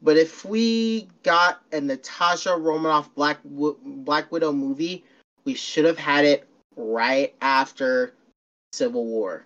but 0.03 0.17
if 0.17 0.45
we 0.45 1.09
got 1.23 1.61
a 1.73 1.81
Natasha 1.81 2.57
Romanoff 2.57 3.15
Black 3.15 3.39
Black 3.45 4.31
Widow 4.31 4.53
movie, 4.53 5.05
we 5.45 5.55
should 5.55 5.85
have 5.85 5.99
had 5.99 6.25
it 6.25 6.49
right 6.77 7.35
after 7.41 8.15
Civil 8.73 9.05
War. 9.05 9.45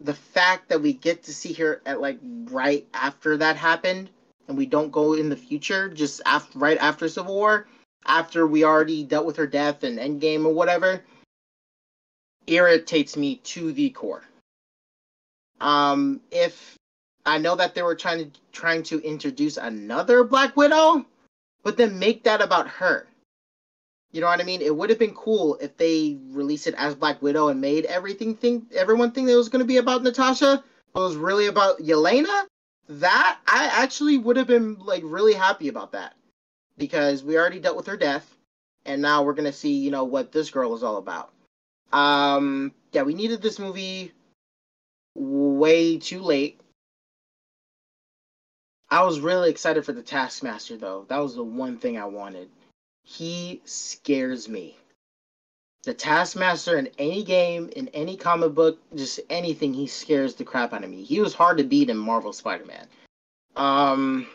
The 0.00 0.14
fact 0.14 0.68
that 0.68 0.80
we 0.80 0.92
get 0.92 1.24
to 1.24 1.34
see 1.34 1.52
her 1.54 1.82
at 1.84 2.00
like 2.00 2.18
right 2.22 2.86
after 2.94 3.36
that 3.36 3.56
happened, 3.56 4.10
and 4.48 4.56
we 4.56 4.66
don't 4.66 4.92
go 4.92 5.14
in 5.14 5.28
the 5.28 5.36
future, 5.36 5.88
just 5.88 6.20
after 6.24 6.58
right 6.58 6.78
after 6.78 7.08
Civil 7.08 7.34
War, 7.34 7.66
after 8.06 8.46
we 8.46 8.64
already 8.64 9.02
dealt 9.02 9.26
with 9.26 9.36
her 9.36 9.46
death 9.46 9.82
and 9.82 9.98
Endgame 9.98 10.44
or 10.44 10.54
whatever, 10.54 11.02
irritates 12.46 13.16
me 13.16 13.36
to 13.36 13.72
the 13.72 13.90
core. 13.90 14.24
Um, 15.60 16.20
if 16.30 16.78
I 17.26 17.38
know 17.38 17.54
that 17.56 17.74
they 17.74 17.82
were 17.82 17.94
trying 17.94 18.30
to 18.30 18.40
trying 18.52 18.82
to 18.84 19.00
introduce 19.00 19.56
another 19.56 20.24
Black 20.24 20.56
Widow, 20.56 21.04
but 21.62 21.76
then 21.76 21.98
make 21.98 22.24
that 22.24 22.40
about 22.40 22.68
her. 22.68 23.06
You 24.12 24.20
know 24.20 24.26
what 24.26 24.40
I 24.40 24.44
mean? 24.44 24.60
It 24.60 24.74
would 24.74 24.90
have 24.90 24.98
been 24.98 25.14
cool 25.14 25.56
if 25.60 25.76
they 25.76 26.18
released 26.30 26.66
it 26.66 26.74
as 26.76 26.94
Black 26.94 27.22
Widow 27.22 27.48
and 27.48 27.60
made 27.60 27.84
everything 27.84 28.34
think 28.34 28.72
everyone 28.74 29.12
think 29.12 29.28
that 29.28 29.34
it 29.34 29.36
was 29.36 29.48
going 29.48 29.60
to 29.60 29.66
be 29.68 29.76
about 29.76 30.02
Natasha, 30.02 30.64
but 30.92 31.00
it 31.00 31.04
was 31.04 31.16
really 31.16 31.46
about 31.46 31.78
Yelena. 31.78 32.46
that 32.88 33.38
I 33.46 33.66
actually 33.66 34.18
would 34.18 34.36
have 34.36 34.48
been 34.48 34.78
like 34.80 35.02
really 35.04 35.34
happy 35.34 35.68
about 35.68 35.92
that 35.92 36.14
because 36.76 37.22
we 37.22 37.38
already 37.38 37.60
dealt 37.60 37.76
with 37.76 37.86
her 37.86 37.96
death, 37.96 38.36
and 38.84 39.00
now 39.00 39.22
we're 39.22 39.34
gonna 39.34 39.52
see 39.52 39.74
you 39.74 39.90
know 39.92 40.04
what 40.04 40.32
this 40.32 40.50
girl 40.50 40.74
is 40.74 40.82
all 40.82 40.96
about. 40.96 41.30
Um, 41.92 42.72
yeah, 42.92 43.02
we 43.02 43.14
needed 43.14 43.42
this 43.42 43.58
movie 43.58 44.12
way 45.14 45.98
too 45.98 46.22
late. 46.22 46.60
I 48.90 49.02
was 49.02 49.20
really 49.20 49.50
excited 49.50 49.84
for 49.84 49.92
the 49.92 50.02
Taskmaster 50.02 50.76
though. 50.76 51.06
That 51.08 51.18
was 51.18 51.36
the 51.36 51.44
one 51.44 51.78
thing 51.78 51.98
I 51.98 52.06
wanted. 52.06 52.48
He 53.04 53.60
scares 53.64 54.48
me. 54.48 54.76
The 55.84 55.94
Taskmaster 55.94 56.76
in 56.76 56.88
any 56.98 57.22
game, 57.22 57.70
in 57.74 57.88
any 57.88 58.16
comic 58.16 58.54
book, 58.54 58.78
just 58.94 59.20
anything, 59.30 59.72
he 59.72 59.86
scares 59.86 60.34
the 60.34 60.44
crap 60.44 60.74
out 60.74 60.84
of 60.84 60.90
me. 60.90 61.02
He 61.02 61.20
was 61.20 61.32
hard 61.32 61.56
to 61.58 61.64
beat 61.64 61.88
in 61.88 61.96
Marvel 61.96 62.32
Spider-Man. 62.32 62.86
Um, 63.56 64.26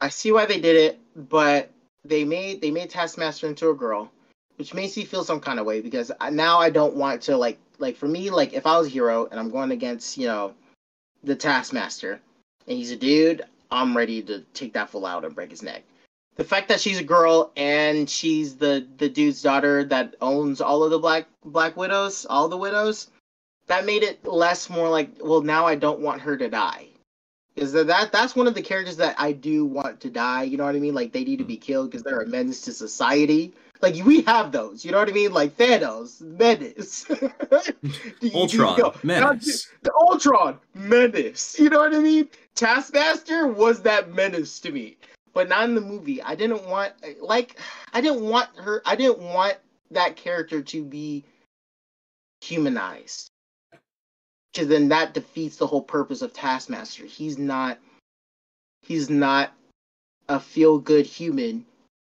I 0.00 0.08
see 0.08 0.32
why 0.32 0.46
they 0.46 0.60
did 0.60 0.76
it, 0.76 1.00
but 1.28 1.70
they 2.04 2.24
made 2.24 2.62
they 2.62 2.70
made 2.70 2.88
Taskmaster 2.88 3.46
into 3.46 3.68
a 3.68 3.74
girl, 3.74 4.10
which 4.56 4.72
makes 4.72 4.96
me 4.96 5.04
feel 5.04 5.24
some 5.24 5.40
kind 5.40 5.58
of 5.58 5.66
way 5.66 5.80
because 5.80 6.10
now 6.32 6.58
I 6.58 6.70
don't 6.70 6.94
want 6.94 7.20
to 7.22 7.36
like 7.36 7.58
like 7.80 7.96
for 7.96 8.08
me 8.08 8.30
like 8.30 8.52
if 8.52 8.66
I 8.66 8.78
was 8.78 8.86
a 8.86 8.90
hero 8.90 9.26
and 9.30 9.38
I'm 9.38 9.50
going 9.50 9.70
against 9.72 10.18
you 10.18 10.26
know 10.26 10.54
the 11.24 11.36
Taskmaster 11.36 12.20
and 12.66 12.78
he's 12.78 12.90
a 12.90 12.96
dude, 12.96 13.42
I'm 13.70 13.96
ready 13.96 14.22
to 14.22 14.40
take 14.54 14.72
that 14.74 14.90
full 14.90 15.06
out 15.06 15.24
and 15.24 15.34
break 15.34 15.50
his 15.50 15.62
neck. 15.62 15.82
The 16.36 16.44
fact 16.44 16.68
that 16.68 16.80
she's 16.80 16.98
a 16.98 17.04
girl 17.04 17.52
and 17.56 18.08
she's 18.08 18.56
the 18.56 18.86
the 18.98 19.08
dude's 19.08 19.42
daughter 19.42 19.84
that 19.84 20.14
owns 20.20 20.60
all 20.60 20.84
of 20.84 20.90
the 20.90 20.98
black 20.98 21.26
black 21.44 21.76
widows, 21.76 22.26
all 22.28 22.48
the 22.48 22.56
widows, 22.56 23.10
that 23.66 23.84
made 23.84 24.02
it 24.02 24.24
less 24.26 24.70
more 24.70 24.88
like 24.88 25.10
well 25.22 25.42
now 25.42 25.66
I 25.66 25.74
don't 25.74 26.00
want 26.00 26.22
her 26.22 26.36
to 26.36 26.48
die 26.48 26.86
is 27.56 27.72
that, 27.72 27.86
that 27.88 28.12
that's 28.12 28.34
one 28.34 28.46
of 28.46 28.54
the 28.54 28.62
characters 28.62 28.96
that 28.96 29.14
I 29.18 29.32
do 29.32 29.64
want 29.64 30.00
to 30.00 30.10
die. 30.10 30.44
You 30.44 30.56
know 30.56 30.64
what 30.64 30.74
I 30.74 30.78
mean? 30.78 30.94
Like 30.94 31.12
they 31.12 31.24
need 31.24 31.38
to 31.38 31.44
be 31.44 31.56
mm. 31.56 31.60
killed 31.60 31.90
because 31.90 32.02
they're 32.02 32.22
a 32.22 32.26
menace 32.26 32.62
to 32.62 32.72
society. 32.72 33.52
Like 33.82 33.94
we 34.04 34.22
have 34.22 34.52
those. 34.52 34.84
You 34.84 34.92
know 34.92 34.98
what 34.98 35.08
I 35.08 35.12
mean? 35.12 35.32
Like 35.32 35.56
Thanos, 35.56 36.20
menace. 36.20 37.06
Ultron, 38.34 38.76
you 38.76 38.82
know, 38.82 38.94
menace. 39.02 39.68
The 39.82 39.92
Ultron, 39.94 40.58
menace. 40.74 41.56
You 41.58 41.70
know 41.70 41.78
what 41.78 41.94
I 41.94 41.98
mean? 41.98 42.28
Taskmaster 42.54 43.46
was 43.46 43.82
that 43.82 44.12
menace 44.12 44.60
to 44.60 44.72
me, 44.72 44.98
but 45.32 45.48
not 45.48 45.64
in 45.64 45.74
the 45.74 45.80
movie. 45.80 46.22
I 46.22 46.34
didn't 46.34 46.66
want 46.66 46.92
like 47.20 47.58
I 47.92 48.00
didn't 48.00 48.22
want 48.22 48.48
her. 48.56 48.82
I 48.84 48.96
didn't 48.96 49.20
want 49.20 49.56
that 49.90 50.16
character 50.16 50.62
to 50.62 50.84
be 50.84 51.24
humanized 52.42 53.30
because 54.52 54.68
then 54.68 54.88
that 54.88 55.14
defeats 55.14 55.56
the 55.56 55.66
whole 55.66 55.82
purpose 55.82 56.22
of 56.22 56.32
Taskmaster. 56.32 57.04
He's 57.04 57.38
not 57.38 57.78
he's 58.82 59.08
not 59.08 59.52
a 60.28 60.38
feel 60.38 60.78
good 60.78 61.06
human. 61.06 61.64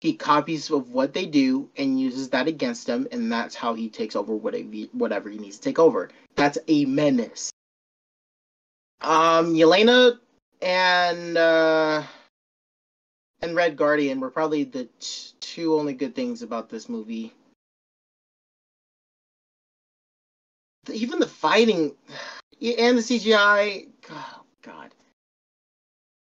He 0.01 0.13
copies 0.13 0.69
of 0.69 0.89
what 0.89 1.13
they 1.13 1.25
do 1.25 1.69
and 1.77 1.99
uses 1.99 2.29
that 2.29 2.47
against 2.47 2.87
them, 2.87 3.07
and 3.11 3.31
that's 3.31 3.55
how 3.55 3.73
he 3.73 3.89
takes 3.89 4.15
over 4.15 4.35
whatever 4.35 5.29
he 5.29 5.37
needs 5.37 5.57
to 5.57 5.63
take 5.63 5.79
over. 5.79 6.09
That's 6.35 6.57
a 6.67 6.85
menace. 6.85 7.51
Um, 9.01 9.53
Yelena 9.53 10.19
and 10.61 11.37
uh, 11.37 12.03
and 13.41 13.55
Red 13.55 13.77
Guardian 13.77 14.19
were 14.19 14.31
probably 14.31 14.63
the 14.63 14.85
t- 14.99 15.33
two 15.39 15.75
only 15.75 15.93
good 15.93 16.15
things 16.15 16.41
about 16.41 16.69
this 16.69 16.89
movie. 16.89 17.33
even 20.91 21.19
the 21.19 21.27
fighting 21.27 21.95
and 22.61 22.97
the 22.97 23.01
CGI. 23.01 23.87
Oh, 24.11 24.41
God. 24.61 24.94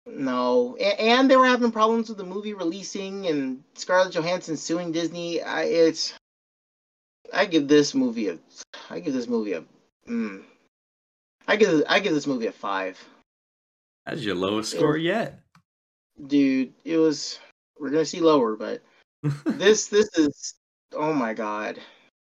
No, 0.06 0.76
and 0.76 1.30
they 1.30 1.36
were 1.36 1.46
having 1.46 1.72
problems 1.72 2.08
with 2.08 2.18
the 2.18 2.24
movie 2.24 2.52
releasing 2.52 3.26
and 3.26 3.62
Scarlett 3.74 4.12
Johansson 4.12 4.56
suing 4.56 4.92
Disney. 4.92 5.40
I, 5.42 5.62
it's, 5.62 6.12
I 7.32 7.46
give 7.46 7.68
this 7.68 7.94
movie 7.94 8.28
a, 8.28 8.38
I 8.90 9.00
give 9.00 9.14
this 9.14 9.28
movie 9.28 9.54
a, 9.54 9.64
mm, 10.06 10.42
I 11.48 11.56
give 11.56 11.84
I 11.88 12.00
give 12.00 12.14
this 12.14 12.26
movie 12.26 12.46
a 12.46 12.52
five. 12.52 13.02
That's 14.06 14.22
your 14.22 14.34
lowest 14.34 14.72
score 14.72 14.96
it, 14.96 15.02
yet, 15.02 15.40
dude. 16.26 16.74
It 16.84 16.98
was. 16.98 17.38
We're 17.78 17.90
gonna 17.90 18.04
see 18.04 18.20
lower, 18.20 18.56
but 18.56 18.82
this 19.46 19.88
this 19.88 20.08
is. 20.16 20.54
Oh 20.92 21.12
my 21.12 21.34
god. 21.34 21.78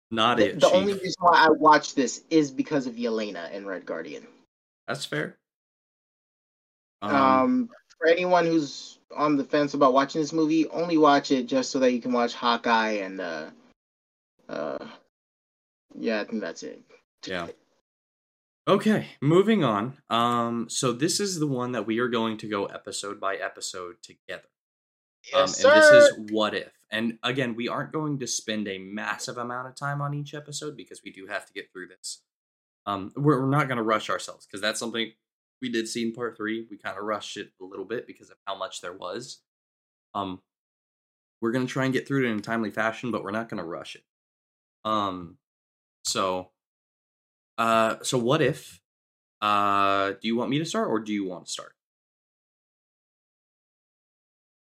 Not 0.10 0.38
the, 0.38 0.50
it. 0.50 0.60
The 0.60 0.68
Chief. 0.68 0.76
only 0.76 0.94
reason 0.94 1.16
why 1.20 1.46
I 1.46 1.50
watched 1.50 1.96
this 1.96 2.24
is 2.30 2.50
because 2.50 2.88
of 2.88 2.96
Yelena 2.96 3.54
and 3.54 3.68
Red 3.68 3.86
Guardian. 3.86 4.26
That's 4.88 5.04
fair. 5.06 5.38
Um, 7.02 7.16
um, 7.16 7.70
for 7.98 8.08
anyone 8.08 8.46
who's 8.46 9.00
on 9.16 9.36
the 9.36 9.44
fence 9.44 9.74
about 9.74 9.94
watching 9.94 10.22
this 10.22 10.34
movie, 10.34 10.68
only 10.70 10.98
watch 10.98 11.32
it 11.32 11.48
just 11.48 11.72
so 11.72 11.80
that 11.80 11.92
you 11.92 12.02
can 12.02 12.12
watch 12.12 12.34
Hawkeye 12.34 12.92
and 12.92 13.22
uh, 13.22 13.50
uh, 14.50 14.86
yeah, 15.96 16.22
I 16.22 16.24
think 16.26 16.42
that's 16.42 16.64
it. 16.64 16.82
Yeah. 17.26 17.48
Okay, 18.68 19.08
moving 19.22 19.64
on. 19.64 19.98
Um, 20.10 20.68
so 20.70 20.92
this 20.92 21.20
is 21.20 21.40
the 21.40 21.48
one 21.48 21.72
that 21.72 21.88
we 21.88 22.00
are 22.00 22.10
going 22.10 22.38
to 22.40 22.50
go 22.50 22.66
episode 22.66 23.20
by 23.20 23.36
episode 23.36 23.96
together. 24.04 24.50
Yes, 25.32 25.36
um, 25.36 25.42
and 25.42 25.52
sir. 25.56 25.76
this 25.76 25.92
is 25.92 26.32
what 26.32 26.54
if. 26.54 26.72
And 26.92 27.18
again, 27.24 27.56
we 27.56 27.68
aren't 27.68 27.92
going 27.92 28.20
to 28.20 28.28
spend 28.28 28.68
a 28.68 28.78
massive 28.78 29.38
amount 29.38 29.68
of 29.68 29.76
time 29.76 30.02
on 30.02 30.14
each 30.14 30.34
episode 30.34 30.76
because 30.76 31.02
we 31.04 31.12
do 31.12 31.28
have 31.28 31.46
to 31.46 31.54
get 31.54 31.72
through 31.72 31.88
this. 31.88 32.22
Um, 32.86 33.12
we're, 33.16 33.42
we're 33.42 33.50
not 33.50 33.68
going 33.68 33.78
to 33.78 33.84
rush 33.84 34.10
ourselves 34.10 34.46
because 34.46 34.62
that's 34.62 34.80
something 34.80 35.12
we 35.62 35.70
did 35.70 35.88
see 35.88 36.04
in 36.04 36.14
part 36.14 36.38
three. 36.38 36.68
We 36.70 36.78
kind 36.78 36.98
of 36.98 37.04
rushed 37.04 37.38
it 37.38 37.52
a 37.62 37.66
little 37.66 37.86
bit 37.86 38.08
because 38.08 38.30
of 38.30 38.38
how 38.46 38.58
much 38.58 38.82
there 38.82 38.94
was. 38.94 39.42
Um, 40.14 40.42
we're 41.42 41.52
going 41.52 41.68
to 41.68 41.72
try 41.72 41.86
and 41.86 41.94
get 41.94 42.08
through 42.08 42.26
it 42.26 42.30
in 42.30 42.40
a 42.40 42.42
timely 42.42 42.72
fashion, 42.72 43.12
but 43.12 43.24
we're 43.24 43.32
not 43.32 43.50
going 43.50 43.62
to 43.62 43.68
rush 43.68 43.96
it. 43.96 44.04
Um, 44.86 45.38
so, 46.04 46.52
uh, 47.58 47.96
so 48.02 48.18
what 48.18 48.42
if? 48.42 48.82
Uh, 49.42 50.12
do 50.22 50.28
you 50.28 50.36
want 50.36 50.50
me 50.50 50.58
to 50.60 50.66
start 50.66 50.90
or 50.90 51.00
do 51.00 51.14
you 51.14 51.28
want 51.28 51.46
to 51.46 51.52
start? 51.52 51.74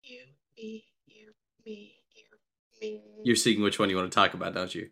You, 0.05 0.21
me, 0.57 0.85
you, 1.07 1.33
me 1.65 1.95
you, 2.15 2.25
me. 2.81 3.03
You're 3.25 3.37
seeing 3.37 3.63
which 3.63 3.79
one 3.79 3.91
you 3.91 3.97
want 3.97 4.11
to 4.11 4.15
talk 4.15 4.35
about, 4.35 4.55
don't 4.55 4.75
you? 4.75 4.91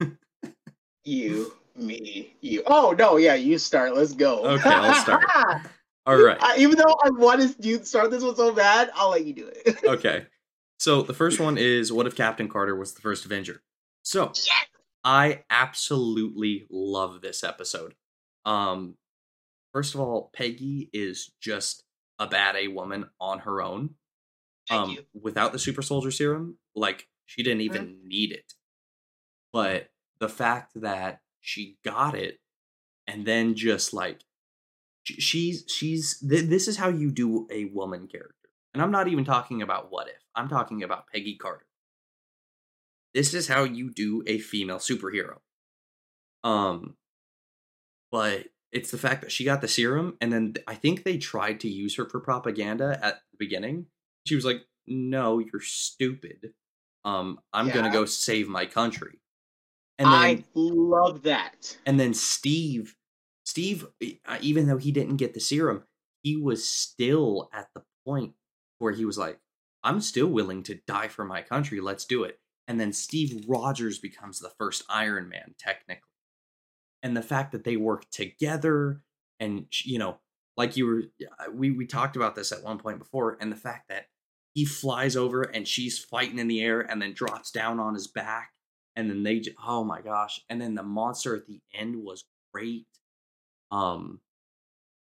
you, 1.04 1.52
me, 1.78 2.36
you. 2.40 2.62
Oh 2.66 2.94
no, 2.98 3.16
yeah, 3.16 3.34
you 3.34 3.58
start. 3.58 3.94
Let's 3.94 4.12
go. 4.12 4.44
Okay, 4.44 4.70
I'll 4.70 4.94
start. 5.02 5.24
All 6.06 6.16
right. 6.16 6.38
Uh, 6.40 6.54
even 6.56 6.78
though 6.78 6.96
I 7.04 7.10
wanted 7.10 7.54
you 7.64 7.78
to 7.78 7.84
start 7.84 8.10
this 8.10 8.22
one 8.22 8.34
so 8.34 8.52
bad, 8.52 8.90
I'll 8.94 9.10
let 9.10 9.24
you 9.24 9.34
do 9.34 9.46
it. 9.48 9.78
okay. 9.84 10.26
So 10.78 11.02
the 11.02 11.12
first 11.12 11.38
one 11.40 11.58
is 11.58 11.92
what 11.92 12.06
if 12.06 12.14
Captain 12.14 12.48
Carter 12.48 12.74
was 12.74 12.94
the 12.94 13.00
first 13.00 13.24
Avenger? 13.24 13.62
So 14.02 14.32
yes! 14.34 14.66
I 15.04 15.44
absolutely 15.50 16.66
love 16.70 17.20
this 17.20 17.44
episode. 17.44 17.94
Um, 18.44 18.96
first 19.72 19.94
of 19.94 20.00
all, 20.00 20.30
Peggy 20.34 20.88
is 20.92 21.30
just 21.40 21.84
a 22.18 22.26
bad 22.26 22.56
A 22.56 22.68
woman 22.68 23.06
on 23.20 23.40
her 23.40 23.62
own 23.62 23.90
um, 24.70 24.98
without 25.14 25.52
the 25.52 25.58
super 25.58 25.82
soldier 25.82 26.10
serum, 26.10 26.58
like 26.74 27.06
she 27.26 27.42
didn't 27.42 27.62
even 27.62 27.86
mm-hmm. 27.86 28.08
need 28.08 28.32
it. 28.32 28.54
But 29.52 29.88
the 30.20 30.28
fact 30.28 30.72
that 30.80 31.20
she 31.48 31.78
got 31.82 32.14
it 32.14 32.38
and 33.06 33.24
then 33.24 33.54
just 33.54 33.94
like 33.94 34.20
she's 35.02 35.64
she's 35.66 36.18
th- 36.20 36.44
this 36.44 36.68
is 36.68 36.76
how 36.76 36.88
you 36.88 37.10
do 37.10 37.46
a 37.50 37.64
woman 37.66 38.06
character. 38.06 38.34
And 38.74 38.82
I'm 38.82 38.90
not 38.90 39.08
even 39.08 39.24
talking 39.24 39.62
about 39.62 39.90
what 39.90 40.08
if. 40.08 40.22
I'm 40.34 40.48
talking 40.48 40.82
about 40.82 41.06
Peggy 41.10 41.36
Carter. 41.36 41.64
This 43.14 43.32
is 43.32 43.48
how 43.48 43.64
you 43.64 43.90
do 43.90 44.22
a 44.26 44.38
female 44.38 44.76
superhero. 44.76 45.38
Um 46.44 46.96
but 48.12 48.48
it's 48.70 48.90
the 48.90 48.98
fact 48.98 49.22
that 49.22 49.32
she 49.32 49.44
got 49.44 49.62
the 49.62 49.68
serum 49.68 50.18
and 50.20 50.30
then 50.30 50.54
I 50.66 50.74
think 50.74 51.02
they 51.02 51.16
tried 51.16 51.60
to 51.60 51.68
use 51.68 51.96
her 51.96 52.04
for 52.04 52.20
propaganda 52.20 52.98
at 53.02 53.22
the 53.32 53.38
beginning 53.38 53.86
she 54.26 54.34
was 54.34 54.44
like, 54.44 54.66
"No, 54.86 55.38
you're 55.38 55.62
stupid. 55.62 56.52
Um, 57.06 57.40
I'm 57.54 57.68
yeah. 57.68 57.74
gonna 57.74 57.92
go 57.92 58.04
save 58.04 58.46
my 58.46 58.66
country." 58.66 59.20
And 59.98 60.06
then, 60.06 60.14
I 60.14 60.44
love 60.54 61.22
that. 61.22 61.76
And 61.84 61.98
then 61.98 62.14
Steve, 62.14 62.96
Steve, 63.44 63.86
uh, 64.26 64.38
even 64.40 64.66
though 64.66 64.76
he 64.76 64.92
didn't 64.92 65.16
get 65.16 65.34
the 65.34 65.40
serum, 65.40 65.84
he 66.22 66.36
was 66.36 66.68
still 66.68 67.50
at 67.52 67.68
the 67.74 67.82
point 68.06 68.34
where 68.78 68.92
he 68.92 69.04
was 69.04 69.18
like, 69.18 69.40
"I'm 69.82 70.00
still 70.00 70.28
willing 70.28 70.62
to 70.64 70.80
die 70.86 71.08
for 71.08 71.24
my 71.24 71.42
country. 71.42 71.80
Let's 71.80 72.04
do 72.04 72.22
it." 72.24 72.38
And 72.68 72.78
then 72.78 72.92
Steve 72.92 73.44
Rogers 73.48 73.98
becomes 73.98 74.38
the 74.38 74.52
first 74.58 74.84
Iron 74.88 75.28
Man, 75.28 75.54
technically. 75.58 76.04
And 77.02 77.16
the 77.16 77.22
fact 77.22 77.52
that 77.52 77.64
they 77.64 77.76
work 77.76 78.08
together, 78.10 79.02
and 79.40 79.66
you 79.84 79.98
know, 79.98 80.18
like 80.56 80.76
you 80.76 80.86
were 80.86 81.02
we 81.52 81.70
we 81.70 81.86
talked 81.86 82.16
about 82.16 82.34
this 82.34 82.52
at 82.52 82.62
one 82.62 82.78
point 82.78 82.98
before 82.98 83.38
and 83.40 83.50
the 83.50 83.56
fact 83.56 83.88
that 83.88 84.06
he 84.54 84.64
flies 84.64 85.16
over 85.16 85.42
and 85.42 85.66
she's 85.66 85.98
fighting 85.98 86.38
in 86.38 86.48
the 86.48 86.60
air 86.60 86.80
and 86.80 87.00
then 87.00 87.14
drops 87.14 87.50
down 87.50 87.78
on 87.78 87.94
his 87.94 88.08
back 88.08 88.50
and 88.98 89.08
then 89.08 89.22
they 89.22 89.38
j- 89.40 89.54
oh 89.66 89.84
my 89.84 90.00
gosh 90.02 90.40
and 90.50 90.60
then 90.60 90.74
the 90.74 90.82
monster 90.82 91.34
at 91.36 91.46
the 91.46 91.60
end 91.72 91.96
was 91.96 92.24
great. 92.52 92.86
Um 93.70 94.20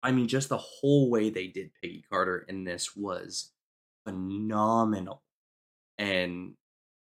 i 0.04 0.12
mean 0.12 0.28
just 0.28 0.50
the 0.50 0.58
whole 0.58 1.10
way 1.10 1.30
they 1.30 1.48
did 1.48 1.72
peggy 1.82 2.04
carter 2.10 2.46
in 2.48 2.64
this 2.64 2.96
was 2.96 3.52
phenomenal. 4.06 5.24
And 5.98 6.54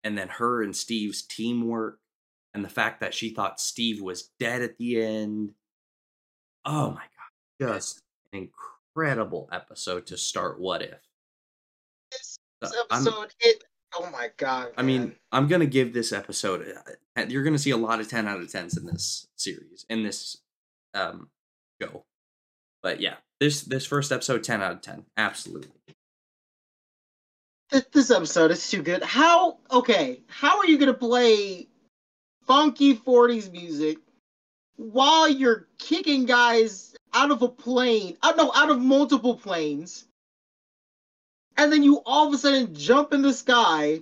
and 0.05 0.17
then 0.19 0.29
her 0.29 0.63
and 0.63 0.75
steve's 0.75 1.23
teamwork 1.23 1.99
and 2.55 2.65
the 2.65 2.69
fact 2.69 3.01
that 3.01 3.15
she 3.15 3.31
thought 3.31 3.61
steve 3.61 4.01
was 4.01 4.31
dead 4.39 4.63
at 4.63 4.77
the 4.79 5.03
end. 5.03 5.53
Oh 6.65 6.91
my 6.93 7.05
god 7.61 7.69
just 7.75 8.03
an 8.33 8.49
incredible 8.95 9.49
episode 9.53 10.07
to 10.09 10.17
start 10.17 10.61
what 10.61 10.83
if. 10.83 10.99
This 12.11 12.39
Uh, 12.61 12.69
I'm- 12.91 13.07
episode, 13.07 13.35
it. 13.41 13.65
Oh 13.95 14.09
my 14.11 14.31
god. 14.37 14.73
I 14.77 14.83
mean. 14.83 15.15
I'm 15.33 15.49
gonna 15.49 15.67
give 15.67 15.93
this 15.93 16.13
episode. 16.13 16.75
uh, 17.17 17.25
You're 17.29 17.43
gonna 17.45 17.59
see 17.59 17.71
a 17.71 17.77
lot 17.77 18.01
of 18.01 18.09
ten 18.09 18.27
out 18.29 18.41
of 18.41 18.51
tens 18.51 18.77
in 18.77 18.87
this 18.87 19.27
series, 19.37 19.85
in 19.89 20.03
this 20.03 20.39
um 20.95 21.29
show. 21.81 22.05
But 22.83 23.01
yeah, 23.01 23.17
this 23.41 23.63
this 23.63 23.87
first 23.87 24.13
episode, 24.13 24.43
ten 24.45 24.63
out 24.63 24.73
of 24.73 24.81
ten, 24.83 25.05
absolutely. 25.17 25.71
Th- 27.71 27.85
this 27.93 28.11
episode 28.11 28.51
is 28.51 28.69
too 28.71 28.83
good. 28.83 29.03
How? 29.03 29.59
Okay, 29.71 30.21
how 30.29 30.59
are 30.59 30.67
you 30.67 30.79
gonna 30.79 30.93
play 30.95 31.69
funky 32.47 32.95
'40s 32.97 33.51
music 33.53 33.99
while 34.77 35.29
you're 35.29 35.69
kicking 35.79 36.25
guys 36.27 36.95
out 37.15 37.31
of 37.31 37.41
a 37.43 37.49
plane? 37.49 38.17
Uh, 38.23 38.33
no, 38.37 38.53
out 38.55 38.71
of 38.71 38.81
multiple 38.81 39.37
planes, 39.37 40.07
and 41.57 41.73
then 41.73 41.83
you 41.83 42.03
all 42.07 42.29
of 42.29 42.35
a 42.35 42.39
sudden 42.39 42.75
jump 42.75 43.13
in 43.13 43.23
the 43.23 43.33
sky, 43.33 44.01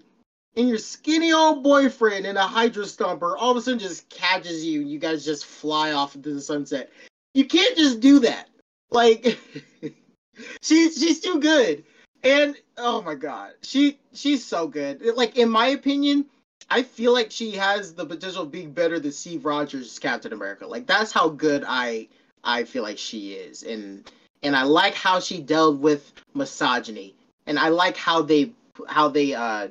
and 0.56 0.68
your 0.68 0.78
skinny 0.78 1.32
old 1.32 1.62
boyfriend 1.62 2.26
in 2.26 2.36
a 2.36 2.46
Hydra 2.46 2.84
stomper 2.84 3.34
all 3.38 3.52
of 3.52 3.56
a 3.56 3.62
sudden 3.62 3.78
just 3.78 4.08
catches 4.08 4.64
you, 4.64 4.80
and 4.80 4.90
you 4.90 4.98
guys 4.98 5.24
just 5.24 5.46
fly 5.46 5.92
off 5.92 6.14
into 6.14 6.32
the 6.34 6.40
sunset. 6.40 6.90
You 7.34 7.44
can't 7.44 7.76
just 7.76 8.00
do 8.00 8.20
that. 8.20 8.48
Like, 8.90 9.38
she's 10.62 10.98
she's 10.98 11.20
too 11.20 11.40
good. 11.40 11.84
And 12.22 12.56
oh 12.76 13.00
my 13.02 13.14
god, 13.14 13.52
she 13.62 13.98
she's 14.12 14.44
so 14.44 14.66
good. 14.66 15.02
Like 15.16 15.38
in 15.38 15.48
my 15.48 15.68
opinion, 15.68 16.26
I 16.68 16.82
feel 16.82 17.12
like 17.12 17.30
she 17.30 17.52
has 17.52 17.94
the 17.94 18.04
potential 18.04 18.42
of 18.42 18.50
being 18.50 18.72
better 18.72 19.00
than 19.00 19.12
Steve 19.12 19.44
Rogers 19.44 19.98
Captain 19.98 20.32
America. 20.32 20.66
Like 20.66 20.86
that's 20.86 21.12
how 21.12 21.28
good 21.30 21.64
I 21.66 22.08
I 22.44 22.64
feel 22.64 22.82
like 22.82 22.98
she 22.98 23.32
is. 23.32 23.62
And 23.62 24.10
and 24.42 24.54
I 24.54 24.62
like 24.64 24.94
how 24.94 25.20
she 25.20 25.40
dealt 25.40 25.78
with 25.78 26.12
misogyny. 26.34 27.14
And 27.50 27.58
I 27.58 27.68
like 27.68 27.96
how 27.96 28.22
they 28.22 28.52
how 28.86 29.08
they 29.08 29.34
uh 29.34 29.68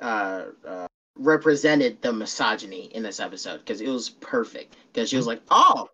uh, 0.00 0.44
uh 0.66 0.86
represented 1.18 2.00
the 2.00 2.12
misogyny 2.12 2.86
in 2.86 3.02
this 3.02 3.20
episode 3.20 3.58
because 3.58 3.82
it 3.82 3.88
was 3.88 4.08
perfect. 4.08 4.76
Because 4.92 5.10
she 5.10 5.16
was 5.16 5.26
like, 5.26 5.42
"Oh, 5.50 5.90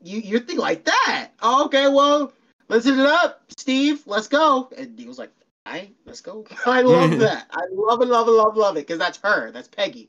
you 0.00 0.20
you 0.20 0.38
think 0.38 0.60
like 0.60 0.84
that? 0.84 1.30
Oh, 1.42 1.64
okay, 1.66 1.88
well, 1.88 2.32
let's 2.68 2.84
hit 2.84 2.98
it 2.98 3.06
up, 3.06 3.42
Steve. 3.56 4.02
Let's 4.06 4.28
go. 4.28 4.70
And 4.76 4.98
he 4.98 5.06
was 5.06 5.18
like, 5.18 5.32
all 5.66 5.72
right, 5.72 5.94
let's 6.06 6.20
go. 6.20 6.46
I 6.66 6.82
love 6.82 7.18
that. 7.18 7.46
I 7.50 7.62
love 7.72 8.00
it, 8.02 8.06
love 8.06 8.28
it, 8.28 8.32
love, 8.32 8.56
love 8.56 8.76
it. 8.76 8.86
Because 8.86 8.98
that's 8.98 9.18
her. 9.24 9.50
That's 9.50 9.68
Peggy. 9.68 10.08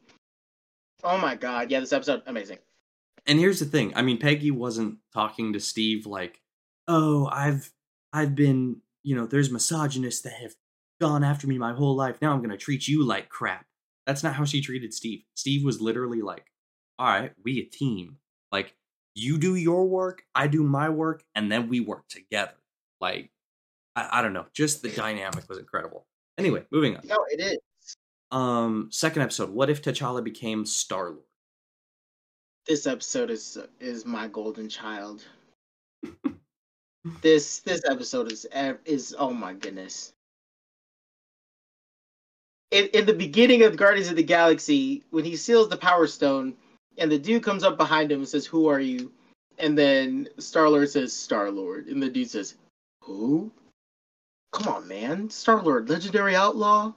Oh 1.03 1.17
my 1.17 1.35
god. 1.35 1.71
Yeah, 1.71 1.79
this 1.79 1.93
episode, 1.93 2.21
amazing. 2.27 2.59
And 3.25 3.39
here's 3.39 3.59
the 3.59 3.65
thing. 3.65 3.93
I 3.95 4.01
mean, 4.01 4.17
Peggy 4.17 4.51
wasn't 4.51 4.97
talking 5.13 5.53
to 5.53 5.59
Steve 5.59 6.05
like, 6.05 6.39
"Oh, 6.87 7.27
I've 7.27 7.71
I've 8.13 8.35
been, 8.35 8.81
you 9.03 9.15
know, 9.15 9.25
there's 9.25 9.51
misogynists 9.51 10.21
that 10.21 10.33
have 10.33 10.53
gone 10.99 11.23
after 11.23 11.47
me 11.47 11.57
my 11.57 11.73
whole 11.73 11.95
life. 11.95 12.17
Now 12.21 12.33
I'm 12.33 12.41
gonna 12.41 12.57
treat 12.57 12.87
you 12.87 13.05
like 13.05 13.29
crap." 13.29 13.65
That's 14.05 14.23
not 14.23 14.33
how 14.35 14.45
she 14.45 14.61
treated 14.61 14.93
Steve. 14.93 15.23
Steve 15.35 15.63
was 15.63 15.81
literally 15.81 16.21
like, 16.21 16.45
"All 16.97 17.07
right, 17.07 17.33
we 17.43 17.59
a 17.59 17.65
team. 17.65 18.17
Like, 18.51 18.75
you 19.15 19.37
do 19.37 19.55
your 19.55 19.87
work, 19.87 20.23
I 20.33 20.47
do 20.47 20.63
my 20.63 20.89
work, 20.89 21.23
and 21.35 21.51
then 21.51 21.69
we 21.69 21.79
work 21.79 22.07
together." 22.09 22.55
Like, 23.01 23.31
I, 23.95 24.19
I 24.19 24.21
don't 24.21 24.33
know. 24.33 24.45
Just 24.53 24.81
the 24.81 24.89
dynamic 24.89 25.47
was 25.47 25.57
incredible. 25.57 26.07
Anyway, 26.37 26.65
moving 26.71 26.95
on. 26.95 27.05
No, 27.05 27.17
it 27.29 27.41
is. 27.41 27.59
Um, 28.31 28.89
second 28.91 29.23
episode. 29.23 29.49
What 29.49 29.69
if 29.69 29.81
T'Challa 29.81 30.23
became 30.23 30.65
Star 30.65 31.09
Lord? 31.09 31.23
This 32.67 32.85
episode 32.85 33.29
is 33.29 33.57
is 33.79 34.05
my 34.05 34.27
golden 34.27 34.69
child. 34.69 35.23
This 37.21 37.59
this 37.59 37.81
episode 37.89 38.31
is 38.31 38.45
is 38.85 39.15
oh 39.17 39.31
my 39.31 39.53
goodness. 39.53 40.13
In 42.71 42.87
in 42.93 43.05
the 43.05 43.13
beginning 43.13 43.63
of 43.63 43.77
Guardians 43.77 44.09
of 44.09 44.15
the 44.15 44.23
Galaxy, 44.23 45.03
when 45.09 45.25
he 45.25 45.35
seals 45.35 45.69
the 45.69 45.77
Power 45.77 46.07
Stone, 46.07 46.55
and 46.97 47.11
the 47.11 47.17
dude 47.17 47.43
comes 47.43 47.63
up 47.63 47.77
behind 47.77 48.11
him 48.11 48.19
and 48.19 48.27
says, 48.27 48.45
"Who 48.45 48.67
are 48.67 48.79
you?" 48.79 49.11
And 49.57 49.77
then 49.77 50.29
Star 50.37 50.69
Lord 50.69 50.89
says, 50.89 51.13
"Star 51.13 51.51
Lord," 51.51 51.87
and 51.87 52.01
the 52.01 52.09
dude 52.09 52.29
says, 52.29 52.55
"Who?" 53.03 53.51
Come 54.51 54.67
on, 54.73 54.87
man, 54.87 55.29
Star 55.29 55.61
Lord, 55.61 55.89
legendary 55.89 56.35
outlaw. 56.35 56.93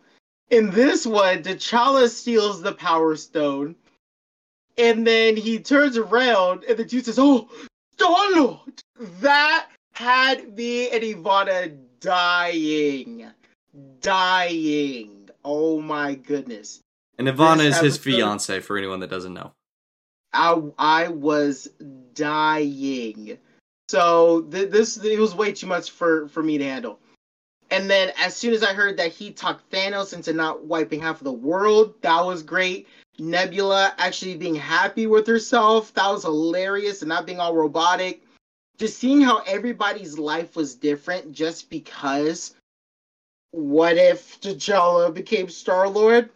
In 0.50 0.70
this 0.70 1.06
one, 1.06 1.42
T'Challa 1.42 2.08
steals 2.08 2.62
the 2.62 2.72
Power 2.72 3.16
Stone, 3.16 3.74
and 4.78 5.06
then 5.06 5.36
he 5.36 5.58
turns 5.58 5.96
around, 5.96 6.64
and 6.64 6.78
the 6.78 6.84
dude 6.84 7.04
says, 7.04 7.18
"Oh, 7.18 7.48
Star 7.94 8.30
Lord!" 8.32 8.82
That 9.20 9.68
had 9.92 10.56
me 10.56 10.90
and 10.90 11.02
Ivana 11.02 11.76
dying, 12.00 13.26
dying. 14.00 15.28
Oh 15.44 15.80
my 15.80 16.14
goodness. 16.14 16.80
And 17.18 17.28
Ivana 17.28 17.58
This 17.58 17.76
is 17.76 17.80
his 17.80 17.96
episode- 17.96 18.02
fiance 18.02 18.60
for 18.60 18.76
anyone 18.76 19.00
that 19.00 19.10
doesn't 19.10 19.34
know. 19.34 19.52
I 20.32 20.60
I 20.78 21.08
was 21.08 21.68
dying. 22.14 23.38
So 23.88 24.42
th- 24.42 24.70
this 24.70 24.96
it 25.02 25.18
was 25.18 25.34
way 25.34 25.52
too 25.52 25.66
much 25.66 25.90
for 25.90 26.28
for 26.28 26.42
me 26.42 26.58
to 26.58 26.64
handle. 26.64 26.98
And 27.70 27.88
then 27.88 28.12
as 28.18 28.36
soon 28.36 28.52
as 28.52 28.62
I 28.62 28.74
heard 28.74 28.96
that 28.98 29.12
he 29.12 29.30
talked 29.30 29.70
Thanos 29.70 30.12
into 30.12 30.32
not 30.32 30.64
wiping 30.64 31.00
half 31.00 31.20
of 31.20 31.24
the 31.24 31.32
world, 31.32 31.94
that 32.02 32.20
was 32.24 32.42
great. 32.42 32.86
Nebula 33.18 33.94
actually 33.98 34.36
being 34.36 34.54
happy 34.54 35.06
with 35.06 35.26
herself, 35.26 35.92
that 35.94 36.10
was 36.10 36.22
hilarious 36.22 37.02
and 37.02 37.08
not 37.08 37.26
being 37.26 37.40
all 37.40 37.54
robotic. 37.54 38.22
Just 38.78 38.98
seeing 38.98 39.20
how 39.20 39.38
everybody's 39.46 40.18
life 40.18 40.56
was 40.56 40.74
different 40.74 41.32
just 41.32 41.70
because 41.70 42.54
what 43.52 43.96
if 43.96 44.40
T'Challa 44.40 45.12
became 45.12 45.48
Star 45.48 45.88
Lord? 45.88 46.30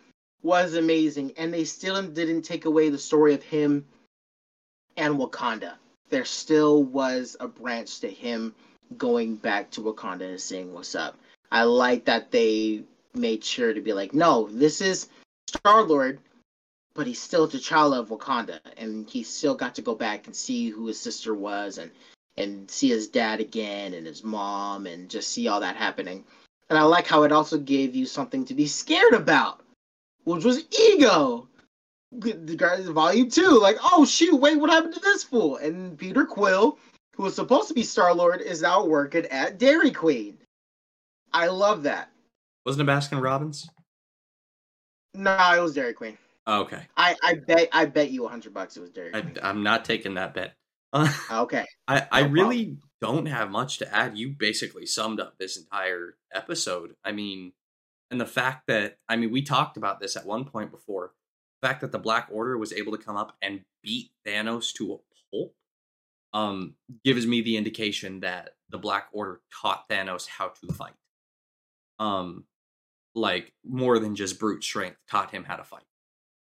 was 0.46 0.74
amazing, 0.74 1.32
and 1.36 1.52
they 1.52 1.64
still 1.64 2.00
didn't 2.02 2.42
take 2.42 2.66
away 2.66 2.88
the 2.88 2.98
story 2.98 3.34
of 3.34 3.42
him 3.42 3.84
and 4.96 5.18
Wakanda. 5.18 5.74
There 6.08 6.24
still 6.24 6.84
was 6.84 7.36
a 7.40 7.48
branch 7.48 7.98
to 8.00 8.08
him 8.08 8.54
going 8.96 9.34
back 9.34 9.72
to 9.72 9.80
Wakanda 9.80 10.22
and 10.22 10.40
saying 10.40 10.72
what's 10.72 10.94
up. 10.94 11.18
I 11.50 11.64
like 11.64 12.04
that 12.04 12.30
they 12.30 12.84
made 13.12 13.42
sure 13.42 13.74
to 13.74 13.80
be 13.80 13.92
like, 13.92 14.14
no, 14.14 14.48
this 14.52 14.80
is 14.80 15.08
Star 15.48 15.82
Lord, 15.82 16.20
but 16.94 17.08
he's 17.08 17.20
still 17.20 17.48
T'Challa 17.48 17.98
of 17.98 18.10
Wakanda, 18.10 18.60
and 18.76 19.10
he 19.10 19.24
still 19.24 19.56
got 19.56 19.74
to 19.74 19.82
go 19.82 19.96
back 19.96 20.26
and 20.26 20.36
see 20.36 20.68
who 20.68 20.86
his 20.86 21.00
sister 21.00 21.34
was, 21.34 21.78
and 21.78 21.90
and 22.36 22.70
see 22.70 22.88
his 22.88 23.08
dad 23.08 23.40
again 23.40 23.94
and 23.94 24.06
his 24.06 24.24
mom, 24.24 24.86
and 24.86 25.08
just 25.08 25.32
see 25.32 25.48
all 25.48 25.60
that 25.60 25.76
happening. 25.76 26.24
And 26.68 26.78
I 26.78 26.82
like 26.82 27.06
how 27.06 27.22
it 27.22 27.32
also 27.32 27.58
gave 27.58 27.94
you 27.94 28.06
something 28.06 28.44
to 28.44 28.54
be 28.54 28.66
scared 28.66 29.14
about 29.14 29.62
which 30.26 30.44
was 30.44 30.64
ego. 30.78 31.48
The 32.12 32.56
Guardians 32.56 32.90
Volume 32.90 33.30
Two, 33.30 33.58
like, 33.60 33.76
oh 33.82 34.04
shoot, 34.04 34.36
wait, 34.36 34.58
what 34.58 34.70
happened 34.70 34.94
to 34.94 35.00
this 35.00 35.24
fool? 35.24 35.56
And 35.56 35.98
Peter 35.98 36.24
Quill, 36.24 36.78
who 37.14 37.24
was 37.24 37.34
supposed 37.34 37.68
to 37.68 37.74
be 37.74 37.82
Star 37.82 38.14
Lord, 38.14 38.40
is 38.40 38.62
now 38.62 38.84
working 38.84 39.26
at 39.26 39.58
Dairy 39.58 39.90
Queen. 39.90 40.38
I 41.32 41.48
love 41.48 41.82
that. 41.82 42.10
Wasn't 42.64 42.88
it 42.88 42.90
Baskin 42.90 43.22
Robbins? 43.22 43.68
No, 45.14 45.36
it 45.56 45.60
was 45.60 45.74
Dairy 45.74 45.92
Queen. 45.92 46.16
Oh, 46.46 46.60
okay. 46.62 46.82
I, 46.96 47.16
I 47.22 47.34
bet 47.34 47.68
I 47.72 47.86
bet 47.86 48.10
you 48.10 48.24
a 48.24 48.28
hundred 48.28 48.54
bucks 48.54 48.76
it 48.76 48.80
was 48.80 48.90
Dairy 48.90 49.14
I, 49.14 49.20
Queen. 49.20 49.38
I'm 49.42 49.62
not 49.62 49.84
taking 49.84 50.14
that 50.14 50.34
bet. 50.34 50.54
Uh, 50.92 51.12
okay. 51.30 51.66
I, 51.88 52.06
I 52.10 52.22
No 52.22 52.28
really 52.28 52.78
don't 53.00 53.26
have 53.26 53.50
much 53.50 53.78
to 53.78 53.94
add. 53.94 54.16
You 54.16 54.30
basically 54.30 54.86
summed 54.86 55.20
up 55.20 55.38
this 55.38 55.56
entire 55.56 56.16
episode. 56.32 56.94
I 57.04 57.12
mean, 57.12 57.52
and 58.10 58.20
the 58.20 58.26
fact 58.26 58.66
that, 58.68 58.98
I 59.08 59.16
mean, 59.16 59.30
we 59.30 59.42
talked 59.42 59.76
about 59.76 60.00
this 60.00 60.16
at 60.16 60.26
one 60.26 60.44
point 60.44 60.70
before. 60.70 61.12
The 61.60 61.68
fact 61.68 61.80
that 61.80 61.92
the 61.92 61.98
Black 61.98 62.28
Order 62.30 62.56
was 62.58 62.72
able 62.72 62.92
to 62.92 63.02
come 63.02 63.16
up 63.16 63.36
and 63.42 63.62
beat 63.82 64.10
Thanos 64.26 64.72
to 64.74 64.94
a 64.94 64.96
pulp 65.30 65.54
um, 66.32 66.74
gives 67.04 67.26
me 67.26 67.40
the 67.40 67.56
indication 67.56 68.20
that 68.20 68.50
the 68.68 68.78
Black 68.78 69.08
Order 69.12 69.40
taught 69.62 69.88
Thanos 69.88 70.26
how 70.26 70.48
to 70.48 70.72
fight. 70.72 70.94
Um, 71.98 72.44
like 73.14 73.52
more 73.64 73.98
than 73.98 74.14
just 74.14 74.38
brute 74.38 74.62
strength, 74.62 74.98
taught 75.10 75.30
him 75.30 75.44
how 75.44 75.56
to 75.56 75.64
fight. 75.64 75.84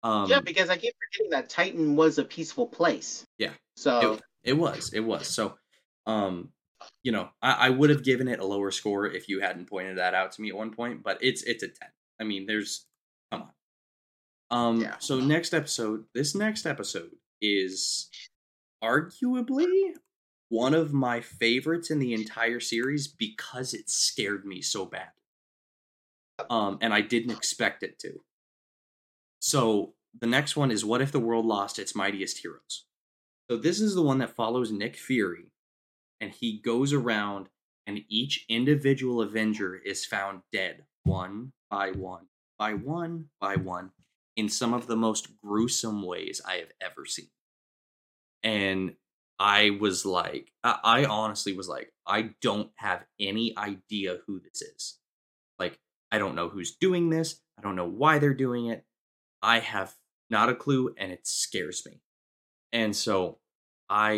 Um, 0.03 0.31
yeah, 0.31 0.41
because 0.41 0.71
I 0.71 0.77
keep 0.77 0.95
forgetting 0.95 1.31
that 1.31 1.49
Titan 1.51 1.95
was 1.97 2.19
a 2.19 2.25
peaceful 2.25 2.67
place. 2.67 3.25
Yeah. 3.39 3.53
So 3.77 4.13
it, 4.15 4.23
it 4.45 4.53
was 4.55 4.93
it 4.95 5.01
was 5.01 5.27
so 5.27 5.55
um 6.07 6.51
you 7.03 7.13
know 7.13 7.29
I, 7.43 7.67
I 7.67 7.71
would 7.71 7.91
have 7.91 8.03
given 8.05 8.27
it 8.29 8.41
a 8.41 8.45
lower 8.47 8.71
score 8.71 9.07
if 9.07 9.29
you 9.29 9.41
hadn't 9.41 9.69
pointed 9.69 9.99
that 9.99 10.15
out 10.15 10.33
to 10.33 10.43
me 10.43 10.49
at 10.49 10.57
one 10.57 10.71
point 10.75 11.03
but 11.03 11.19
it's 11.21 11.43
it's 11.43 11.63
a 11.63 11.69
10 11.69 11.77
i 12.21 12.25
mean 12.25 12.47
there's 12.47 12.87
come 13.31 13.43
on 13.43 14.59
Um, 14.59 14.81
Yeah. 14.81 14.97
so 14.99 15.21
next 15.21 15.53
episode, 15.53 16.05
this 16.15 16.35
next 16.35 16.65
episode 16.65 17.11
is 17.43 18.09
arguably 18.83 19.93
one 20.49 20.75
of 20.75 20.93
my 20.93 21.21
favorites 21.21 21.91
in 21.91 21.99
the 21.99 22.15
entire 22.15 22.61
series 22.61 23.07
because 23.09 23.73
it 23.75 23.89
scared 23.91 24.45
me 24.45 24.63
so 24.63 24.85
bad. 24.87 25.11
Um, 26.49 26.79
and 26.81 26.93
I 26.95 27.03
didn't 27.03 27.31
expect 27.33 27.83
it 27.83 27.99
to. 28.01 28.21
So 29.41 29.95
the 30.19 30.27
next 30.27 30.57
one 30.57 30.71
is 30.71 30.85
What 30.85 31.01
If 31.01 31.13
the 31.13 31.19
World 31.19 31.47
Lost 31.47 31.79
Its 31.79 31.95
Mightiest 31.95 32.39
Heroes? 32.39 32.85
So 33.51 33.57
this 33.57 33.81
is 33.81 33.95
the 33.95 34.03
one 34.03 34.19
that 34.19 34.37
follows 34.37 34.71
Nick 34.71 34.97
Fury, 34.97 35.51
and 36.21 36.31
he 36.31 36.61
goes 36.61 36.93
around, 36.93 37.49
and 37.87 38.03
each 38.09 38.45
individual 38.49 39.21
Avenger 39.21 39.75
is 39.75 40.05
found 40.05 40.43
dead 40.53 40.85
one 41.05 41.53
by 41.71 41.91
one, 41.91 42.27
by 42.59 42.75
one, 42.75 43.27
by 43.41 43.57
one, 43.57 43.91
in 44.37 44.49
some 44.49 44.75
of 44.75 44.87
the 44.87 44.97
most 44.97 45.29
gruesome 45.43 46.03
ways 46.03 46.41
I 46.47 46.57
have 46.57 46.73
ever 46.81 47.07
seen. 47.07 47.31
And 48.43 48.95
I 49.39 49.71
was 49.81 50.05
like, 50.05 50.53
I, 50.63 51.07
honestly 51.07 51.57
was 51.57 51.69
like, 51.69 51.93
I 52.07 52.31
don't 52.43 52.71
have 52.77 53.05
any 53.19 53.57
idea 53.57 54.19
who 54.27 54.39
this 54.41 54.61
is. 54.61 54.99
Like, 55.59 55.79
I 56.13 56.19
don't 56.19 56.35
know 56.35 56.51
who's 56.51 56.77
doing 56.77 57.09
this. 57.09 57.41
I 57.59 57.63
don't 57.63 57.77
know 57.77 57.89
why 57.89 58.19
they're 58.19 58.35
doing 58.35 58.67
it. 58.67 58.85
I 59.43 59.61
have 59.61 59.95
not 60.29 60.49
a 60.49 60.55
clue, 60.55 60.95
and 60.97 61.13
it 61.13 61.27
scares 61.27 61.85
me. 61.87 62.01
And 62.73 62.95
so 62.95 63.39
I, 63.89 64.13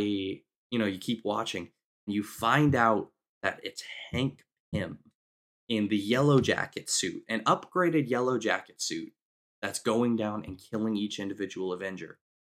you 0.71 0.79
know, 0.79 0.87
you 0.87 0.99
keep 0.99 1.25
watching, 1.25 1.71
and 2.07 2.15
you 2.15 2.23
find 2.23 2.75
out 2.75 3.11
that 3.43 3.61
it's 3.63 3.83
Hank 4.11 4.45
Pym 4.73 4.99
in 5.69 5.89
the 5.89 5.97
yellow 5.97 6.41
jacket 6.41 6.91
suit, 6.91 7.23
an 7.29 7.41
upgraded 7.45 8.09
yellow 8.09 8.39
jacket 8.39 8.83
suit 8.83 9.13
that's 9.63 9.79
going 9.79 10.17
down 10.17 10.45
and 10.45 10.61
killing 10.71 10.97
each 10.97 11.19
individual 11.19 11.73
Avenger. 11.73 12.19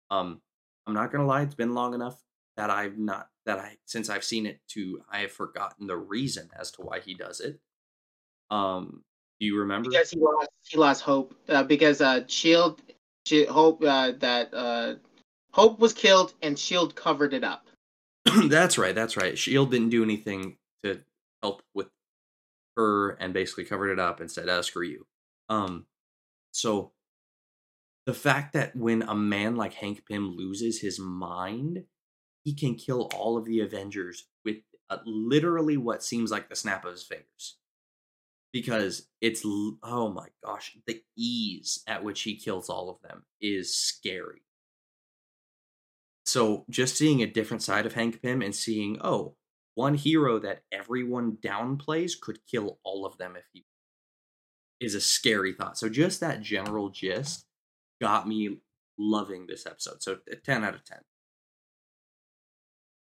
Um, 0.09 0.41
I'm 0.87 0.93
not 0.93 1.11
gonna 1.11 1.27
lie, 1.27 1.41
it's 1.41 1.55
been 1.55 1.73
long 1.73 1.93
enough 1.93 2.21
that 2.57 2.69
I've 2.69 2.97
not 2.97 3.29
that 3.45 3.59
I 3.59 3.77
since 3.85 4.09
I've 4.09 4.23
seen 4.23 4.45
it 4.45 4.61
to 4.69 5.01
I 5.11 5.19
have 5.19 5.31
forgotten 5.31 5.87
the 5.87 5.97
reason 5.97 6.49
as 6.59 6.71
to 6.71 6.81
why 6.81 6.99
he 6.99 7.13
does 7.13 7.39
it. 7.39 7.59
Um, 8.49 9.03
do 9.43 9.47
you 9.47 9.59
remember? 9.59 9.89
Because 9.89 10.09
he 10.09 10.19
lost, 10.19 10.49
he 10.69 10.77
lost 10.77 11.01
hope. 11.01 11.35
Uh, 11.49 11.63
because 11.63 11.99
uh, 11.99 12.21
Shield, 12.27 12.81
Shi 13.25 13.45
Hope 13.45 13.83
uh, 13.83 14.13
that 14.19 14.53
uh, 14.53 14.95
Hope 15.51 15.79
was 15.79 15.91
killed 15.91 16.33
and 16.41 16.57
Shield 16.57 16.95
covered 16.95 17.33
it 17.33 17.43
up. 17.43 17.67
that's 18.47 18.77
right. 18.77 18.95
That's 18.95 19.17
right. 19.17 19.37
Shield 19.37 19.69
didn't 19.69 19.89
do 19.89 20.01
anything 20.01 20.55
to 20.83 21.01
help 21.41 21.61
with 21.75 21.87
her, 22.77 23.17
and 23.19 23.33
basically 23.33 23.65
covered 23.65 23.89
it 23.89 23.99
up 23.99 24.21
and 24.21 24.31
said, 24.31 24.47
"Uh, 24.47 24.61
screw 24.61 24.87
you." 24.87 25.05
Um, 25.49 25.87
so 26.53 26.93
the 28.05 28.13
fact 28.13 28.53
that 28.53 28.77
when 28.77 29.01
a 29.01 29.13
man 29.13 29.57
like 29.57 29.73
Hank 29.73 30.03
Pym 30.07 30.37
loses 30.37 30.79
his 30.79 30.99
mind, 30.99 31.83
he 32.45 32.55
can 32.55 32.75
kill 32.75 33.09
all 33.13 33.37
of 33.37 33.43
the 33.43 33.59
Avengers 33.59 34.23
with 34.45 34.59
uh, 34.89 34.99
literally 35.05 35.75
what 35.75 36.01
seems 36.01 36.31
like 36.31 36.47
the 36.47 36.55
snap 36.55 36.85
of 36.85 36.93
his 36.93 37.03
fingers. 37.03 37.57
Because 38.53 39.09
it's 39.19 39.43
oh 39.43 40.13
my 40.13 40.27
gosh, 40.45 40.77
the 40.87 41.01
ease 41.17 41.83
at 41.87 42.03
which 42.03 42.21
he 42.21 42.37
kills 42.37 42.69
all 42.69 42.89
of 42.89 43.01
them 43.01 43.23
is 43.41 43.75
scary. 43.75 44.43
So 46.25 46.63
just 46.69 46.95
seeing 46.95 47.21
a 47.21 47.27
different 47.27 47.63
side 47.63 47.85
of 47.85 47.93
Hank 47.93 48.21
Pym 48.21 48.41
and 48.41 48.55
seeing, 48.55 48.97
oh, 49.01 49.35
one 49.75 49.95
hero 49.95 50.39
that 50.39 50.61
everyone 50.71 51.37
downplays 51.43 52.13
could 52.19 52.39
kill 52.49 52.79
all 52.83 53.05
of 53.05 53.17
them 53.17 53.35
if 53.35 53.43
he 53.51 53.65
is 54.79 54.95
a 54.95 55.01
scary 55.01 55.53
thought. 55.53 55.77
So 55.77 55.89
just 55.89 56.19
that 56.19 56.41
general 56.41 56.89
gist 56.89 57.45
got 58.01 58.27
me 58.27 58.59
loving 58.97 59.47
this 59.47 59.65
episode. 59.65 60.03
So 60.03 60.17
a 60.31 60.35
10 60.35 60.63
out 60.63 60.75
of 60.75 60.83
10. 60.85 60.99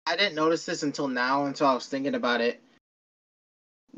I 0.06 0.16
didn't 0.16 0.36
notice 0.36 0.64
this 0.64 0.82
until 0.82 1.08
now, 1.08 1.46
until 1.46 1.66
I 1.66 1.74
was 1.74 1.86
thinking 1.86 2.14
about 2.14 2.40
it. 2.40 2.62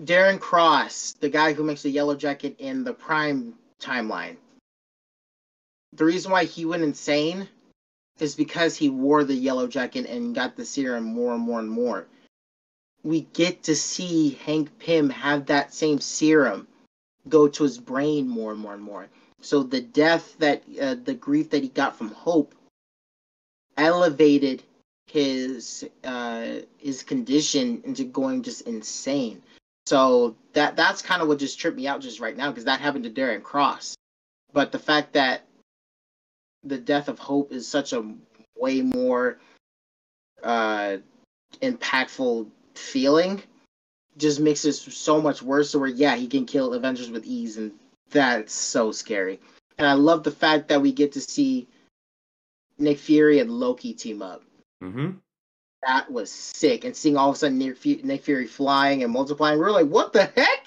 Darren 0.03 0.39
Cross, 0.39 1.15
the 1.21 1.29
guy 1.29 1.53
who 1.53 1.65
makes 1.65 1.83
the 1.83 1.91
yellow 1.91 2.15
jacket 2.15 2.57
in 2.59 2.85
the 2.85 2.93
Prime 2.93 3.55
timeline, 3.81 4.37
the 5.93 6.05
reason 6.05 6.31
why 6.31 6.45
he 6.45 6.65
went 6.65 6.83
insane 6.83 7.49
is 8.21 8.35
because 8.35 8.77
he 8.77 8.89
wore 8.89 9.25
the 9.25 9.35
yellow 9.35 9.67
jacket 9.67 10.07
and 10.07 10.35
got 10.35 10.57
the 10.57 10.65
serum 10.65 11.05
more 11.05 11.35
and 11.35 11.43
more 11.43 11.61
and 11.61 11.71
more. 11.71 12.07
We 13.03 13.23
get 13.33 13.65
to 13.65 13.77
see 13.77 14.39
Hank 14.45 14.79
Pym 14.79 15.09
have 15.11 15.47
that 15.47 15.73
same 15.73 16.01
serum 16.01 16.67
go 17.29 17.49
to 17.49 17.63
his 17.63 17.79
brain 17.79 18.29
more 18.29 18.53
and 18.53 18.61
more 18.61 18.75
and 18.75 18.83
more. 18.83 19.09
So 19.41 19.63
the 19.63 19.81
death 19.81 20.37
that, 20.39 20.63
uh, 20.81 20.97
the 21.03 21.15
grief 21.15 21.51
that 21.51 21.63
he 21.63 21.69
got 21.69 21.97
from 21.97 22.11
Hope 22.11 22.55
elevated 23.77 24.63
his 25.07 25.89
uh 26.05 26.57
his 26.77 27.03
condition 27.03 27.81
into 27.85 28.05
going 28.05 28.43
just 28.43 28.63
insane. 28.63 29.43
So 29.89 30.37
that 30.53 30.77
that's 30.77 31.01
kind 31.01 31.23
of 31.23 31.29
what 31.29 31.39
just 31.39 31.59
tripped 31.59 31.79
me 31.79 31.87
out 31.87 32.03
just 32.03 32.21
right 32.21 32.37
now 32.37 32.51
because 32.51 32.67
that 32.67 32.79
happened 32.79 33.05
to 33.05 33.11
Darren 33.11 33.43
Cross. 33.43 33.97
But 34.53 34.71
the 34.71 34.79
fact 34.79 35.15
that 35.15 35.47
the 36.63 36.77
death 36.77 37.09
of 37.09 37.19
Hope 37.19 37.53
is 37.53 37.67
such 37.67 37.95
a 37.95 38.05
way 38.55 38.83
more 38.83 39.39
uh 40.43 40.99
impactful 41.63 42.51
feeling 42.75 43.43
just 44.19 44.41
makes 44.41 44.67
it 44.67 44.75
so 44.75 45.23
much 45.23 45.41
worse 45.41 45.75
where 45.75 45.89
yeah 45.89 46.17
he 46.17 46.27
can 46.27 46.45
kill 46.45 46.75
Avengers 46.75 47.11
with 47.11 47.25
ease 47.25 47.57
and 47.57 47.73
that's 48.11 48.53
so 48.53 48.93
scary. 48.93 49.41
And 49.79 49.87
I 49.87 49.95
love 49.95 50.23
the 50.23 50.31
fact 50.31 50.69
that 50.69 50.83
we 50.83 50.93
get 50.93 51.13
to 51.13 51.21
see 51.23 51.67
Nick 52.77 52.99
Fury 52.99 53.39
and 53.39 53.51
Loki 53.51 53.95
team 53.95 54.21
up 54.21 54.43
Mm-hmm. 54.83 55.11
That 55.89 56.11
was 56.11 56.31
sick. 56.31 56.85
And 56.85 56.95
seeing 56.95 57.17
all 57.17 57.31
of 57.31 57.37
a 57.37 57.39
sudden 57.39 57.59
Nick, 57.59 57.77
Fu- 57.79 58.01
Nick 58.05 58.23
Fury 58.23 58.47
flying 58.47 59.03
and 59.03 59.13
multiplying, 59.13 59.59
we 59.59 59.65
were 59.65 59.73
like, 59.73 59.87
what 59.87 60.13
the 60.13 60.25
heck? 60.25 60.67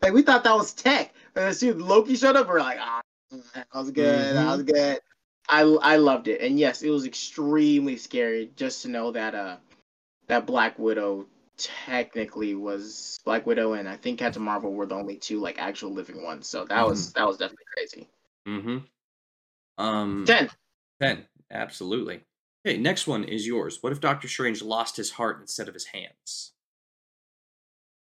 Like, 0.00 0.14
we 0.14 0.22
thought 0.22 0.44
that 0.44 0.56
was 0.56 0.72
tech. 0.72 1.14
And 1.36 1.44
as 1.44 1.60
soon 1.60 1.76
as 1.76 1.82
Loki 1.82 2.16
showed 2.16 2.36
up, 2.36 2.48
we 2.48 2.54
are 2.54 2.60
like, 2.60 2.78
ah, 2.80 3.00
that 3.54 3.66
was 3.74 3.90
good. 3.90 4.34
That 4.34 4.46
was 4.46 4.62
good. 4.62 4.98
I, 5.48 5.60
I 5.60 5.96
loved 5.96 6.28
it. 6.28 6.40
And 6.40 6.58
yes, 6.58 6.82
it 6.82 6.90
was 6.90 7.04
extremely 7.04 7.96
scary 7.96 8.50
just 8.56 8.82
to 8.82 8.88
know 8.88 9.10
that 9.12 9.34
uh 9.34 9.56
that 10.28 10.46
Black 10.46 10.78
Widow 10.78 11.26
technically 11.58 12.54
was 12.54 13.18
Black 13.24 13.46
Widow 13.46 13.72
and 13.74 13.88
I 13.88 13.96
think 13.96 14.20
Captain 14.20 14.42
Marvel 14.42 14.72
were 14.72 14.86
the 14.86 14.94
only 14.94 15.16
two 15.16 15.40
like 15.40 15.58
actual 15.58 15.92
living 15.92 16.22
ones. 16.22 16.46
So 16.46 16.64
that 16.64 16.86
was 16.86 17.12
that 17.14 17.26
was 17.26 17.38
definitely 17.38 17.64
crazy. 17.76 18.08
Mm-hmm. 18.46 18.78
Um, 19.84 20.24
Ten. 20.26 20.48
10. 21.00 21.24
Absolutely. 21.50 22.22
Okay, 22.64 22.78
next 22.78 23.08
one 23.08 23.24
is 23.24 23.46
yours. 23.46 23.78
What 23.80 23.92
if 23.92 24.00
Doctor 24.00 24.28
Strange 24.28 24.62
lost 24.62 24.96
his 24.96 25.10
heart 25.10 25.40
instead 25.40 25.66
of 25.66 25.74
his 25.74 25.86
hands? 25.86 26.52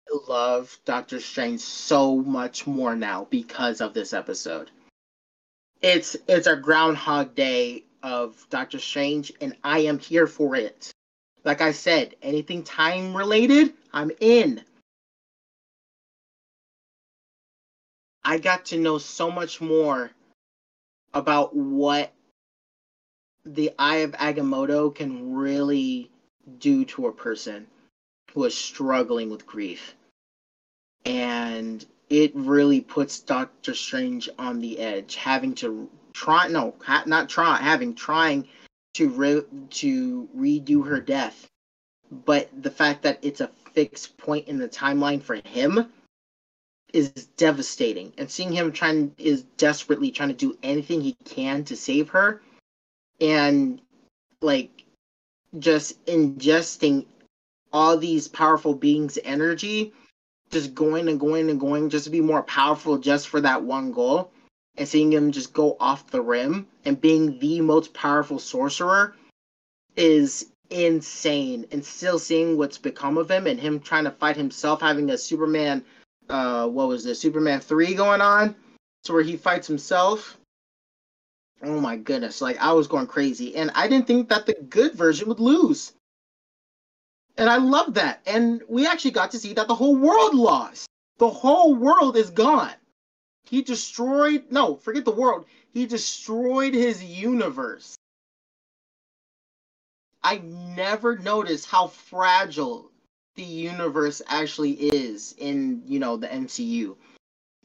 I 0.08 0.18
love 0.28 0.78
Doctor 0.84 1.18
Strange 1.18 1.60
so 1.60 2.16
much 2.16 2.66
more 2.66 2.94
now 2.94 3.26
because 3.30 3.80
of 3.80 3.94
this 3.94 4.12
episode. 4.12 4.70
It's 5.82 6.16
it's 6.28 6.46
a 6.46 6.56
Groundhog 6.56 7.34
Day 7.34 7.84
of 8.02 8.46
Doctor 8.48 8.78
Strange, 8.78 9.32
and 9.40 9.56
I 9.64 9.80
am 9.80 9.98
here 9.98 10.26
for 10.26 10.54
it. 10.54 10.92
Like 11.42 11.60
I 11.60 11.72
said, 11.72 12.14
anything 12.22 12.62
time 12.62 13.16
related, 13.16 13.74
I'm 13.92 14.12
in. 14.20 14.62
I 18.24 18.38
got 18.38 18.66
to 18.66 18.78
know 18.78 18.98
so 18.98 19.30
much 19.30 19.60
more 19.60 20.10
about 21.12 21.54
what 21.54 22.12
the 23.44 23.72
Eye 23.78 23.96
of 23.96 24.12
Agamotto 24.12 24.94
can 24.94 25.34
really 25.34 26.10
do 26.58 26.84
to 26.86 27.06
a 27.06 27.12
person 27.12 27.66
who 28.32 28.44
is 28.44 28.56
struggling 28.56 29.30
with 29.30 29.46
grief. 29.46 29.94
And 31.04 31.84
it 32.08 32.32
really 32.34 32.80
puts 32.80 33.20
Doctor 33.20 33.74
Strange 33.74 34.28
on 34.38 34.60
the 34.60 34.78
edge, 34.78 35.16
having 35.16 35.54
to 35.56 35.88
try 36.12 36.48
no, 36.48 36.74
ha- 36.82 37.04
not 37.06 37.28
try, 37.28 37.56
having 37.56 37.94
trying 37.94 38.48
to 38.94 39.08
re- 39.10 39.42
to 39.70 40.28
redo 40.36 40.86
her 40.86 41.00
death. 41.00 41.46
But 42.10 42.50
the 42.62 42.70
fact 42.70 43.02
that 43.02 43.18
it's 43.22 43.40
a 43.40 43.50
fixed 43.72 44.16
point 44.16 44.48
in 44.48 44.58
the 44.58 44.68
timeline 44.68 45.22
for 45.22 45.40
him 45.44 45.86
is 46.92 47.10
devastating. 47.36 48.12
And 48.16 48.30
seeing 48.30 48.52
him 48.52 48.72
trying 48.72 49.14
is 49.18 49.42
desperately 49.56 50.10
trying 50.10 50.28
to 50.28 50.34
do 50.34 50.56
anything 50.62 51.00
he 51.00 51.16
can 51.24 51.64
to 51.64 51.76
save 51.76 52.08
her 52.10 52.40
and 53.20 53.80
like 54.40 54.84
just 55.58 56.04
ingesting 56.06 57.06
all 57.72 57.96
these 57.96 58.28
powerful 58.28 58.74
beings' 58.74 59.18
energy, 59.24 59.92
just 60.50 60.74
going 60.74 61.08
and 61.08 61.18
going 61.18 61.50
and 61.50 61.58
going 61.58 61.90
just 61.90 62.04
to 62.04 62.10
be 62.10 62.20
more 62.20 62.42
powerful 62.42 62.98
just 62.98 63.28
for 63.28 63.40
that 63.40 63.62
one 63.62 63.92
goal, 63.92 64.30
and 64.76 64.88
seeing 64.88 65.12
him 65.12 65.32
just 65.32 65.52
go 65.52 65.76
off 65.80 66.10
the 66.10 66.20
rim 66.20 66.66
and 66.84 67.00
being 67.00 67.38
the 67.38 67.60
most 67.60 67.92
powerful 67.94 68.38
sorcerer 68.38 69.14
is 69.96 70.52
insane. 70.70 71.66
And 71.72 71.84
still 71.84 72.18
seeing 72.18 72.56
what's 72.56 72.78
become 72.78 73.18
of 73.18 73.30
him 73.30 73.46
and 73.46 73.58
him 73.58 73.80
trying 73.80 74.04
to 74.04 74.10
fight 74.10 74.36
himself, 74.36 74.80
having 74.80 75.10
a 75.10 75.18
Superman, 75.18 75.84
uh, 76.28 76.68
what 76.68 76.88
was 76.88 77.04
this, 77.04 77.20
Superman 77.20 77.60
3 77.60 77.94
going 77.94 78.20
on? 78.20 78.54
So 79.04 79.14
where 79.14 79.22
he 79.22 79.36
fights 79.36 79.66
himself. 79.66 80.38
Oh 81.64 81.80
my 81.80 81.96
goodness! 81.96 82.40
Like 82.40 82.58
I 82.58 82.72
was 82.72 82.86
going 82.86 83.06
crazy, 83.06 83.56
and 83.56 83.70
I 83.74 83.88
didn't 83.88 84.06
think 84.06 84.28
that 84.28 84.46
the 84.46 84.54
good 84.68 84.94
version 84.94 85.28
would 85.28 85.40
lose. 85.40 85.92
And 87.36 87.50
I 87.50 87.56
love 87.56 87.94
that. 87.94 88.20
And 88.26 88.62
we 88.68 88.86
actually 88.86 89.10
got 89.10 89.30
to 89.32 89.38
see 89.38 89.54
that 89.54 89.66
the 89.66 89.74
whole 89.74 89.96
world 89.96 90.34
lost. 90.34 90.86
The 91.18 91.28
whole 91.28 91.74
world 91.74 92.16
is 92.16 92.30
gone. 92.30 92.74
He 93.44 93.62
destroyed, 93.62 94.44
no, 94.50 94.76
forget 94.76 95.04
the 95.04 95.10
world. 95.10 95.46
He 95.72 95.86
destroyed 95.86 96.74
his 96.74 97.02
universe. 97.02 97.96
I 100.22 100.38
never 100.38 101.18
noticed 101.18 101.66
how 101.66 101.88
fragile 101.88 102.90
the 103.34 103.42
universe 103.42 104.22
actually 104.28 104.72
is 104.72 105.34
in, 105.38 105.82
you 105.86 105.98
know, 105.98 106.16
the 106.16 106.28
MCU. 106.28 106.96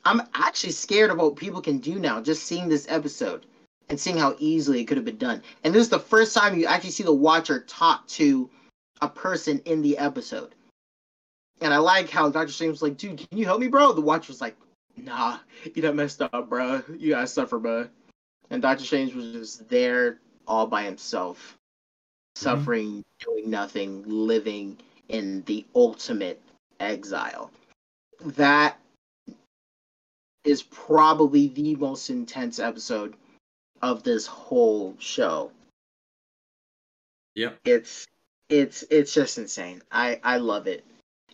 I'm 0.03 0.21
actually 0.33 0.71
scared 0.71 1.11
of 1.11 1.17
what 1.17 1.35
people 1.35 1.61
can 1.61 1.77
do 1.77 1.99
now 1.99 2.19
just 2.21 2.43
seeing 2.43 2.67
this 2.67 2.87
episode 2.89 3.45
and 3.89 3.99
seeing 3.99 4.17
how 4.17 4.35
easily 4.39 4.81
it 4.81 4.85
could 4.85 4.97
have 4.97 5.05
been 5.05 5.17
done. 5.17 5.41
And 5.63 5.73
this 5.73 5.81
is 5.81 5.89
the 5.89 5.99
first 5.99 6.35
time 6.35 6.57
you 6.57 6.65
actually 6.65 6.91
see 6.91 7.03
the 7.03 7.13
watcher 7.13 7.61
talk 7.61 8.07
to 8.09 8.49
a 9.01 9.09
person 9.09 9.61
in 9.65 9.81
the 9.81 9.97
episode. 9.97 10.53
And 11.61 11.73
I 11.73 11.77
like 11.77 12.09
how 12.09 12.29
Doctor 12.29 12.53
Strange 12.53 12.71
was 12.71 12.81
like, 12.81 12.97
dude, 12.97 13.17
can 13.17 13.37
you 13.37 13.45
help 13.45 13.59
me, 13.59 13.67
bro? 13.67 13.91
The 13.91 14.01
watcher 14.01 14.31
was 14.31 14.41
like, 14.41 14.55
nah, 14.95 15.39
you 15.73 15.81
done 15.81 15.95
messed 15.95 16.21
up, 16.21 16.49
bro. 16.49 16.83
You 16.97 17.11
gotta 17.11 17.27
suffer, 17.27 17.59
bro. 17.59 17.89
And 18.49 18.61
Doctor 18.61 18.85
Strange 18.85 19.13
was 19.13 19.31
just 19.31 19.69
there 19.69 20.19
all 20.47 20.67
by 20.67 20.83
himself, 20.83 21.57
mm-hmm. 22.37 22.43
suffering, 22.43 23.05
doing 23.19 23.49
nothing, 23.49 24.03
living 24.05 24.77
in 25.09 25.43
the 25.43 25.65
ultimate 25.75 26.41
exile. 26.79 27.51
That 28.21 28.79
is 30.43 30.63
probably 30.63 31.47
the 31.49 31.75
most 31.75 32.09
intense 32.09 32.59
episode 32.59 33.15
of 33.81 34.03
this 34.03 34.25
whole 34.25 34.95
show. 34.99 35.51
Yep. 37.35 37.59
It's 37.65 38.05
it's 38.49 38.83
it's 38.89 39.13
just 39.13 39.37
insane. 39.37 39.81
I 39.91 40.19
I 40.23 40.37
love 40.37 40.67
it. 40.67 40.83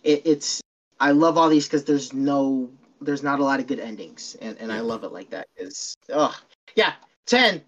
it 0.04 0.22
it's 0.26 0.62
I 1.00 1.12
love 1.12 1.38
all 1.38 1.50
these 1.50 1.66
because 1.66 1.84
there's 1.84 2.14
no 2.14 2.70
there's 3.02 3.24
not 3.24 3.40
a 3.40 3.44
lot 3.44 3.60
of 3.60 3.68
good 3.68 3.80
endings, 3.80 4.36
and 4.42 4.58
and 4.60 4.72
I 4.72 4.80
love 4.80 5.04
it 5.04 5.12
like 5.12 5.30
that. 5.30 5.48
Is 5.58 5.96
oh 6.10 6.36
yeah, 6.76 6.94
ten 7.26 7.62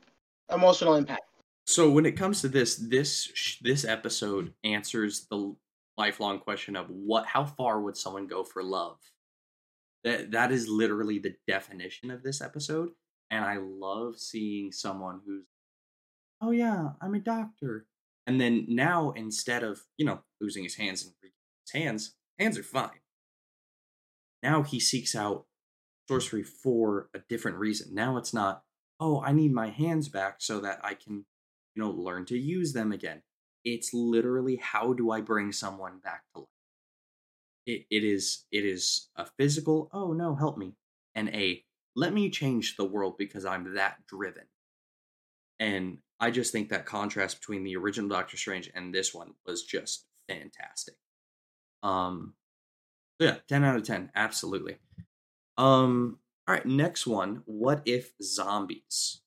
emotional 0.53 0.95
impact. 0.95 1.23
So 1.65 1.89
when 1.89 2.05
it 2.05 2.13
comes 2.13 2.41
to 2.41 2.47
this, 2.47 2.75
this 2.75 3.57
this 3.61 3.83
episode 3.83 4.53
answers 4.63 5.27
the 5.29 5.53
lifelong 5.97 6.39
question 6.39 6.75
of 6.75 6.89
what, 6.89 7.25
how 7.25 7.43
far 7.43 7.81
would 7.81 7.97
someone 7.97 8.27
go 8.27 8.43
for 8.43 8.63
love? 8.63 8.97
That 10.03 10.31
that 10.31 10.51
is 10.51 10.69
literally 10.69 11.19
the 11.19 11.35
definition 11.47 12.09
of 12.11 12.23
this 12.23 12.41
episode, 12.41 12.91
and 13.29 13.43
I 13.43 13.57
love 13.57 14.17
seeing 14.17 14.71
someone 14.71 15.21
who's, 15.25 15.45
oh 16.41 16.51
yeah, 16.51 16.89
I'm 17.01 17.15
a 17.15 17.19
doctor, 17.19 17.85
and 18.25 18.39
then 18.39 18.65
now 18.67 19.11
instead 19.11 19.63
of 19.63 19.81
you 19.97 20.05
know 20.05 20.21
losing 20.41 20.63
his 20.63 20.75
hands 20.75 21.03
and 21.03 21.13
his 21.21 21.81
hands, 21.81 22.15
hands 22.39 22.57
are 22.57 22.63
fine. 22.63 23.01
Now 24.43 24.63
he 24.63 24.79
seeks 24.79 25.15
out 25.15 25.45
sorcery 26.07 26.43
for 26.43 27.09
a 27.13 27.19
different 27.27 27.57
reason. 27.57 27.93
Now 27.93 28.17
it's 28.17 28.33
not, 28.33 28.63
oh, 28.99 29.21
I 29.21 29.33
need 29.33 29.53
my 29.53 29.69
hands 29.69 30.07
back 30.09 30.37
so 30.39 30.59
that 30.61 30.79
I 30.83 30.93
can, 30.93 31.25
you 31.75 31.83
know, 31.83 31.89
learn 31.89 32.25
to 32.25 32.37
use 32.37 32.73
them 32.73 32.91
again. 32.91 33.23
It's 33.65 33.93
literally 33.93 34.55
how 34.57 34.93
do 34.93 35.11
I 35.11 35.21
bring 35.21 35.51
someone 35.51 35.99
back 35.99 36.23
to 36.33 36.41
life? 36.41 36.47
It, 37.65 37.85
it 37.89 38.03
is 38.05 38.45
it 38.51 38.63
is 38.63 39.09
a 39.17 39.25
physical, 39.37 39.89
oh 39.91 40.13
no, 40.13 40.35
help 40.35 40.57
me, 40.57 40.75
and 41.15 41.27
a 41.29 41.63
let 41.97 42.13
me 42.13 42.29
change 42.29 42.77
the 42.77 42.85
world 42.85 43.15
because 43.17 43.43
I'm 43.43 43.73
that 43.73 43.97
driven. 44.07 44.43
And 45.59 45.97
I 46.19 46.29
just 46.29 46.51
think 46.51 46.69
that 46.69 46.85
contrast 46.85 47.39
between 47.39 47.63
the 47.63 47.75
original 47.75 48.07
Doctor 48.07 48.37
Strange 48.37 48.69
and 48.73 48.93
this 48.93 49.15
one 49.15 49.33
was 49.47 49.63
just 49.63 50.05
fantastic. 50.29 50.93
Um, 51.81 52.35
yeah, 53.19 53.37
ten 53.49 53.63
out 53.63 53.75
of 53.75 53.83
ten, 53.83 54.11
absolutely. 54.15 54.77
Um, 55.57 56.19
all 56.47 56.53
right, 56.53 56.65
next 56.65 57.07
one. 57.07 57.41
What 57.45 57.81
if 57.85 58.13
zombies? 58.21 59.21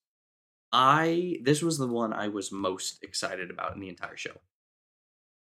I 0.73 1.39
this 1.43 1.63
was 1.63 1.77
the 1.77 1.89
one 1.89 2.13
I 2.13 2.29
was 2.29 2.53
most 2.53 3.03
excited 3.03 3.51
about 3.51 3.75
in 3.75 3.81
the 3.81 3.89
entire 3.89 4.17
show. 4.17 4.39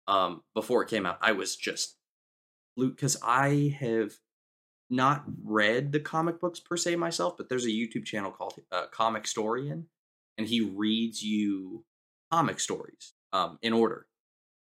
Um, 0.07 0.43
before 0.53 0.83
it 0.83 0.91
came 0.91 1.07
out, 1.07 1.17
I 1.23 1.33
was 1.33 1.57
just 1.57 1.97
Luke 2.77 2.97
because 2.97 3.17
I 3.23 3.75
have 3.81 4.13
not 4.91 5.25
read 5.43 5.93
the 5.93 6.01
comic 6.01 6.41
books 6.41 6.61
per 6.61 6.77
se 6.77 6.97
myself, 6.97 7.37
but 7.37 7.49
there's 7.49 7.65
a 7.65 7.71
YouTube 7.71 8.05
channel 8.05 8.31
called 8.31 8.55
uh, 8.71 8.87
Comicstorian, 8.93 9.85
and 10.39 10.47
he 10.47 10.61
reads 10.61 11.23
you 11.23 11.85
comic 12.31 12.61
stories 12.61 13.15
um, 13.33 13.59
in 13.63 13.73
order. 13.73 14.07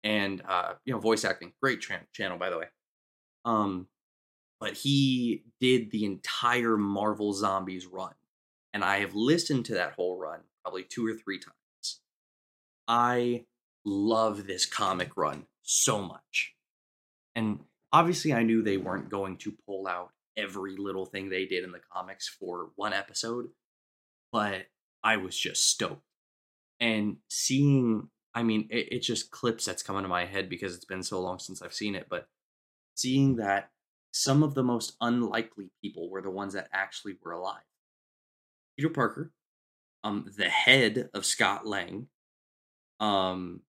And 0.04 0.42
uh, 0.48 0.74
you 0.84 0.94
know 0.94 1.00
voice 1.00 1.24
acting 1.24 1.54
great 1.62 1.80
tra- 1.82 2.06
channel 2.14 2.38
by 2.38 2.50
the 2.50 2.58
way. 2.58 2.66
Um 3.46 3.88
but 4.60 4.74
he 4.74 5.44
did 5.60 5.92
the 5.92 6.06
entire 6.06 6.78
marvel 6.78 7.34
zombies 7.34 7.86
run 7.86 8.14
and 8.74 8.82
i 8.82 9.00
have 9.00 9.14
listened 9.14 9.66
to 9.66 9.74
that 9.74 9.92
whole 9.94 10.18
run 10.18 10.40
probably 10.64 10.84
two 10.84 11.06
or 11.06 11.14
three 11.14 11.40
times. 11.40 12.02
I 12.88 13.46
love 13.86 14.48
this 14.48 14.66
comic 14.66 15.16
run 15.16 15.46
so 15.62 16.02
much. 16.02 16.56
And 17.36 17.60
obviously 17.94 18.34
i 18.34 18.44
knew 18.44 18.62
they 18.62 18.78
weren't 18.78 19.10
going 19.10 19.38
to 19.38 19.54
pull 19.66 19.88
out 19.88 20.10
every 20.36 20.76
little 20.78 21.06
thing 21.06 21.30
they 21.30 21.46
did 21.46 21.64
in 21.64 21.72
the 21.72 21.80
comics 21.94 22.28
for 22.28 22.72
one 22.76 22.92
episode 22.92 23.48
but 24.34 24.66
I 25.04 25.18
was 25.18 25.38
just 25.38 25.70
stoked. 25.70 26.02
And 26.80 27.18
seeing, 27.30 28.10
I 28.34 28.44
mean, 28.44 28.68
it, 28.70 28.88
it's 28.92 29.08
just 29.08 29.32
clips 29.32 29.64
that's 29.64 29.84
coming 29.84 30.02
to 30.02 30.10
my 30.10 30.26
head 30.26 30.50
because 30.50 30.76
it's 30.76 30.86
been 30.86 31.04
so 31.04 31.22
long 31.22 31.40
since 31.40 31.62
I've 31.62 31.74
seen 31.74 31.96
it, 31.96 32.08
but 32.10 32.28
seeing 32.96 33.38
that 33.38 33.70
some 34.12 34.44
of 34.44 34.56
the 34.56 34.64
most 34.64 34.96
unlikely 35.00 35.70
people 35.82 36.10
were 36.10 36.22
the 36.22 36.30
ones 36.30 36.54
that 36.54 36.68
actually 36.74 37.16
were 37.24 37.32
alive. 37.32 37.64
Peter 38.78 38.90
Parker, 38.90 39.32
um, 40.04 40.30
the 40.36 40.50
head 40.50 41.10
of 41.14 41.26
Scott 41.26 41.66
Lang, 41.66 42.08
um, 43.00 43.62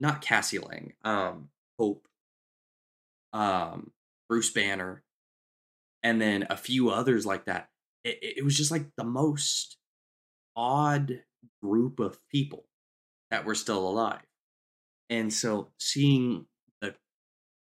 not 0.00 0.20
Cassie 0.20 0.58
Lang, 0.58 0.92
um, 1.04 1.48
Hope, 1.78 2.06
um, 3.32 3.90
Bruce 4.28 4.50
Banner, 4.50 5.02
and 6.02 6.20
then 6.20 6.46
a 6.50 6.56
few 6.56 6.90
others 6.90 7.26
like 7.26 7.46
that. 7.46 7.68
It, 8.04 8.18
it 8.38 8.44
was 8.44 8.56
just 8.56 8.70
like 8.70 8.86
the 8.96 9.04
most 9.04 9.76
odd 10.56 11.22
group 11.62 12.00
of 12.00 12.18
people 12.28 12.64
that 13.30 13.44
were 13.44 13.54
still 13.54 13.86
alive. 13.88 14.26
And 15.10 15.32
so 15.32 15.68
seeing 15.78 16.46
the 16.80 16.94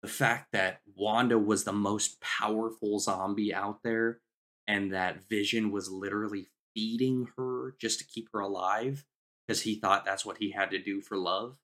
the 0.02 0.08
fact 0.08 0.48
that 0.52 0.80
Wanda 0.96 1.38
was 1.38 1.64
the 1.64 1.72
most 1.72 2.20
powerful 2.20 2.98
zombie 2.98 3.54
out 3.54 3.80
there 3.82 4.20
and 4.66 4.92
that 4.92 5.28
Vision 5.28 5.70
was 5.70 5.90
literally 5.90 6.48
feeding 6.74 7.28
her 7.36 7.74
just 7.80 7.98
to 7.98 8.06
keep 8.06 8.28
her 8.32 8.40
alive 8.40 9.04
because 9.46 9.62
he 9.62 9.74
thought 9.74 10.04
that's 10.04 10.24
what 10.24 10.38
he 10.38 10.50
had 10.52 10.70
to 10.70 10.82
do 10.82 11.00
for 11.00 11.16
love. 11.16 11.58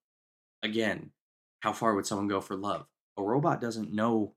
Again, 0.62 1.12
how 1.60 1.72
far 1.72 1.94
would 1.94 2.06
someone 2.06 2.28
go 2.28 2.40
for 2.40 2.56
love? 2.56 2.86
A 3.18 3.22
robot 3.22 3.60
doesn't 3.60 3.92
know 3.92 4.34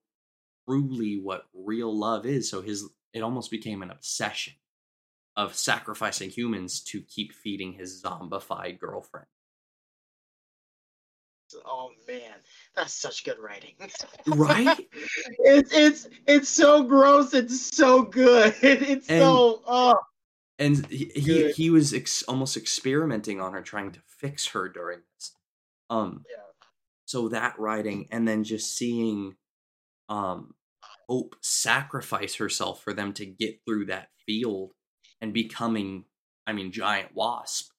truly 0.67 1.21
what 1.21 1.45
real 1.53 1.95
love 1.95 2.25
is, 2.25 2.49
so 2.49 2.61
his 2.61 2.89
it 3.13 3.21
almost 3.21 3.51
became 3.51 3.81
an 3.83 3.91
obsession 3.91 4.53
of 5.37 5.55
sacrificing 5.55 6.29
humans 6.29 6.81
to 6.81 7.01
keep 7.01 7.33
feeding 7.33 7.73
his 7.73 8.03
zombified 8.03 8.79
girlfriend. 8.79 9.27
Oh 11.65 11.91
man, 12.07 12.33
that's 12.75 12.93
such 12.93 13.23
good 13.23 13.37
writing. 13.39 13.73
right? 14.27 14.87
it's 15.39 15.73
it's 15.73 16.09
it's 16.25 16.49
so 16.49 16.83
gross. 16.83 17.33
It's 17.33 17.75
so 17.75 18.03
good. 18.03 18.55
It's 18.61 19.09
and, 19.09 19.21
so 19.21 19.61
oh. 19.67 19.95
And 20.59 20.85
he 20.87 21.11
he, 21.15 21.51
he 21.51 21.69
was 21.69 21.93
ex- 21.93 22.23
almost 22.23 22.55
experimenting 22.55 23.41
on 23.41 23.53
her, 23.53 23.61
trying 23.61 23.91
to 23.91 23.99
fix 24.07 24.47
her 24.47 24.69
during 24.69 24.99
this. 25.15 25.31
Um. 25.89 26.23
Yeah. 26.29 26.50
So 27.11 27.27
that 27.27 27.59
writing, 27.59 28.07
and 28.09 28.25
then 28.25 28.45
just 28.45 28.73
seeing, 28.77 29.35
um, 30.07 30.53
Hope 31.09 31.35
sacrifice 31.41 32.35
herself 32.35 32.81
for 32.81 32.93
them 32.93 33.11
to 33.15 33.25
get 33.25 33.59
through 33.65 33.87
that 33.87 34.07
field 34.25 34.71
and 35.19 35.33
becoming, 35.33 36.05
I 36.47 36.53
mean, 36.53 36.71
giant 36.71 37.13
wasp 37.13 37.69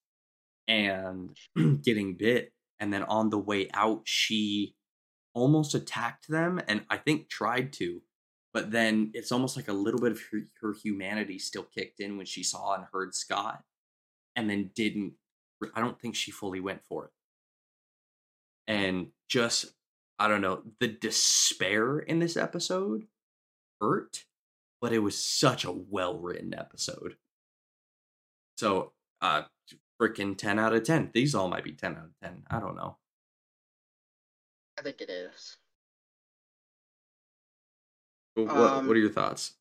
and 0.69 1.35
getting 1.83 2.19
bit. 2.19 2.53
And 2.79 2.93
then 2.93 3.05
on 3.05 3.31
the 3.31 3.39
way 3.39 3.71
out, 3.73 4.03
she 4.05 4.75
almost 5.33 5.75
attacked 5.75 6.29
them 6.29 6.61
and 6.69 6.85
I 6.91 6.99
think 6.99 7.31
tried 7.31 7.73
to. 7.75 8.03
But 8.53 8.71
then 8.71 9.13
it's 9.15 9.33
almost 9.33 9.57
like 9.57 9.69
a 9.69 9.73
little 9.73 10.01
bit 10.01 10.13
of 10.13 10.21
her, 10.31 10.41
her 10.61 10.75
humanity 10.85 11.39
still 11.39 11.67
kicked 11.75 12.01
in 12.01 12.19
when 12.19 12.27
she 12.27 12.43
saw 12.43 12.75
and 12.75 12.85
heard 12.93 13.15
Scott 13.15 13.63
and 14.37 14.51
then 14.51 14.73
didn't. 14.75 15.15
I 15.75 15.81
don't 15.81 15.99
think 15.99 16.17
she 16.17 16.33
fully 16.33 16.61
went 16.61 16.85
for 16.85 17.07
it. 17.07 17.13
And 18.67 19.09
just, 19.29 19.73
I 20.19 20.29
don't 20.29 20.41
know, 20.41 20.63
the 20.81 20.89
despair 20.89 21.99
in 21.99 22.19
this 22.19 22.37
episode 22.37 23.07
hurt, 23.81 24.25
but 24.81 24.93
it 24.93 25.01
was 25.01 25.19
such 25.19 25.65
a 25.65 25.73
well 25.73 26.19
written 26.19 26.55
episode. 26.55 27.17
So 28.57 28.93
uh, 29.21 29.43
freaking 30.01 30.37
ten 30.37 30.59
out 30.59 30.75
of 30.75 30.85
ten. 30.85 31.11
These 31.13 31.35
all 31.35 31.49
might 31.49 31.65
be 31.65 31.73
ten 31.73 31.97
out 31.97 32.05
of 32.05 32.13
ten. 32.23 32.43
I 32.51 32.61
don't 32.61 32.77
know. 32.77 32.97
I 34.79 34.83
think 34.83 35.01
it 35.01 35.11
is. 35.11 35.57
What, 38.35 38.51
Um, 38.51 38.87
what 38.87 38.97
are 38.97 39.01
your 39.01 39.11
thoughts? 39.11 39.55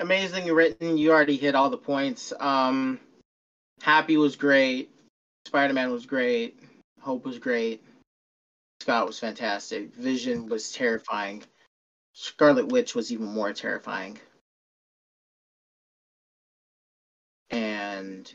Amazing 0.00 0.52
written. 0.52 0.98
You 0.98 1.12
already 1.12 1.36
hit 1.36 1.54
all 1.54 1.70
the 1.70 1.76
points. 1.76 2.32
Um, 2.40 2.98
Happy 3.82 4.16
was 4.16 4.36
great. 4.36 4.93
Spider 5.46 5.74
Man 5.74 5.90
was 5.92 6.06
great. 6.06 6.58
Hope 7.00 7.24
was 7.24 7.38
great. 7.38 7.82
Scott 8.80 9.06
was 9.06 9.18
fantastic. 9.18 9.94
Vision 9.94 10.46
was 10.46 10.72
terrifying. 10.72 11.42
Scarlet 12.12 12.68
Witch 12.68 12.94
was 12.94 13.12
even 13.12 13.26
more 13.26 13.52
terrifying. 13.52 14.18
And 17.50 18.32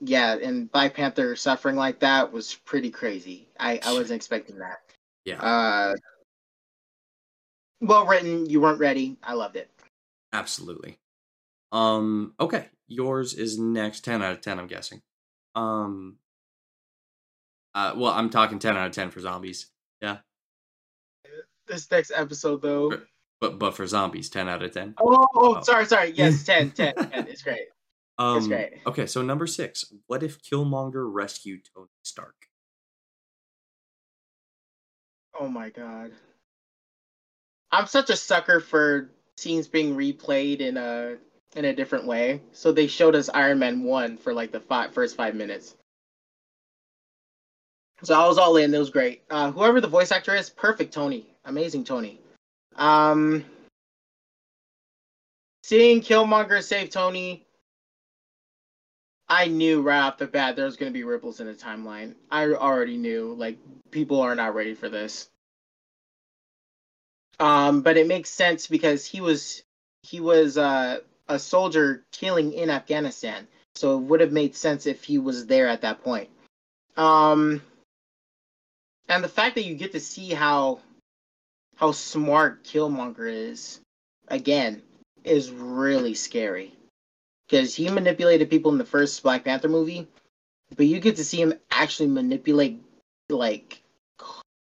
yeah, 0.00 0.36
and 0.36 0.70
Black 0.70 0.94
Panther 0.94 1.36
suffering 1.36 1.76
like 1.76 2.00
that 2.00 2.32
was 2.32 2.54
pretty 2.64 2.90
crazy. 2.90 3.48
I, 3.58 3.80
I 3.84 3.92
wasn't 3.92 4.16
expecting 4.16 4.58
that. 4.58 4.78
Yeah, 5.24 5.40
Uh, 5.40 5.94
well 7.80 8.06
written. 8.06 8.48
You 8.48 8.60
weren't 8.60 8.80
ready. 8.80 9.16
I 9.22 9.34
loved 9.34 9.56
it. 9.56 9.70
absolutely. 10.32 10.98
Um, 11.72 12.34
okay, 12.38 12.68
yours 12.86 13.34
is 13.34 13.58
next. 13.58 14.04
Ten 14.04 14.22
out 14.22 14.32
of 14.32 14.40
ten. 14.40 14.58
I'm 14.58 14.66
guessing. 14.66 15.00
Um. 15.54 16.16
Uh, 17.74 17.94
well, 17.96 18.12
I'm 18.12 18.30
talking 18.30 18.58
ten 18.58 18.76
out 18.76 18.86
of 18.86 18.92
ten 18.92 19.10
for 19.10 19.20
zombies. 19.20 19.66
Yeah. 20.00 20.18
This 21.66 21.90
next 21.90 22.12
episode, 22.14 22.62
though. 22.62 22.98
But 23.40 23.58
but 23.58 23.74
for 23.74 23.86
zombies, 23.86 24.28
ten 24.30 24.48
out 24.48 24.62
of 24.62 24.72
ten. 24.72 24.94
Oh, 24.98 25.26
oh, 25.34 25.56
Oh. 25.56 25.62
sorry, 25.62 25.86
sorry. 25.86 26.10
Yes, 26.14 26.44
10, 26.44 26.70
10, 26.72 26.94
10. 26.94 27.10
It's 27.28 27.42
great. 27.42 27.66
Um, 28.18 28.46
great. 28.48 28.74
Okay, 28.86 29.06
so 29.06 29.22
number 29.22 29.46
six. 29.46 29.92
What 30.06 30.22
if 30.22 30.40
Killmonger 30.42 31.10
rescued 31.12 31.62
Tony 31.74 31.88
Stark? 32.04 32.34
Oh 35.38 35.48
my 35.48 35.70
god. 35.70 36.12
I'm 37.72 37.86
such 37.86 38.08
a 38.10 38.16
sucker 38.16 38.60
for 38.60 39.10
scenes 39.36 39.66
being 39.66 39.96
replayed 39.96 40.60
in 40.60 40.76
a 40.76 41.16
in 41.54 41.64
a 41.66 41.72
different 41.74 42.06
way. 42.06 42.40
So 42.52 42.72
they 42.72 42.86
showed 42.86 43.14
us 43.14 43.28
Iron 43.32 43.58
Man 43.58 43.82
one 43.84 44.16
for 44.16 44.32
like 44.32 44.52
the 44.52 44.60
five, 44.60 44.92
first 44.92 45.16
five 45.16 45.34
minutes. 45.34 45.76
So 48.02 48.14
I 48.14 48.26
was 48.26 48.38
all 48.38 48.56
in. 48.56 48.74
It 48.74 48.78
was 48.78 48.90
great. 48.90 49.22
Uh, 49.30 49.50
whoever 49.50 49.80
the 49.80 49.88
voice 49.88 50.12
actor 50.12 50.34
is, 50.34 50.50
perfect. 50.50 50.92
Tony, 50.92 51.26
amazing 51.44 51.84
Tony. 51.84 52.20
Um, 52.76 53.44
seeing 55.62 56.00
Killmonger 56.00 56.62
save 56.62 56.90
Tony, 56.90 57.46
I 59.28 59.46
knew 59.46 59.80
right 59.80 60.00
off 60.00 60.18
the 60.18 60.26
bat 60.26 60.56
there 60.56 60.66
was 60.66 60.76
going 60.76 60.92
to 60.92 60.94
be 60.94 61.04
ripples 61.04 61.40
in 61.40 61.46
the 61.46 61.54
timeline. 61.54 62.14
I 62.30 62.46
already 62.46 62.96
knew. 62.96 63.34
Like 63.38 63.56
people 63.90 64.20
are 64.20 64.34
not 64.34 64.54
ready 64.54 64.74
for 64.74 64.88
this. 64.88 65.28
Um, 67.40 67.80
but 67.80 67.96
it 67.96 68.06
makes 68.06 68.30
sense 68.30 68.66
because 68.66 69.06
he 69.06 69.20
was 69.20 69.62
he 70.02 70.20
was 70.20 70.58
uh, 70.58 70.98
a 71.28 71.38
soldier 71.38 72.04
killing 72.12 72.52
in 72.52 72.70
Afghanistan, 72.70 73.46
so 73.74 73.96
it 73.96 74.02
would 74.02 74.20
have 74.20 74.32
made 74.32 74.54
sense 74.54 74.86
if 74.86 75.04
he 75.04 75.18
was 75.18 75.46
there 75.46 75.68
at 75.68 75.82
that 75.82 76.02
point. 76.02 76.28
Um, 76.96 77.62
and 79.08 79.22
the 79.22 79.28
fact 79.28 79.54
that 79.56 79.64
you 79.64 79.74
get 79.74 79.92
to 79.92 80.00
see 80.00 80.30
how 80.30 80.80
how 81.76 81.92
smart 81.92 82.64
Killmonger 82.64 83.30
is 83.30 83.80
again 84.28 84.82
is 85.24 85.50
really 85.50 86.14
scary 86.14 86.72
because 87.48 87.74
he 87.74 87.88
manipulated 87.88 88.50
people 88.50 88.72
in 88.72 88.78
the 88.78 88.84
first 88.84 89.22
Black 89.22 89.44
Panther 89.44 89.68
movie, 89.68 90.06
but 90.76 90.86
you 90.86 91.00
get 91.00 91.16
to 91.16 91.24
see 91.24 91.40
him 91.40 91.54
actually 91.70 92.08
manipulate 92.08 92.80
like 93.28 93.82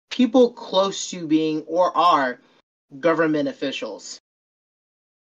people 0.10 0.52
close 0.52 1.10
to 1.12 1.28
being 1.28 1.62
or 1.64 1.96
are 1.96 2.40
government 3.00 3.50
officials. 3.50 4.20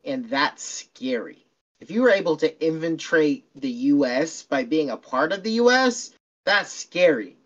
And 0.07 0.31
that's 0.31 0.63
scary. 0.63 1.45
If 1.81 1.91
you 1.91 2.03
were 2.03 2.11
able 2.11 2.37
to 2.39 2.65
infiltrate 2.65 3.45
the 3.55 3.71
US 3.71 4.43
by 4.43 4.65
being 4.65 4.91
a 4.91 4.97
part 4.97 5.33
of 5.33 5.43
the 5.43 5.53
US, 5.63 6.13
that's 6.45 6.71
scary. 6.71 7.37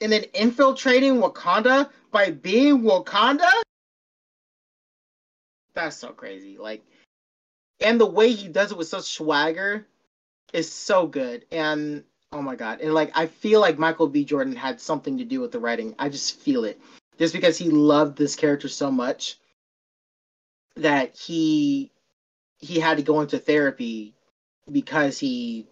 And 0.00 0.12
then 0.12 0.24
infiltrating 0.34 1.20
Wakanda 1.20 1.88
by 2.10 2.30
being 2.30 2.82
Wakanda? 2.82 3.50
That's 5.74 5.96
so 5.96 6.08
crazy. 6.08 6.58
Like, 6.58 6.82
and 7.80 8.00
the 8.00 8.06
way 8.06 8.32
he 8.32 8.48
does 8.48 8.72
it 8.72 8.78
with 8.78 8.88
such 8.88 9.04
swagger 9.04 9.86
is 10.52 10.70
so 10.70 11.06
good. 11.06 11.46
And 11.50 12.04
oh 12.32 12.42
my 12.42 12.56
god. 12.56 12.80
And 12.80 12.92
like, 12.92 13.12
I 13.16 13.26
feel 13.26 13.60
like 13.60 13.78
Michael 13.78 14.08
B. 14.08 14.24
Jordan 14.24 14.56
had 14.56 14.80
something 14.80 15.18
to 15.18 15.24
do 15.24 15.40
with 15.40 15.52
the 15.52 15.60
writing. 15.60 15.94
I 15.98 16.08
just 16.08 16.40
feel 16.40 16.64
it 16.64 16.80
just 17.18 17.32
because 17.32 17.56
he 17.56 17.70
loved 17.70 18.18
this 18.18 18.36
character 18.36 18.68
so 18.68 18.90
much 18.90 19.38
that 20.76 21.16
he 21.16 21.90
he 22.58 22.78
had 22.78 22.96
to 22.96 23.02
go 23.02 23.20
into 23.20 23.38
therapy 23.38 24.14
because 24.70 25.18
he 25.18 25.66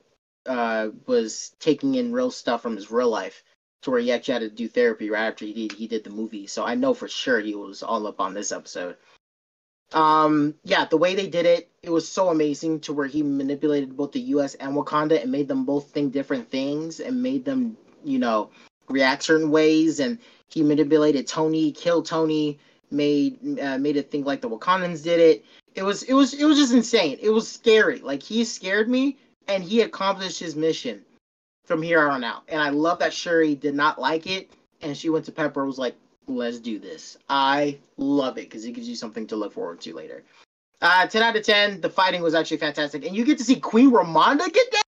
uh, 0.46 0.88
was 1.06 1.54
taking 1.60 1.94
in 1.94 2.12
real 2.12 2.30
stuff 2.30 2.62
from 2.62 2.76
his 2.76 2.90
real 2.90 3.08
life 3.08 3.42
to 3.82 3.90
where 3.90 4.00
he 4.00 4.12
actually 4.12 4.34
had 4.34 4.42
to 4.42 4.50
do 4.50 4.68
therapy 4.68 5.08
right 5.08 5.26
after 5.26 5.44
he 5.44 5.52
did 5.52 5.72
he 5.72 5.86
did 5.86 6.04
the 6.04 6.10
movie. 6.10 6.46
So 6.46 6.64
I 6.64 6.74
know 6.74 6.94
for 6.94 7.08
sure 7.08 7.40
he 7.40 7.54
was 7.54 7.82
all 7.82 8.06
up 8.06 8.20
on 8.20 8.34
this 8.34 8.52
episode. 8.52 8.96
Um, 9.92 10.54
yeah, 10.62 10.84
the 10.84 10.96
way 10.96 11.14
they 11.14 11.26
did 11.26 11.46
it, 11.46 11.68
it 11.82 11.90
was 11.90 12.08
so 12.08 12.28
amazing 12.28 12.80
to 12.80 12.92
where 12.92 13.08
he 13.08 13.22
manipulated 13.22 13.96
both 13.96 14.12
the 14.12 14.20
U.S. 14.20 14.54
and 14.54 14.72
Wakanda 14.74 15.20
and 15.20 15.32
made 15.32 15.48
them 15.48 15.64
both 15.64 15.90
think 15.90 16.12
different 16.12 16.48
things 16.48 17.00
and 17.00 17.22
made 17.22 17.44
them, 17.44 17.76
you 18.04 18.18
know, 18.18 18.50
react 18.88 19.24
certain 19.24 19.50
ways. 19.50 19.98
And 19.98 20.18
he 20.48 20.62
manipulated 20.62 21.26
Tony, 21.26 21.72
killed 21.72 22.06
Tony, 22.06 22.58
made 22.90 23.58
uh, 23.60 23.78
made 23.78 23.96
it 23.96 24.10
think 24.10 24.26
like 24.26 24.40
the 24.40 24.48
Wakandans 24.48 25.02
did 25.02 25.20
it. 25.20 25.44
It 25.74 25.82
was 25.82 26.02
it 26.04 26.14
was 26.14 26.34
it 26.34 26.44
was 26.44 26.58
just 26.58 26.72
insane. 26.72 27.18
It 27.20 27.30
was 27.30 27.50
scary. 27.50 28.00
Like 28.00 28.22
he 28.22 28.44
scared 28.44 28.88
me, 28.88 29.18
and 29.48 29.62
he 29.62 29.82
accomplished 29.82 30.38
his 30.38 30.56
mission 30.56 31.04
from 31.64 31.82
here 31.82 32.08
on 32.08 32.24
out. 32.24 32.42
And 32.48 32.60
I 32.60 32.70
love 32.70 32.98
that 32.98 33.12
Shuri 33.12 33.54
did 33.54 33.74
not 33.74 34.00
like 34.00 34.26
it, 34.26 34.50
and 34.82 34.96
she 34.96 35.10
went 35.10 35.24
to 35.26 35.32
Pepper 35.32 35.64
was 35.64 35.78
like, 35.78 35.94
"Let's 36.26 36.58
do 36.58 36.78
this." 36.78 37.16
I 37.28 37.78
love 37.96 38.38
it 38.38 38.50
because 38.50 38.64
it 38.64 38.72
gives 38.72 38.88
you 38.88 38.96
something 38.96 39.26
to 39.28 39.36
look 39.36 39.52
forward 39.52 39.80
to 39.82 39.94
later. 39.94 40.24
Uh, 40.82 41.06
ten 41.06 41.22
out 41.22 41.36
of 41.36 41.44
ten. 41.44 41.80
The 41.80 41.90
fighting 41.90 42.22
was 42.22 42.34
actually 42.34 42.56
fantastic, 42.56 43.04
and 43.04 43.14
you 43.14 43.24
get 43.24 43.38
to 43.38 43.44
see 43.44 43.56
Queen 43.56 43.90
Ramonda 43.90 44.52
get 44.52 44.72
down. 44.72 44.82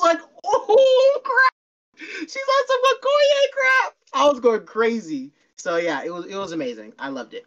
Like, 0.00 0.20
oh 0.44 1.20
crap! 1.24 1.52
She's 1.98 2.36
on 2.36 2.66
some 2.66 2.80
Okoye 2.92 3.52
crap. 3.52 3.94
I 4.14 4.28
was 4.28 4.40
going 4.40 4.66
crazy. 4.66 5.32
So 5.58 5.76
yeah, 5.76 6.02
it 6.04 6.12
was 6.12 6.26
it 6.26 6.36
was 6.36 6.52
amazing. 6.52 6.92
I 6.98 7.08
loved 7.08 7.34
it. 7.34 7.46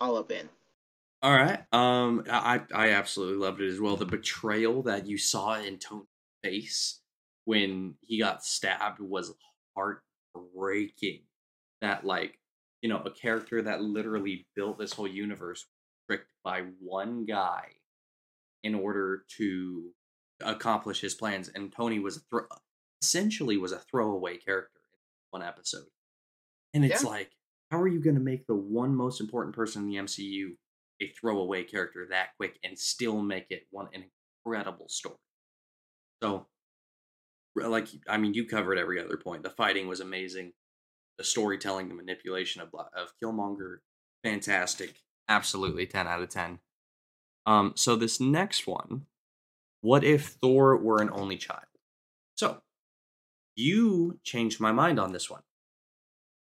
All 0.00 0.16
up 0.16 0.30
in. 0.30 0.48
All 1.22 1.32
right. 1.32 1.60
Um, 1.72 2.24
I 2.30 2.60
I 2.74 2.90
absolutely 2.90 3.36
loved 3.36 3.60
it 3.60 3.68
as 3.68 3.80
well. 3.80 3.96
The 3.96 4.04
betrayal 4.06 4.82
that 4.82 5.06
you 5.06 5.16
saw 5.16 5.54
in 5.58 5.78
Tony's 5.78 6.06
face 6.42 7.00
when 7.46 7.94
he 8.02 8.18
got 8.18 8.44
stabbed 8.44 9.00
was 9.00 9.32
heartbreaking. 9.76 11.22
That 11.80 12.04
like 12.04 12.38
you 12.82 12.88
know 12.88 12.98
a 12.98 13.10
character 13.10 13.62
that 13.62 13.82
literally 13.82 14.46
built 14.54 14.78
this 14.78 14.92
whole 14.92 15.08
universe 15.08 15.66
tricked 16.08 16.30
by 16.42 16.64
one 16.80 17.24
guy 17.24 17.68
in 18.62 18.74
order 18.74 19.24
to 19.38 19.90
accomplish 20.42 21.00
his 21.00 21.14
plans, 21.14 21.48
and 21.48 21.72
Tony 21.72 21.98
was 21.98 22.16
a 22.18 22.20
thro- 22.30 22.46
essentially 23.02 23.56
was 23.56 23.72
a 23.72 23.78
throwaway 23.78 24.36
character 24.38 24.80
in 25.32 25.40
one 25.40 25.42
episode. 25.46 25.86
And 26.72 26.84
it's 26.84 27.02
Yeah. 27.04 27.10
like, 27.10 27.30
how 27.74 27.82
are 27.82 27.88
you 27.88 27.98
going 27.98 28.14
to 28.14 28.22
make 28.22 28.46
the 28.46 28.54
one 28.54 28.94
most 28.94 29.20
important 29.20 29.52
person 29.52 29.82
in 29.82 29.88
the 29.88 29.96
MCU 29.96 30.50
a 31.02 31.08
throwaway 31.08 31.64
character 31.64 32.06
that 32.08 32.28
quick 32.36 32.56
and 32.62 32.78
still 32.78 33.20
make 33.20 33.46
it 33.50 33.66
one 33.72 33.88
an 33.92 34.04
incredible 34.46 34.88
story? 34.88 35.16
So, 36.22 36.46
like, 37.56 37.88
I 38.08 38.16
mean, 38.16 38.32
you 38.32 38.46
covered 38.46 38.78
every 38.78 39.02
other 39.02 39.16
point. 39.16 39.42
The 39.42 39.50
fighting 39.50 39.88
was 39.88 39.98
amazing. 39.98 40.52
The 41.18 41.24
storytelling, 41.24 41.88
the 41.88 41.96
manipulation 41.96 42.62
of 42.62 42.68
of 42.96 43.12
Killmonger, 43.20 43.78
fantastic. 44.22 45.02
Absolutely, 45.28 45.86
ten 45.86 46.06
out 46.06 46.22
of 46.22 46.28
ten. 46.28 46.60
Um, 47.44 47.72
so 47.74 47.96
this 47.96 48.20
next 48.20 48.68
one, 48.68 49.06
what 49.80 50.04
if 50.04 50.26
Thor 50.26 50.76
were 50.76 51.02
an 51.02 51.10
only 51.12 51.38
child? 51.38 51.66
So, 52.36 52.62
you 53.56 54.20
changed 54.22 54.60
my 54.60 54.70
mind 54.70 55.00
on 55.00 55.12
this 55.12 55.28
one 55.28 55.42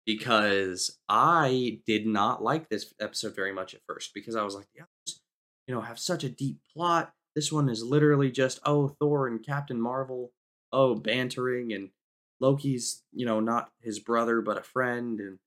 because 0.07 0.99
I 1.09 1.81
did 1.85 2.07
not 2.07 2.43
like 2.43 2.69
this 2.69 2.95
episode 3.01 3.35
very 3.35 3.53
much 3.53 3.75
at 3.75 3.81
first 3.87 4.13
because 4.15 4.37
I 4.37 4.45
was 4.45 4.55
like, 4.55 4.69
others, 4.79 5.21
you 5.67 5.75
know, 5.75 5.81
have 5.81 5.99
such 5.99 6.23
a 6.23 6.29
deep 6.29 6.61
plot. 6.73 7.13
This 7.35 7.53
one 7.53 7.69
is 7.69 7.83
literally 7.83 8.31
just 8.31 8.61
oh 8.65 8.89
Thor 8.89 9.27
and 9.27 9.45
Captain 9.45 9.81
Marvel, 9.81 10.33
oh 10.73 10.95
bantering 10.95 11.73
and 11.73 11.91
Loki's, 12.41 13.03
you 13.13 13.27
know, 13.27 13.41
not 13.41 13.71
his 13.83 13.99
brother 13.99 14.41
but 14.41 14.59
a 14.59 14.63
friend 14.63 15.21
and 15.21 15.39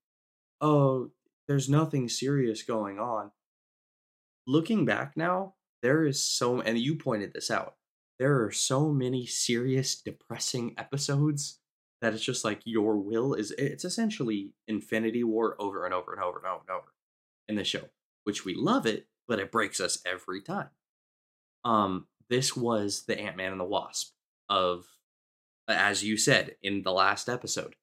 oh 0.60 1.10
there's 1.48 1.68
nothing 1.68 2.08
serious 2.08 2.62
going 2.62 3.00
on. 3.00 3.32
Looking 4.46 4.84
back 4.84 5.16
now, 5.16 5.54
there 5.82 6.04
is 6.04 6.22
so 6.22 6.60
and 6.60 6.78
you 6.78 6.96
pointed 6.96 7.32
this 7.32 7.50
out. 7.50 7.76
There 8.18 8.44
are 8.44 8.52
so 8.52 8.90
many 8.90 9.24
serious, 9.24 9.98
depressing 9.98 10.74
episodes 10.76 11.59
that 12.00 12.14
it's 12.14 12.24
just 12.24 12.44
like 12.44 12.60
your 12.64 12.96
will 12.96 13.34
is 13.34 13.50
it's 13.52 13.84
essentially 13.84 14.52
Infinity 14.66 15.22
War 15.24 15.56
over 15.58 15.84
and 15.84 15.94
over 15.94 16.12
and 16.12 16.22
over 16.22 16.38
and 16.38 16.46
over 16.46 16.62
and 16.66 16.70
over 16.70 16.92
in 17.48 17.56
the 17.56 17.64
show, 17.64 17.90
which 18.24 18.44
we 18.44 18.54
love 18.54 18.86
it, 18.86 19.06
but 19.28 19.38
it 19.38 19.52
breaks 19.52 19.80
us 19.80 20.00
every 20.06 20.40
time. 20.40 20.70
Um, 21.64 22.06
this 22.28 22.56
was 22.56 23.04
the 23.06 23.18
Ant 23.18 23.36
Man 23.36 23.52
and 23.52 23.60
the 23.60 23.64
Wasp 23.64 24.12
of, 24.48 24.86
as 25.68 26.02
you 26.02 26.16
said 26.16 26.56
in 26.62 26.82
the 26.82 26.92
last 26.92 27.28
episode, 27.28 27.74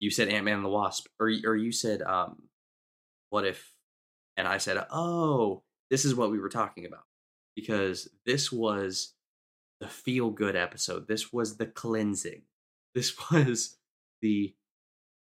you 0.00 0.10
said 0.10 0.28
Ant 0.28 0.44
Man 0.44 0.56
and 0.56 0.64
the 0.64 0.70
Wasp, 0.70 1.06
or 1.20 1.30
or 1.44 1.54
you 1.54 1.70
said, 1.70 2.02
um, 2.02 2.48
what 3.30 3.46
if, 3.46 3.72
and 4.36 4.48
I 4.48 4.58
said, 4.58 4.84
oh, 4.90 5.62
this 5.90 6.04
is 6.04 6.14
what 6.14 6.32
we 6.32 6.40
were 6.40 6.48
talking 6.48 6.84
about, 6.84 7.04
because 7.54 8.08
this 8.26 8.50
was 8.50 9.14
the 9.80 9.88
feel 9.88 10.30
good 10.30 10.56
episode. 10.56 11.06
This 11.06 11.32
was 11.32 11.56
the 11.56 11.66
cleansing. 11.66 12.42
This 12.94 13.14
was 13.30 13.78
the 14.20 14.54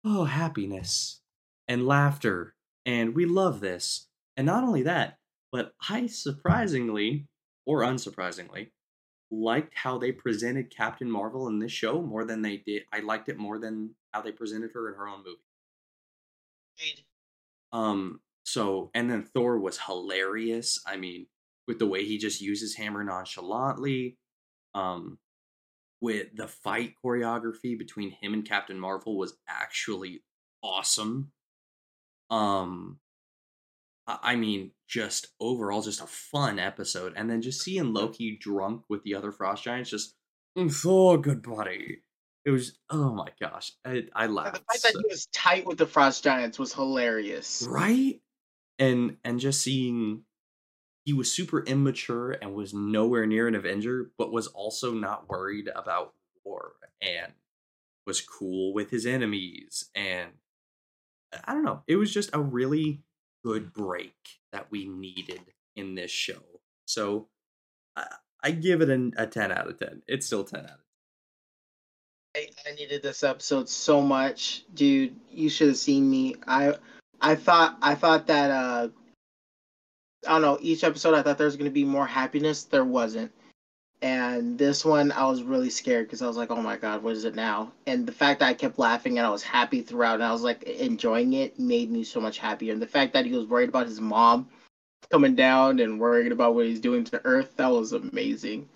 oh 0.04 0.24
happiness 0.24 1.20
and 1.68 1.86
laughter, 1.86 2.54
and 2.84 3.14
we 3.14 3.26
love 3.26 3.60
this. 3.60 4.08
And 4.36 4.46
not 4.46 4.64
only 4.64 4.82
that, 4.82 5.18
but 5.50 5.74
I 5.88 6.06
surprisingly 6.06 7.28
or 7.66 7.80
unsurprisingly 7.80 8.70
liked 9.30 9.74
how 9.74 9.98
they 9.98 10.12
presented 10.12 10.74
Captain 10.74 11.10
Marvel 11.10 11.48
in 11.48 11.58
this 11.58 11.72
show 11.72 12.02
more 12.02 12.24
than 12.24 12.42
they 12.42 12.58
did. 12.58 12.82
I 12.92 13.00
liked 13.00 13.28
it 13.28 13.38
more 13.38 13.58
than 13.58 13.94
how 14.12 14.22
they 14.22 14.32
presented 14.32 14.72
her 14.74 14.88
in 14.88 14.94
her 14.94 15.08
own 15.08 15.18
movie. 15.18 15.38
Um. 17.72 18.20
So, 18.44 18.90
and 18.92 19.08
then 19.08 19.22
Thor 19.22 19.58
was 19.58 19.78
hilarious. 19.78 20.80
I 20.84 20.96
mean, 20.96 21.26
with 21.68 21.78
the 21.78 21.86
way 21.86 22.04
he 22.04 22.18
just 22.18 22.40
uses 22.40 22.74
hammer 22.74 23.04
nonchalantly. 23.04 24.16
Um, 24.74 25.18
with 26.02 26.34
the 26.34 26.48
fight 26.48 26.94
choreography 27.02 27.78
between 27.78 28.10
him 28.10 28.34
and 28.34 28.44
Captain 28.44 28.78
Marvel 28.78 29.16
was 29.16 29.36
actually 29.48 30.24
awesome. 30.60 31.30
Um, 32.28 32.98
I 34.08 34.34
mean, 34.34 34.72
just 34.88 35.28
overall, 35.38 35.80
just 35.80 36.02
a 36.02 36.06
fun 36.06 36.58
episode, 36.58 37.14
and 37.16 37.30
then 37.30 37.40
just 37.40 37.62
seeing 37.62 37.94
Loki 37.94 38.36
drunk 38.38 38.82
with 38.88 39.04
the 39.04 39.14
other 39.14 39.30
Frost 39.30 39.62
Giants, 39.62 39.90
just 39.90 40.16
so 40.68 41.16
good, 41.16 41.40
buddy. 41.40 42.02
It 42.44 42.50
was 42.50 42.76
oh 42.90 43.14
my 43.14 43.28
gosh, 43.40 43.70
I, 43.86 44.02
I 44.12 44.26
laughed. 44.26 44.54
The 44.54 44.60
fact 44.72 44.82
that 44.82 45.00
he 45.00 45.08
was 45.08 45.26
tight 45.26 45.64
with 45.64 45.78
the 45.78 45.86
Frost 45.86 46.24
Giants 46.24 46.58
was 46.58 46.74
hilarious, 46.74 47.64
right? 47.70 48.20
And 48.80 49.18
and 49.22 49.38
just 49.38 49.60
seeing 49.60 50.24
he 51.04 51.12
was 51.12 51.30
super 51.32 51.64
immature 51.64 52.32
and 52.32 52.54
was 52.54 52.72
nowhere 52.72 53.26
near 53.26 53.48
an 53.48 53.54
Avenger, 53.54 54.10
but 54.18 54.32
was 54.32 54.46
also 54.48 54.92
not 54.92 55.28
worried 55.28 55.68
about 55.74 56.14
war 56.44 56.72
and 57.00 57.32
was 58.06 58.20
cool 58.20 58.72
with 58.72 58.90
his 58.90 59.06
enemies. 59.06 59.90
And 59.94 60.30
I 61.44 61.54
don't 61.54 61.64
know, 61.64 61.82
it 61.86 61.96
was 61.96 62.12
just 62.12 62.30
a 62.32 62.40
really 62.40 63.02
good 63.44 63.72
break 63.72 64.14
that 64.52 64.70
we 64.70 64.86
needed 64.86 65.40
in 65.74 65.94
this 65.94 66.10
show. 66.10 66.42
So 66.86 67.28
I, 67.96 68.06
I 68.42 68.50
give 68.52 68.80
it 68.80 68.90
an, 68.90 69.12
a 69.16 69.26
10 69.26 69.50
out 69.50 69.68
of 69.68 69.78
10. 69.78 70.02
It's 70.06 70.26
still 70.26 70.44
10 70.44 70.60
out 70.60 70.64
of 70.64 70.70
10. 70.70 70.76
I, 72.34 72.70
I 72.70 72.74
needed 72.74 73.02
this 73.02 73.24
episode 73.24 73.68
so 73.68 74.00
much, 74.00 74.64
dude. 74.74 75.14
You 75.30 75.48
should 75.48 75.68
have 75.68 75.76
seen 75.76 76.08
me. 76.08 76.36
I 76.46 76.76
I 77.20 77.34
thought 77.34 77.76
I 77.82 77.94
thought 77.94 78.26
that 78.28 78.50
uh 78.50 78.88
I 80.26 80.32
don't 80.32 80.42
know, 80.42 80.58
each 80.60 80.84
episode 80.84 81.14
I 81.14 81.22
thought 81.22 81.38
there 81.38 81.46
was 81.46 81.56
going 81.56 81.70
to 81.70 81.74
be 81.74 81.84
more 81.84 82.06
happiness. 82.06 82.64
There 82.64 82.84
wasn't. 82.84 83.32
And 84.02 84.58
this 84.58 84.84
one, 84.84 85.12
I 85.12 85.24
was 85.26 85.44
really 85.44 85.70
scared 85.70 86.06
because 86.06 86.22
I 86.22 86.26
was 86.26 86.36
like, 86.36 86.50
oh 86.50 86.60
my 86.60 86.76
God, 86.76 87.04
what 87.04 87.12
is 87.12 87.24
it 87.24 87.36
now? 87.36 87.72
And 87.86 88.04
the 88.04 88.12
fact 88.12 88.40
that 88.40 88.48
I 88.48 88.54
kept 88.54 88.78
laughing 88.78 89.18
and 89.18 89.26
I 89.26 89.30
was 89.30 89.44
happy 89.44 89.80
throughout 89.80 90.14
and 90.14 90.24
I 90.24 90.32
was 90.32 90.42
like 90.42 90.64
enjoying 90.64 91.34
it 91.34 91.58
made 91.58 91.90
me 91.90 92.02
so 92.02 92.20
much 92.20 92.38
happier. 92.38 92.72
And 92.72 92.82
the 92.82 92.86
fact 92.86 93.12
that 93.12 93.26
he 93.26 93.32
was 93.32 93.46
worried 93.46 93.68
about 93.68 93.86
his 93.86 94.00
mom 94.00 94.48
coming 95.10 95.36
down 95.36 95.78
and 95.78 96.00
worried 96.00 96.32
about 96.32 96.56
what 96.56 96.66
he's 96.66 96.80
doing 96.80 97.04
to 97.04 97.20
Earth, 97.24 97.56
that 97.56 97.70
was 97.70 97.92
amazing. 97.92 98.68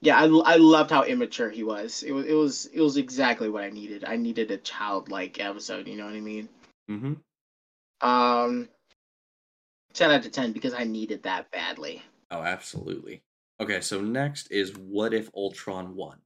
Yeah, 0.00 0.18
I, 0.18 0.24
I 0.24 0.56
loved 0.56 0.90
how 0.90 1.04
immature 1.04 1.50
he 1.50 1.62
was. 1.62 2.02
It 2.02 2.12
was 2.12 2.26
it 2.26 2.34
was 2.34 2.66
it 2.66 2.80
was 2.80 2.96
exactly 2.96 3.48
what 3.48 3.62
I 3.62 3.70
needed. 3.70 4.04
I 4.04 4.16
needed 4.16 4.50
a 4.50 4.58
childlike 4.58 5.40
episode. 5.40 5.86
You 5.86 5.96
know 5.96 6.04
what 6.04 6.14
I 6.14 6.20
mean? 6.20 6.48
Mm-hmm. 6.90 8.06
Um, 8.06 8.68
10 9.94 10.10
out 10.10 10.26
of 10.26 10.32
10 10.32 10.52
because 10.52 10.74
I 10.74 10.84
needed 10.84 11.22
that 11.22 11.50
badly. 11.50 12.02
Oh, 12.30 12.42
absolutely. 12.42 13.22
Okay, 13.60 13.80
so 13.80 14.00
next 14.00 14.50
is 14.50 14.76
what 14.76 15.14
if 15.14 15.30
Ultron 15.34 15.94
won? 15.94 16.18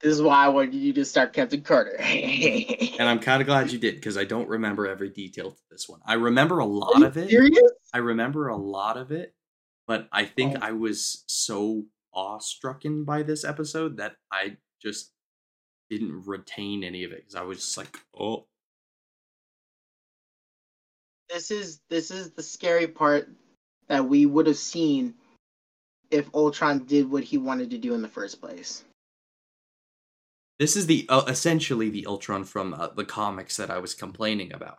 This 0.00 0.14
is 0.14 0.22
why 0.22 0.46
I 0.46 0.48
wanted 0.48 0.74
you 0.74 0.94
to 0.94 1.04
start 1.04 1.34
Captain 1.34 1.60
Carter. 1.60 1.96
and 2.00 3.02
I'm 3.02 3.18
kind 3.18 3.42
of 3.42 3.46
glad 3.46 3.70
you 3.70 3.78
did 3.78 3.96
because 3.96 4.16
I 4.16 4.24
don't 4.24 4.48
remember 4.48 4.86
every 4.86 5.10
detail 5.10 5.50
to 5.50 5.62
this 5.70 5.88
one. 5.90 6.00
I 6.06 6.14
remember 6.14 6.58
a 6.60 6.64
lot 6.64 7.02
of 7.02 7.18
it. 7.18 7.28
Serious? 7.28 7.70
I 7.92 7.98
remember 7.98 8.48
a 8.48 8.56
lot 8.56 8.96
of 8.96 9.12
it, 9.12 9.34
but 9.86 10.08
I 10.10 10.24
think 10.24 10.56
oh. 10.56 10.60
I 10.62 10.72
was 10.72 11.24
so 11.26 11.84
awestrucken 12.16 13.04
by 13.04 13.22
this 13.22 13.44
episode 13.44 13.98
that 13.98 14.16
I 14.32 14.56
just 14.80 15.12
didn't 15.90 16.26
retain 16.26 16.82
any 16.82 17.04
of 17.04 17.12
it 17.12 17.18
because 17.18 17.34
I 17.34 17.42
was 17.42 17.58
just 17.58 17.76
like, 17.76 17.98
oh, 18.18 18.46
this 21.32 21.50
is 21.50 21.80
this 21.88 22.10
is 22.10 22.30
the 22.32 22.42
scary 22.42 22.86
part 22.86 23.28
that 23.88 24.04
we 24.04 24.26
would 24.26 24.46
have 24.46 24.56
seen 24.56 25.14
if 26.10 26.28
Ultron 26.34 26.80
did 26.84 27.10
what 27.10 27.24
he 27.24 27.38
wanted 27.38 27.70
to 27.70 27.78
do 27.78 27.94
in 27.94 28.02
the 28.02 28.08
first 28.08 28.40
place. 28.40 28.84
This 30.58 30.76
is 30.76 30.86
the 30.86 31.06
uh, 31.08 31.24
essentially 31.28 31.88
the 31.88 32.06
Ultron 32.06 32.44
from 32.44 32.74
uh, 32.74 32.88
the 32.88 33.04
comics 33.04 33.56
that 33.56 33.70
I 33.70 33.78
was 33.78 33.94
complaining 33.94 34.52
about. 34.52 34.78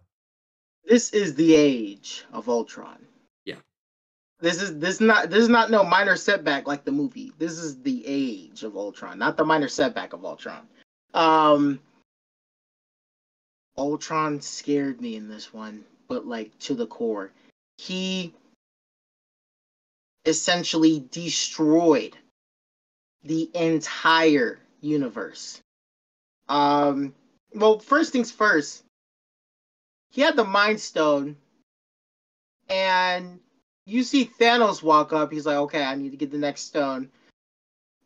This 0.86 1.12
is 1.12 1.36
the 1.36 1.56
age 1.56 2.26
of 2.34 2.50
Ultron. 2.50 3.06
Yeah. 3.46 3.56
This 4.40 4.62
is 4.62 4.78
this 4.78 4.96
is 4.96 5.02
not 5.02 5.30
this 5.30 5.44
is 5.44 5.50
not 5.50 5.72
no 5.72 5.84
minor 5.84 6.16
setback 6.16 6.68
like 6.68 6.84
the 6.84 6.92
movie. 6.92 7.32
This 7.38 7.58
is 7.58 7.82
the 7.82 8.04
age 8.06 8.64
of 8.64 8.76
Ultron, 8.76 9.18
not 9.18 9.38
the 9.38 9.46
minor 9.46 9.70
setback 9.70 10.14
of 10.14 10.26
Ultron. 10.26 10.68
Um 11.14 11.80
Ultron 13.78 14.42
scared 14.42 15.02
me 15.02 15.16
in 15.16 15.30
this 15.30 15.54
one 15.54 15.86
but 16.12 16.28
like 16.28 16.60
to 16.60 16.74
the 16.74 16.86
core. 16.86 17.32
He 17.78 18.34
essentially 20.26 21.08
destroyed 21.10 22.18
the 23.24 23.50
entire 23.56 24.60
universe. 24.82 25.62
Um, 26.50 27.14
well, 27.54 27.80
first 27.80 28.12
things 28.12 28.30
first, 28.30 28.84
he 30.10 30.20
had 30.20 30.36
the 30.36 30.44
Mind 30.44 30.82
Stone, 30.82 31.38
and 32.68 33.40
you 33.86 34.04
see 34.04 34.26
Thanos 34.26 34.84
walk 34.84 35.14
up. 35.14 35.32
He's 35.32 35.46
like, 35.46 35.56
"Okay, 35.56 35.82
I 35.82 35.96
need 35.96 36.12
to 36.12 36.18
get 36.18 36.30
the 36.30 36.38
next 36.38 36.64
stone." 36.64 37.10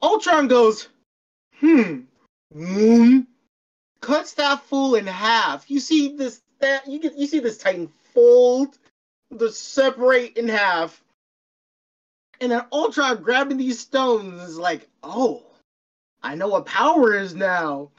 Ultron 0.04 0.48
goes, 0.48 0.90
"Hmm, 1.60 2.02
hmm," 2.54 3.22
cuts 4.00 4.34
that 4.34 4.62
fool 4.62 4.94
in 4.94 5.08
half. 5.08 5.72
You 5.72 5.80
see 5.80 6.16
this 6.16 6.42
that 6.60 6.88
you 6.88 7.00
get 7.00 7.16
you 7.16 7.28
see 7.28 7.40
this 7.40 7.58
Titan 7.58 7.88
fold, 8.14 8.78
the 9.32 9.52
separate 9.52 10.38
in 10.38 10.48
half, 10.48 11.02
and 12.42 12.52
then 12.52 12.66
Ultron 12.72 13.22
grabbing 13.22 13.58
these 13.58 13.80
stones 13.80 14.42
is 14.42 14.58
like, 14.58 14.88
oh, 15.04 15.44
I 16.22 16.36
know 16.36 16.48
what 16.48 16.66
power 16.66 17.14
is 17.14 17.36
now. 17.36 17.92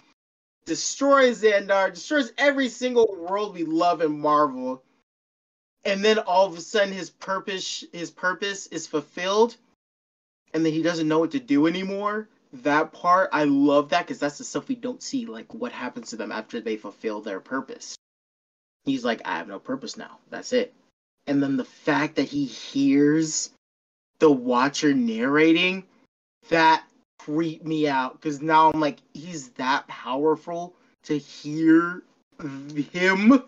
Destroys 0.66 1.42
Xandar, 1.42 1.94
destroys 1.94 2.32
every 2.38 2.68
single 2.68 3.14
world 3.16 3.54
we 3.54 3.64
love 3.64 4.02
in 4.02 4.18
Marvel, 4.18 4.82
and 5.84 6.04
then 6.04 6.18
all 6.18 6.46
of 6.46 6.56
a 6.56 6.60
sudden 6.60 6.92
his 6.92 7.10
purpose 7.10 7.84
his 7.92 8.10
purpose 8.10 8.66
is 8.68 8.86
fulfilled, 8.86 9.56
and 10.52 10.66
then 10.66 10.72
he 10.72 10.82
doesn't 10.82 11.06
know 11.06 11.20
what 11.20 11.30
to 11.32 11.40
do 11.40 11.66
anymore. 11.66 12.28
That 12.62 12.92
part 12.92 13.28
i 13.32 13.44
love 13.44 13.90
that 13.90 14.06
because 14.06 14.18
that's 14.18 14.38
the 14.38 14.44
stuff 14.44 14.68
we 14.68 14.76
don't 14.76 15.02
see 15.02 15.26
like 15.26 15.52
what 15.52 15.72
happens 15.72 16.10
to 16.10 16.16
them 16.16 16.32
after 16.32 16.60
they 16.60 16.76
fulfill 16.76 17.20
their 17.20 17.40
purpose 17.40 17.96
He's 18.86 19.04
like, 19.04 19.20
I 19.24 19.36
have 19.36 19.48
no 19.48 19.58
purpose 19.58 19.96
now. 19.96 20.18
That's 20.30 20.52
it. 20.52 20.72
And 21.26 21.42
then 21.42 21.56
the 21.56 21.64
fact 21.64 22.16
that 22.16 22.28
he 22.28 22.46
hears 22.46 23.50
the 24.20 24.30
watcher 24.30 24.94
narrating, 24.94 25.84
that 26.48 26.84
creeped 27.18 27.66
me 27.66 27.88
out. 27.88 28.14
Because 28.14 28.40
now 28.40 28.70
I'm 28.70 28.80
like, 28.80 28.98
he's 29.12 29.50
that 29.50 29.86
powerful 29.88 30.76
to 31.04 31.18
hear 31.18 32.04
him. 32.92 33.42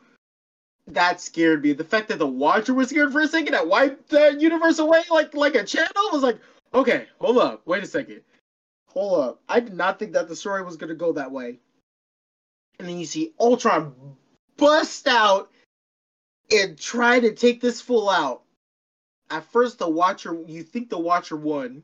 That 0.88 1.20
scared 1.20 1.62
me. 1.62 1.72
The 1.72 1.84
fact 1.84 2.08
that 2.08 2.18
the 2.18 2.26
watcher 2.26 2.74
was 2.74 2.88
scared 2.88 3.12
for 3.12 3.20
a 3.20 3.28
second, 3.28 3.52
that 3.52 3.68
wiped 3.68 4.08
the 4.08 4.36
universe 4.38 4.78
away 4.78 5.02
like 5.10 5.34
like 5.34 5.54
a 5.54 5.62
channel 5.62 6.08
was 6.12 6.22
like, 6.22 6.38
okay, 6.72 7.06
hold 7.20 7.38
up, 7.38 7.62
wait 7.66 7.84
a 7.84 7.86
second. 7.86 8.22
Hold 8.88 9.20
up. 9.20 9.40
I 9.48 9.60
did 9.60 9.74
not 9.74 9.98
think 9.98 10.14
that 10.14 10.28
the 10.28 10.36
story 10.36 10.62
was 10.62 10.78
gonna 10.78 10.94
go 10.94 11.12
that 11.12 11.30
way. 11.30 11.58
And 12.78 12.88
then 12.88 12.98
you 12.98 13.04
see 13.04 13.34
Ultron 13.38 13.94
bust 14.58 15.08
out 15.08 15.50
and 16.50 16.78
try 16.78 17.18
to 17.18 17.34
take 17.34 17.60
this 17.60 17.80
fool 17.80 18.10
out. 18.10 18.42
at 19.30 19.44
first 19.44 19.78
the 19.78 19.88
Watcher, 19.88 20.42
you 20.46 20.62
think 20.62 20.88
the 20.88 20.98
Watcher 20.98 21.36
won, 21.36 21.82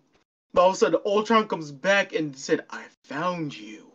but 0.52 0.62
all 0.62 0.68
of 0.68 0.74
a 0.74 0.78
sudden 0.78 1.00
Ultron 1.04 1.48
comes 1.48 1.70
back 1.72 2.14
and 2.14 2.36
said, 2.36 2.64
"I 2.70 2.84
found 3.04 3.56
you." 3.56 3.92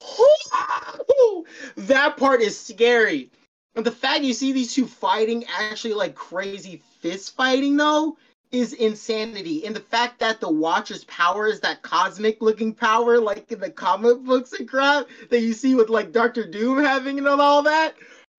that 1.76 2.16
part 2.16 2.40
is 2.40 2.58
scary. 2.58 3.30
And 3.74 3.84
the 3.86 3.90
fact 3.92 4.24
you 4.24 4.32
see 4.34 4.52
these 4.52 4.74
two 4.74 4.86
fighting 4.86 5.44
actually 5.46 5.94
like 5.94 6.14
crazy 6.14 6.82
fist 7.00 7.36
fighting 7.36 7.76
though 7.76 8.16
is 8.50 8.72
insanity. 8.72 9.66
And 9.66 9.76
the 9.76 9.80
fact 9.80 10.20
that 10.20 10.40
the 10.40 10.50
Watcher's 10.50 11.04
power 11.04 11.46
is 11.46 11.60
that 11.60 11.82
cosmic 11.82 12.40
looking 12.40 12.74
power, 12.74 13.18
like 13.18 13.50
in 13.52 13.60
the 13.60 13.70
comic 13.70 14.18
books 14.24 14.52
and 14.52 14.68
crap 14.68 15.06
that 15.30 15.40
you 15.40 15.52
see 15.52 15.74
with 15.74 15.90
like 15.90 16.12
Doctor 16.12 16.46
Doom 16.46 16.82
having 16.82 17.18
and 17.18 17.28
all 17.28 17.62
that. 17.62 17.94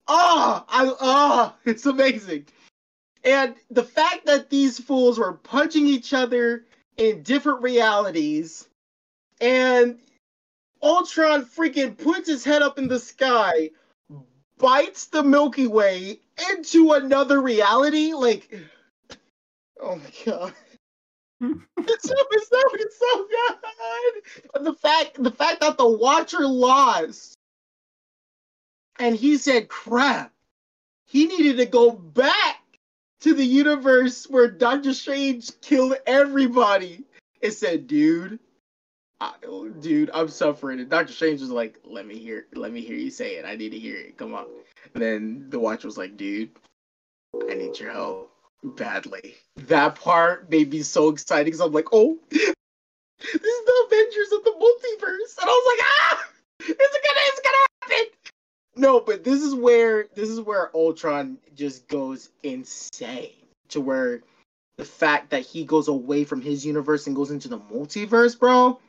Oh, 0.08 0.64
I 0.68 0.92
oh, 1.00 1.54
it's 1.64 1.86
amazing. 1.86 2.46
And 3.22 3.54
the 3.70 3.84
fact 3.84 4.26
that 4.26 4.50
these 4.50 4.78
fools 4.78 5.18
were 5.18 5.34
punching 5.34 5.86
each 5.86 6.14
other 6.14 6.64
in 6.96 7.22
different 7.22 7.62
realities, 7.62 8.66
and 9.40 9.98
Ultron 10.82 11.44
freaking 11.44 11.96
puts 11.96 12.28
his 12.28 12.44
head 12.44 12.62
up 12.62 12.78
in 12.78 12.88
the 12.88 12.98
sky, 12.98 13.70
bites 14.58 15.06
the 15.06 15.22
Milky 15.22 15.66
Way 15.66 16.20
into 16.50 16.92
another 16.92 17.40
reality. 17.40 18.14
Like, 18.14 18.54
oh 19.82 19.96
my 19.96 20.12
god. 20.24 20.52
it's, 21.40 22.08
so, 22.08 22.14
it's, 22.30 22.48
so, 22.48 22.62
it's 22.74 22.98
so 22.98 23.26
good. 23.26 24.22
And 24.54 24.66
the 24.66 24.74
fact 24.74 25.22
the 25.22 25.30
fact 25.30 25.60
that 25.60 25.78
the 25.78 25.88
Watcher 25.88 26.46
lost 26.46 27.34
and 28.98 29.16
he 29.16 29.36
said 29.38 29.68
crap. 29.68 30.32
He 31.06 31.26
needed 31.26 31.56
to 31.56 31.66
go 31.66 31.90
back 31.90 32.62
to 33.20 33.34
the 33.34 33.44
universe 33.44 34.28
where 34.28 34.48
Doctor 34.48 34.94
Strange 34.94 35.50
killed 35.60 35.96
everybody 36.06 37.04
It 37.40 37.52
said, 37.52 37.86
dude, 37.86 38.38
I, 39.20 39.34
dude, 39.80 40.10
I'm 40.14 40.28
suffering. 40.28 40.80
And 40.80 40.88
Doctor 40.88 41.12
Strange 41.12 41.40
was 41.40 41.50
like, 41.50 41.78
"Let 41.84 42.06
me 42.06 42.18
hear, 42.18 42.46
let 42.54 42.72
me 42.72 42.80
hear 42.80 42.96
you 42.96 43.10
say 43.10 43.36
it. 43.36 43.44
I 43.44 43.54
need 43.54 43.70
to 43.70 43.78
hear 43.78 43.96
it. 43.96 44.16
Come 44.16 44.34
on." 44.34 44.46
And 44.94 45.02
then 45.02 45.46
the 45.50 45.58
Watcher 45.58 45.88
was 45.88 45.98
like, 45.98 46.16
"Dude, 46.16 46.50
I 47.50 47.54
need 47.54 47.78
your 47.78 47.92
help 47.92 48.29
badly." 48.62 49.36
That 49.56 49.96
part 49.96 50.50
made 50.50 50.72
me 50.72 50.82
so 50.82 51.08
excited 51.08 51.46
because 51.46 51.60
I'm 51.60 51.72
like, 51.72 51.88
"Oh, 51.92 52.18
this 52.30 52.54
is 53.20 53.64
the 53.64 53.86
Avengers 53.86 54.32
of 54.32 54.44
the 54.44 54.50
multiverse," 54.52 55.38
and 55.40 55.48
I 55.48 55.52
was 55.52 55.76
like, 55.78 55.86
"Ah, 55.88 56.28
it's 56.60 56.68
gonna, 56.76 57.20
it's 57.26 57.40
gonna 57.40 57.66
happen." 57.82 58.12
No, 58.76 59.00
but 59.00 59.24
this 59.24 59.42
is 59.42 59.54
where 59.54 60.08
this 60.14 60.28
is 60.28 60.40
where 60.40 60.74
Ultron 60.74 61.38
just 61.54 61.88
goes 61.88 62.30
insane 62.42 63.32
to 63.68 63.80
where 63.80 64.22
the 64.76 64.84
fact 64.84 65.30
that 65.30 65.42
he 65.42 65.64
goes 65.64 65.88
away 65.88 66.24
from 66.24 66.40
his 66.40 66.64
universe 66.64 67.06
and 67.06 67.14
goes 67.14 67.30
into 67.30 67.48
the 67.48 67.58
multiverse, 67.58 68.38
bro 68.38 68.80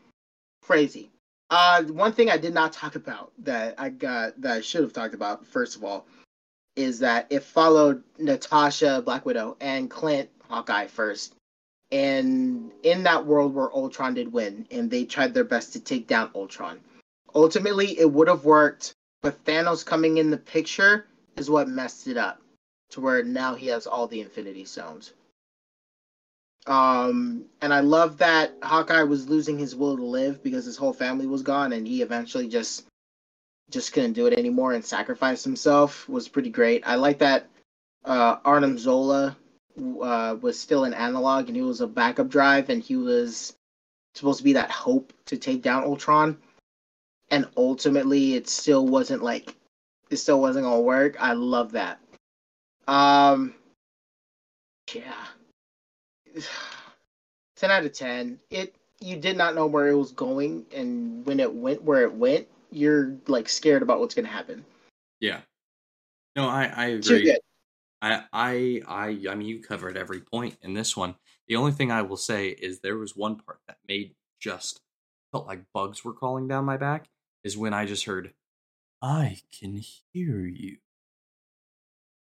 crazy. 0.61 1.11
Uh, 1.49 1.83
one 1.83 2.13
thing 2.13 2.29
I 2.29 2.37
did 2.37 2.53
not 2.53 2.71
talk 2.71 2.95
about 2.95 3.33
that 3.39 3.75
I 3.77 3.89
got 3.89 4.39
that 4.41 4.57
I 4.57 4.61
should 4.61 4.83
have 4.83 4.93
talked 4.93 5.13
about 5.13 5.45
first 5.45 5.75
of 5.75 5.83
all 5.83 6.05
is 6.75 6.99
that 6.99 7.27
it 7.29 7.43
followed 7.43 8.03
Natasha 8.17 9.01
Black 9.03 9.25
Widow 9.25 9.57
and 9.59 9.89
Clint 9.89 10.29
Hawkeye 10.49 10.87
first, 10.87 11.35
and 11.91 12.71
in 12.83 13.03
that 13.03 13.25
world 13.25 13.53
where 13.53 13.73
Ultron 13.73 14.13
did 14.13 14.31
win, 14.31 14.67
and 14.71 14.89
they 14.89 15.05
tried 15.05 15.33
their 15.33 15.43
best 15.43 15.73
to 15.73 15.79
take 15.79 16.07
down 16.07 16.31
Ultron. 16.35 16.79
Ultimately, 17.35 17.99
it 17.99 18.11
would 18.11 18.27
have 18.27 18.45
worked, 18.45 18.93
but 19.21 19.43
Thanos 19.45 19.85
coming 19.85 20.17
in 20.17 20.29
the 20.29 20.37
picture 20.37 21.07
is 21.37 21.49
what 21.49 21.67
messed 21.67 22.07
it 22.07 22.17
up, 22.17 22.41
to 22.91 23.01
where 23.01 23.23
now 23.23 23.55
he 23.55 23.67
has 23.67 23.87
all 23.87 24.07
the 24.07 24.21
Infinity 24.21 24.65
Stones. 24.65 25.13
Um, 26.67 27.45
and 27.61 27.73
I 27.73 27.79
love 27.79 28.17
that 28.19 28.53
Hawkeye 28.61 29.03
was 29.03 29.27
losing 29.27 29.57
his 29.57 29.75
will 29.75 29.97
to 29.97 30.03
live 30.03 30.43
because 30.43 30.65
his 30.65 30.77
whole 30.77 30.93
family 30.93 31.25
was 31.25 31.41
gone, 31.41 31.73
and 31.73 31.87
he 31.87 32.01
eventually 32.01 32.47
just 32.47 32.85
just 33.71 33.93
couldn't 33.93 34.13
do 34.13 34.27
it 34.27 34.37
anymore 34.37 34.73
and 34.73 34.83
sacrificed 34.83 35.43
himself. 35.43 36.07
Was 36.07 36.27
pretty 36.27 36.49
great. 36.49 36.83
I 36.85 36.95
like 36.95 37.19
that 37.19 37.47
uh, 38.05 38.37
Arnim 38.45 38.77
Zola 38.77 39.37
uh, 40.01 40.35
was 40.41 40.59
still 40.59 40.83
an 40.83 40.93
analog, 40.93 41.47
and 41.47 41.55
he 41.55 41.61
was 41.61 41.81
a 41.81 41.87
backup 41.87 42.29
drive, 42.29 42.69
and 42.69 42.81
he 42.81 42.95
was 42.95 43.55
supposed 44.13 44.39
to 44.39 44.43
be 44.43 44.53
that 44.53 44.71
hope 44.71 45.13
to 45.25 45.37
take 45.37 45.61
down 45.61 45.83
Ultron. 45.83 46.37
And 47.29 47.47
ultimately, 47.55 48.35
it 48.35 48.49
still 48.49 48.85
wasn't 48.85 49.23
like 49.23 49.55
it 50.09 50.17
still 50.17 50.41
wasn't 50.41 50.65
gonna 50.65 50.81
work. 50.81 51.15
I 51.19 51.33
love 51.33 51.71
that. 51.71 51.99
Um, 52.87 53.53
yeah 54.93 55.25
10 57.55 57.71
out 57.71 57.85
of 57.85 57.93
10 57.93 58.39
it 58.49 58.75
you 58.99 59.15
did 59.15 59.37
not 59.37 59.55
know 59.55 59.67
where 59.67 59.87
it 59.87 59.97
was 59.97 60.11
going 60.11 60.65
and 60.75 61.25
when 61.25 61.39
it 61.39 61.53
went 61.53 61.81
where 61.83 62.03
it 62.03 62.13
went 62.13 62.47
you're 62.71 63.17
like 63.27 63.49
scared 63.49 63.81
about 63.81 63.99
what's 63.99 64.15
going 64.15 64.25
to 64.25 64.31
happen. 64.31 64.65
Yeah. 65.19 65.41
No 66.35 66.47
i 66.47 66.65
i 66.65 66.85
agree. 66.87 67.37
I, 68.01 68.23
I 68.31 68.81
i 68.87 69.19
i 69.29 69.35
mean 69.35 69.47
you 69.47 69.61
covered 69.61 69.97
every 69.97 70.21
point 70.21 70.57
in 70.61 70.73
this 70.73 70.95
one. 70.95 71.15
The 71.47 71.57
only 71.57 71.71
thing 71.73 71.91
i 71.91 72.01
will 72.01 72.17
say 72.17 72.49
is 72.49 72.79
there 72.79 72.97
was 72.97 73.15
one 73.15 73.35
part 73.35 73.59
that 73.67 73.77
made 73.87 74.15
just 74.39 74.81
felt 75.31 75.47
like 75.47 75.65
bugs 75.73 76.03
were 76.03 76.13
crawling 76.13 76.47
down 76.47 76.65
my 76.65 76.77
back 76.77 77.09
is 77.43 77.57
when 77.57 77.73
i 77.73 77.85
just 77.85 78.05
heard 78.05 78.33
i 79.01 79.37
can 79.59 79.81
hear 80.13 80.45
you. 80.45 80.77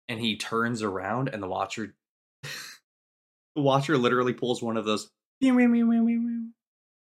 And 0.09 0.21
he 0.21 0.37
turns 0.37 0.83
around 0.83 1.29
and 1.29 1.43
the 1.43 1.49
watcher 1.49 1.95
the 2.43 3.63
watcher 3.63 3.97
literally 3.97 4.35
pulls 4.35 4.63
one 4.63 4.77
of 4.77 4.85
those 4.85 5.11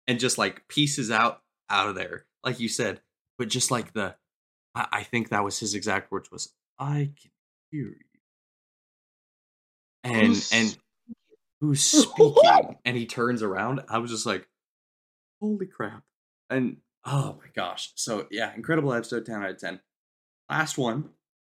and 0.07 0.19
just 0.19 0.37
like 0.37 0.67
pieces 0.67 1.11
out 1.11 1.41
out 1.69 1.87
of 1.87 1.95
there, 1.95 2.25
like 2.43 2.59
you 2.59 2.67
said. 2.67 3.01
But 3.39 3.47
just 3.47 3.71
like 3.71 3.93
the, 3.93 4.15
I, 4.75 4.87
I 4.91 5.03
think 5.03 5.29
that 5.29 5.43
was 5.45 5.57
his 5.59 5.73
exact 5.73 6.11
words 6.11 6.29
was, 6.29 6.53
"I 6.77 7.13
can 7.19 7.31
hear 7.71 7.87
you," 7.87 8.19
and 10.03 10.27
who's 10.27 10.51
and 10.51 10.77
who's 11.61 11.81
speaking? 11.83 12.77
and 12.83 12.97
he 12.97 13.05
turns 13.05 13.41
around. 13.41 13.81
I 13.89 13.99
was 13.99 14.11
just 14.11 14.25
like, 14.25 14.47
"Holy 15.41 15.67
crap!" 15.67 16.03
And 16.49 16.77
oh 17.05 17.37
my 17.39 17.47
gosh! 17.55 17.93
So 17.95 18.27
yeah, 18.29 18.53
incredible 18.53 18.93
episode, 18.93 19.25
ten 19.25 19.41
out 19.41 19.51
of 19.51 19.57
ten. 19.57 19.79
Last 20.49 20.77
one. 20.77 21.09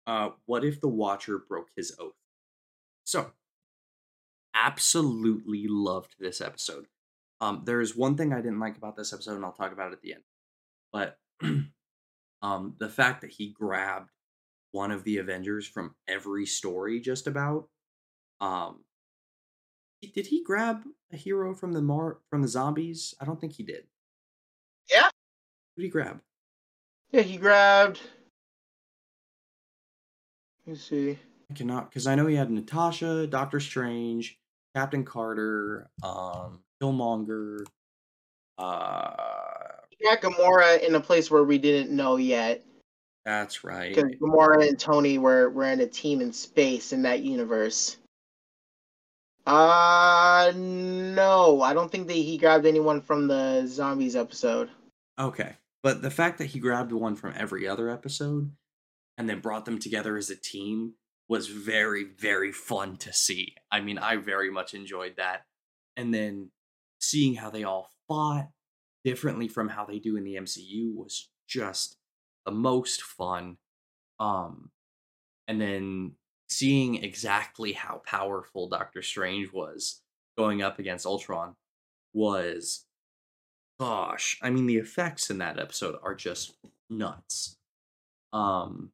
Uh, 0.08 0.30
what 0.48 0.66
if 0.66 0.82
the 0.82 0.88
Watcher 0.88 1.38
broke 1.38 1.70
his 1.76 1.96
oath? 2.00 2.14
So 3.06 3.32
absolutely 4.56 5.68
loved 5.68 6.16
this 6.20 6.42
episode. 6.42 6.88
Um, 7.42 7.62
there 7.66 7.82
is 7.82 7.96
one 7.96 8.18
thing 8.18 8.34
I 8.34 8.38
didn't 8.38 8.60
like 8.60 8.78
about 8.78 8.96
this 8.96 9.14
episode, 9.14 9.36
and 9.36 9.46
I'll 9.46 9.52
talk 9.52 9.72
about 9.72 9.92
it 9.92 9.94
at 9.94 10.02
the 10.02 10.14
end. 10.14 10.24
But 10.92 11.18
um, 12.46 12.76
the 12.78 12.90
fact 12.90 13.22
that 13.22 13.32
he 13.32 13.50
grabbed 13.50 14.12
one 14.72 14.92
of 14.92 15.04
the 15.04 15.18
Avengers 15.18 15.68
from 15.68 15.96
every 16.08 16.46
story, 16.46 17.00
just 17.00 17.26
about. 17.26 17.70
Um, 18.40 18.84
did 20.14 20.28
he 20.28 20.44
grab 20.44 20.84
a 21.12 21.18
hero 21.18 21.56
from 21.56 21.74
the 21.74 21.82
Mar 21.82 22.20
from 22.30 22.44
the 22.44 22.48
zombies? 22.48 23.16
I 23.20 23.26
don't 23.26 23.42
think 23.42 23.54
he 23.54 23.64
did. 23.64 23.86
Yeah. 24.92 25.10
Who 25.76 25.82
did 25.82 25.88
he 25.88 25.90
grab? 25.90 26.22
Yeah, 27.12 27.22
he 27.22 27.38
grabbed. 27.38 28.00
Let's 30.68 30.84
see. 30.84 31.18
I 31.50 31.54
cannot 31.54 31.90
because 31.90 32.06
I 32.06 32.14
know 32.14 32.28
he 32.28 32.36
had 32.36 32.52
Natasha, 32.52 33.26
Doctor 33.26 33.60
Strange, 33.60 34.38
Captain 34.76 35.04
Carter, 35.04 35.90
um, 36.04 36.60
Killmonger. 36.82 37.66
Uh, 38.58 39.55
got 40.04 40.22
Gamora 40.22 40.82
in 40.82 40.96
a 40.96 41.00
place 41.00 41.30
where 41.30 41.44
we 41.44 41.58
didn't 41.58 41.96
know 41.96 42.18
yet. 42.18 42.64
That's 43.26 43.64
right. 43.64 43.94
Because 43.94 44.12
Gamora 44.22 44.68
and 44.68 44.80
Tony 44.80 45.18
were 45.18 45.50
were 45.50 45.66
in 45.66 45.82
a 45.82 45.88
team 45.88 46.22
in 46.22 46.32
space 46.32 46.94
in 46.94 47.02
that 47.04 47.22
universe. 47.22 47.98
Uh 49.48 50.52
no, 50.56 51.62
I 51.62 51.74
don't 51.74 51.92
think 51.92 52.08
that 52.08 52.14
he 52.14 52.38
grabbed 52.38 52.66
anyone 52.66 53.02
from 53.02 53.28
the 53.28 53.66
zombies 53.68 54.16
episode. 54.16 54.70
Okay. 55.20 55.56
But 55.84 56.02
the 56.02 56.12
fact 56.12 56.40
that 56.40 56.48
he 56.48 56.60
grabbed 56.60 56.92
one 56.92 57.16
from 57.16 57.34
every 57.38 57.68
other 57.68 57.90
episode 57.90 58.52
and 59.18 59.30
then 59.30 59.40
brought 59.40 59.66
them 59.66 59.80
together 59.80 60.18
as 60.18 60.30
a 60.30 60.36
team 60.36 60.94
was 61.28 61.48
very, 61.48 62.04
very 62.04 62.52
fun 62.52 62.98
to 62.98 63.14
see. 63.14 63.56
I 63.72 63.82
mean, 63.82 63.98
I 63.98 64.18
very 64.18 64.52
much 64.52 64.74
enjoyed 64.74 65.16
that. 65.18 65.44
And 65.96 66.14
then 66.14 66.50
seeing 67.00 67.36
how 67.36 67.50
they 67.50 67.64
all 67.64 67.90
fought 68.08 68.50
differently 69.06 69.48
from 69.48 69.70
how 69.70 69.86
they 69.86 70.00
do 70.00 70.18
in 70.18 70.26
the 70.26 70.36
MCU 70.36 70.94
was 70.94 71.30
just 71.48 71.98
the 72.46 72.52
most 72.52 73.04
fun. 73.04 73.58
Um, 74.20 74.72
and 75.48 75.62
then 75.62 76.14
seeing 76.50 77.04
exactly 77.04 77.74
how 77.74 78.02
powerful 78.06 78.68
Doctor 78.68 79.02
Strange 79.04 79.54
was 79.54 80.02
going 80.38 80.64
up 80.64 80.80
against 80.80 81.06
Ultron 81.06 81.56
was, 82.14 82.86
gosh, 83.80 84.40
I 84.42 84.50
mean, 84.50 84.66
the 84.66 84.78
effects 84.78 85.30
in 85.30 85.38
that 85.38 85.60
episode 85.60 85.98
are 86.04 86.16
just 86.16 86.54
nuts. 86.90 87.58
Um, 88.34 88.92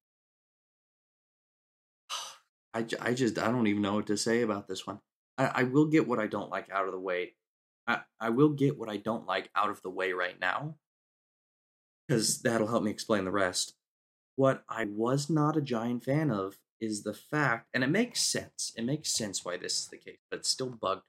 I, 2.74 2.86
I 3.00 3.14
just 3.14 3.40
I 3.40 3.50
don't 3.50 3.68
even 3.68 3.82
know 3.82 3.96
what 3.96 4.08
to 4.08 4.18
say 4.18 4.42
about 4.42 4.68
this 4.68 4.86
one. 4.86 5.00
I, 5.38 5.52
I 5.56 5.64
will 5.64 5.86
get 5.86 6.08
what 6.08 6.20
I 6.20 6.28
don't 6.28 6.52
like 6.52 6.70
out 6.70 6.86
of 6.86 6.92
the 6.92 7.00
way. 7.00 7.34
I, 7.88 8.02
I 8.20 8.30
will 8.30 8.50
get 8.50 8.78
what 8.78 8.90
I 8.90 8.98
don't 8.98 9.28
like 9.28 9.50
out 9.56 9.70
of 9.70 9.82
the 9.82 9.90
way 9.90 10.14
right 10.14 10.40
now. 10.40 10.76
Because 12.08 12.42
that'll 12.42 12.68
help 12.68 12.84
me 12.84 12.92
explain 12.92 13.26
the 13.26 13.32
rest. 13.32 13.74
What 14.36 14.64
I 14.68 14.86
was 14.86 15.30
not 15.30 15.58
a 15.58 15.62
giant 15.62 16.04
fan 16.04 16.32
of 16.32 16.58
is 16.80 17.04
the 17.04 17.14
fact, 17.14 17.68
and 17.74 17.84
it 17.84 17.90
makes 17.90 18.22
sense. 18.22 18.74
It 18.76 18.84
makes 18.84 19.14
sense 19.14 19.46
why 19.46 19.58
this 19.58 19.80
is 19.80 19.88
the 19.88 19.98
case, 19.98 20.18
but 20.30 20.40
it's 20.40 20.50
still 20.50 20.70
bugged. 20.70 21.04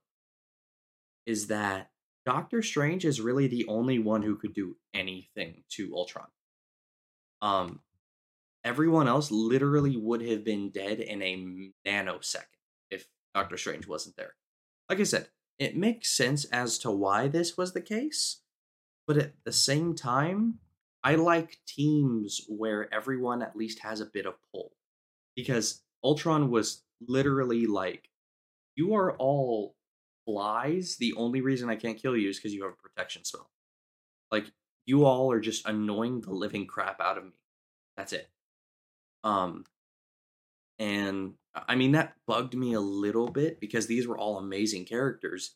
Is 1.26 1.46
that 1.46 1.90
Doctor 2.24 2.62
Strange 2.62 3.04
is 3.04 3.20
really 3.20 3.46
the 3.48 3.66
only 3.68 3.98
one 3.98 4.22
who 4.22 4.36
could 4.36 4.54
do 4.54 4.76
anything 4.94 5.64
to 5.70 5.94
Ultron. 5.94 6.26
Um, 7.40 7.80
everyone 8.64 9.08
else 9.08 9.30
literally 9.30 9.96
would 9.96 10.22
have 10.22 10.44
been 10.44 10.70
dead 10.70 11.00
in 11.00 11.22
a 11.22 11.62
nanosecond 11.86 12.44
if 12.90 13.06
Doctor 13.34 13.56
Strange 13.56 13.86
wasn't 13.88 14.16
there. 14.16 14.34
Like 14.88 15.00
I 15.00 15.04
said, 15.04 15.28
it 15.58 15.76
makes 15.76 16.16
sense 16.16 16.44
as 16.46 16.78
to 16.78 16.90
why 16.90 17.28
this 17.28 17.56
was 17.56 17.72
the 17.72 17.80
case, 17.80 18.40
but 19.06 19.16
at 19.16 19.32
the 19.44 19.52
same 19.52 19.94
time, 19.94 20.58
I 21.04 21.16
like 21.16 21.58
teams 21.66 22.40
where 22.48 22.92
everyone 22.92 23.42
at 23.42 23.56
least 23.56 23.80
has 23.80 24.00
a 24.00 24.06
bit 24.06 24.26
of 24.26 24.34
pull. 24.52 24.72
Because 25.34 25.82
Ultron 26.04 26.50
was 26.50 26.82
literally 27.06 27.66
like, 27.66 28.08
you 28.76 28.94
are 28.94 29.12
all 29.16 29.74
flies. 30.26 30.96
The 30.96 31.14
only 31.14 31.40
reason 31.40 31.68
I 31.68 31.76
can't 31.76 32.00
kill 32.00 32.16
you 32.16 32.28
is 32.28 32.38
because 32.38 32.54
you 32.54 32.62
have 32.64 32.72
a 32.72 32.88
protection 32.88 33.24
spell. 33.24 33.50
Like, 34.30 34.52
you 34.86 35.04
all 35.04 35.30
are 35.32 35.40
just 35.40 35.66
annoying 35.66 36.20
the 36.20 36.32
living 36.32 36.66
crap 36.66 37.00
out 37.00 37.18
of 37.18 37.24
me. 37.24 37.32
That's 37.96 38.12
it. 38.12 38.28
Um, 39.24 39.64
and 40.78 41.34
I 41.54 41.74
mean, 41.74 41.92
that 41.92 42.14
bugged 42.26 42.54
me 42.54 42.72
a 42.72 42.80
little 42.80 43.28
bit 43.28 43.60
because 43.60 43.86
these 43.86 44.06
were 44.06 44.18
all 44.18 44.38
amazing 44.38 44.86
characters. 44.86 45.54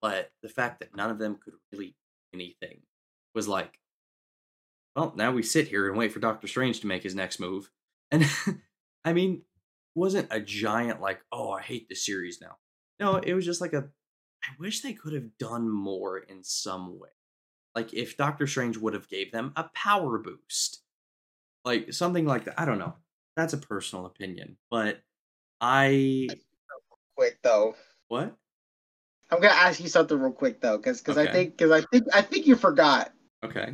But 0.00 0.30
the 0.42 0.48
fact 0.48 0.80
that 0.80 0.96
none 0.96 1.10
of 1.10 1.18
them 1.18 1.38
could 1.42 1.54
really 1.72 1.88
do 1.88 1.94
anything 2.34 2.80
was 3.34 3.48
like, 3.48 3.78
well, 4.94 5.12
now 5.16 5.32
we 5.32 5.42
sit 5.42 5.68
here 5.68 5.88
and 5.88 5.96
wait 5.96 6.12
for 6.12 6.20
Doctor 6.20 6.46
Strange 6.46 6.80
to 6.80 6.86
make 6.86 7.02
his 7.02 7.14
next 7.14 7.40
move. 7.40 7.70
And 8.12 8.24
I 9.04 9.12
mean, 9.12 9.42
wasn't 9.96 10.28
a 10.30 10.38
giant 10.38 11.00
like, 11.00 11.20
oh, 11.32 11.50
I 11.50 11.60
hate 11.60 11.88
this 11.88 12.06
series 12.06 12.40
now. 12.40 12.58
No, 13.00 13.16
it 13.16 13.34
was 13.34 13.44
just 13.44 13.60
like 13.60 13.72
a 13.72 13.88
I 14.44 14.48
wish 14.60 14.80
they 14.80 14.92
could 14.92 15.12
have 15.12 15.36
done 15.38 15.68
more 15.68 16.18
in 16.18 16.44
some 16.44 17.00
way. 17.00 17.08
Like 17.74 17.92
if 17.92 18.16
Doctor 18.16 18.46
Strange 18.46 18.76
would 18.76 18.94
have 18.94 19.08
gave 19.08 19.32
them 19.32 19.52
a 19.56 19.64
power 19.74 20.18
boost. 20.18 20.82
Like 21.64 21.92
something 21.92 22.26
like 22.26 22.44
that. 22.44 22.60
I 22.60 22.64
don't 22.64 22.78
know. 22.78 22.94
That's 23.36 23.54
a 23.54 23.58
personal 23.58 24.06
opinion, 24.06 24.56
but 24.70 25.02
I 25.60 26.28
quick 27.16 27.38
though. 27.42 27.74
What? 28.08 28.36
I'm 29.30 29.40
gonna 29.40 29.54
ask 29.54 29.80
you 29.80 29.88
something 29.88 30.18
real 30.18 30.32
quick 30.32 30.60
though, 30.60 30.76
because 30.76 31.00
because 31.00 31.18
Okay. 31.18 31.28
I 31.28 31.32
think 31.32 31.56
because 31.56 31.72
I 31.72 31.84
think 31.90 32.04
I 32.14 32.22
think 32.22 32.46
you 32.46 32.56
forgot 32.56 33.12
Okay. 33.44 33.72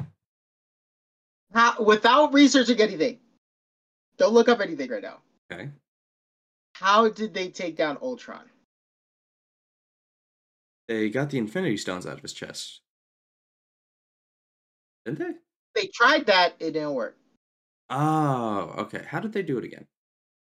how 1.52 1.82
without 1.82 2.32
researching 2.32 2.80
anything. 2.80 3.18
Don't 4.16 4.34
look 4.34 4.48
up 4.48 4.60
anything 4.60 4.90
right 4.90 5.02
now. 5.02 5.18
Okay. 5.50 5.70
How 6.74 7.09
did 7.09 7.34
they 7.34 7.48
take 7.48 7.76
down 7.76 7.98
Ultron? 8.00 8.44
They 10.88 11.10
got 11.10 11.30
the 11.30 11.38
Infinity 11.38 11.76
Stones 11.76 12.06
out 12.06 12.14
of 12.14 12.22
his 12.22 12.32
chest. 12.32 12.80
Didn't 15.04 15.18
they? 15.18 15.34
They 15.74 15.88
tried 15.94 16.26
that, 16.26 16.54
it 16.60 16.72
didn't 16.72 16.94
work. 16.94 17.16
Oh, 17.90 18.74
okay. 18.78 19.04
How 19.06 19.20
did 19.20 19.32
they 19.32 19.42
do 19.42 19.59
it 19.59 19.64
again? 19.64 19.86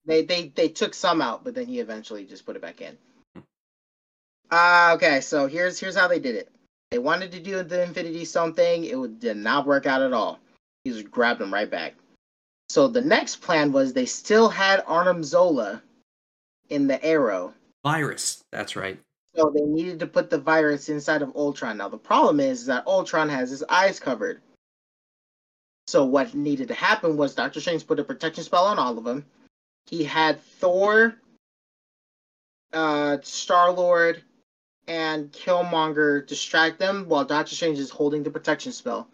They 0.05 0.23
they 0.23 0.47
they 0.55 0.69
took 0.69 0.93
some 0.93 1.21
out, 1.21 1.43
but 1.43 1.53
then 1.53 1.65
he 1.67 1.79
eventually 1.79 2.25
just 2.25 2.45
put 2.45 2.55
it 2.55 2.61
back 2.61 2.81
in. 2.81 2.97
Uh, 4.51 4.93
okay, 4.95 5.21
so 5.21 5.47
here's 5.47 5.79
here's 5.79 5.95
how 5.95 6.07
they 6.07 6.19
did 6.19 6.35
it. 6.35 6.49
They 6.91 6.97
wanted 6.97 7.31
to 7.33 7.39
do 7.39 7.61
the 7.61 7.83
Infinity 7.83 8.25
Stone 8.25 8.53
thing. 8.53 8.85
It 8.85 8.97
would- 8.97 9.19
did 9.19 9.37
not 9.37 9.67
work 9.67 9.85
out 9.85 10.01
at 10.01 10.13
all. 10.13 10.39
He 10.83 10.91
just 10.91 11.11
grabbed 11.11 11.39
them 11.39 11.53
right 11.53 11.69
back. 11.69 11.93
So 12.69 12.87
the 12.87 13.01
next 13.01 13.37
plan 13.37 13.71
was 13.71 13.93
they 13.93 14.05
still 14.07 14.49
had 14.49 14.83
Arnim 14.87 15.23
Zola 15.23 15.83
in 16.69 16.87
the 16.87 17.03
Arrow, 17.05 17.53
Virus. 17.83 18.43
That's 18.51 18.75
right. 18.75 18.99
so 19.35 19.51
they 19.53 19.61
needed 19.61 19.99
to 19.99 20.07
put 20.07 20.29
the 20.29 20.37
virus 20.39 20.89
inside 20.89 21.21
of 21.21 21.35
Ultron. 21.35 21.77
Now 21.77 21.89
the 21.89 21.97
problem 21.97 22.39
is 22.39 22.65
that 22.65 22.87
Ultron 22.87 23.29
has 23.29 23.49
his 23.51 23.63
eyes 23.69 23.99
covered. 23.99 24.41
So 25.87 26.05
what 26.05 26.33
needed 26.35 26.67
to 26.69 26.73
happen 26.75 27.17
was 27.17 27.33
Doctor 27.35 27.59
Strange 27.59 27.85
put 27.87 27.99
a 27.99 28.03
protection 28.03 28.43
spell 28.43 28.65
on 28.65 28.77
all 28.79 28.97
of 28.97 29.03
them. 29.03 29.25
He 29.89 30.03
had 30.03 30.39
Thor, 30.39 31.15
uh, 32.71 33.17
Star 33.23 33.71
Lord, 33.71 34.21
and 34.87 35.31
Killmonger 35.31 36.27
distract 36.27 36.77
them 36.77 37.05
while 37.07 37.25
Doctor 37.25 37.55
Strange 37.55 37.79
is 37.79 37.89
holding 37.89 38.21
the 38.21 38.29
protection 38.29 38.71
spell. 38.71 39.07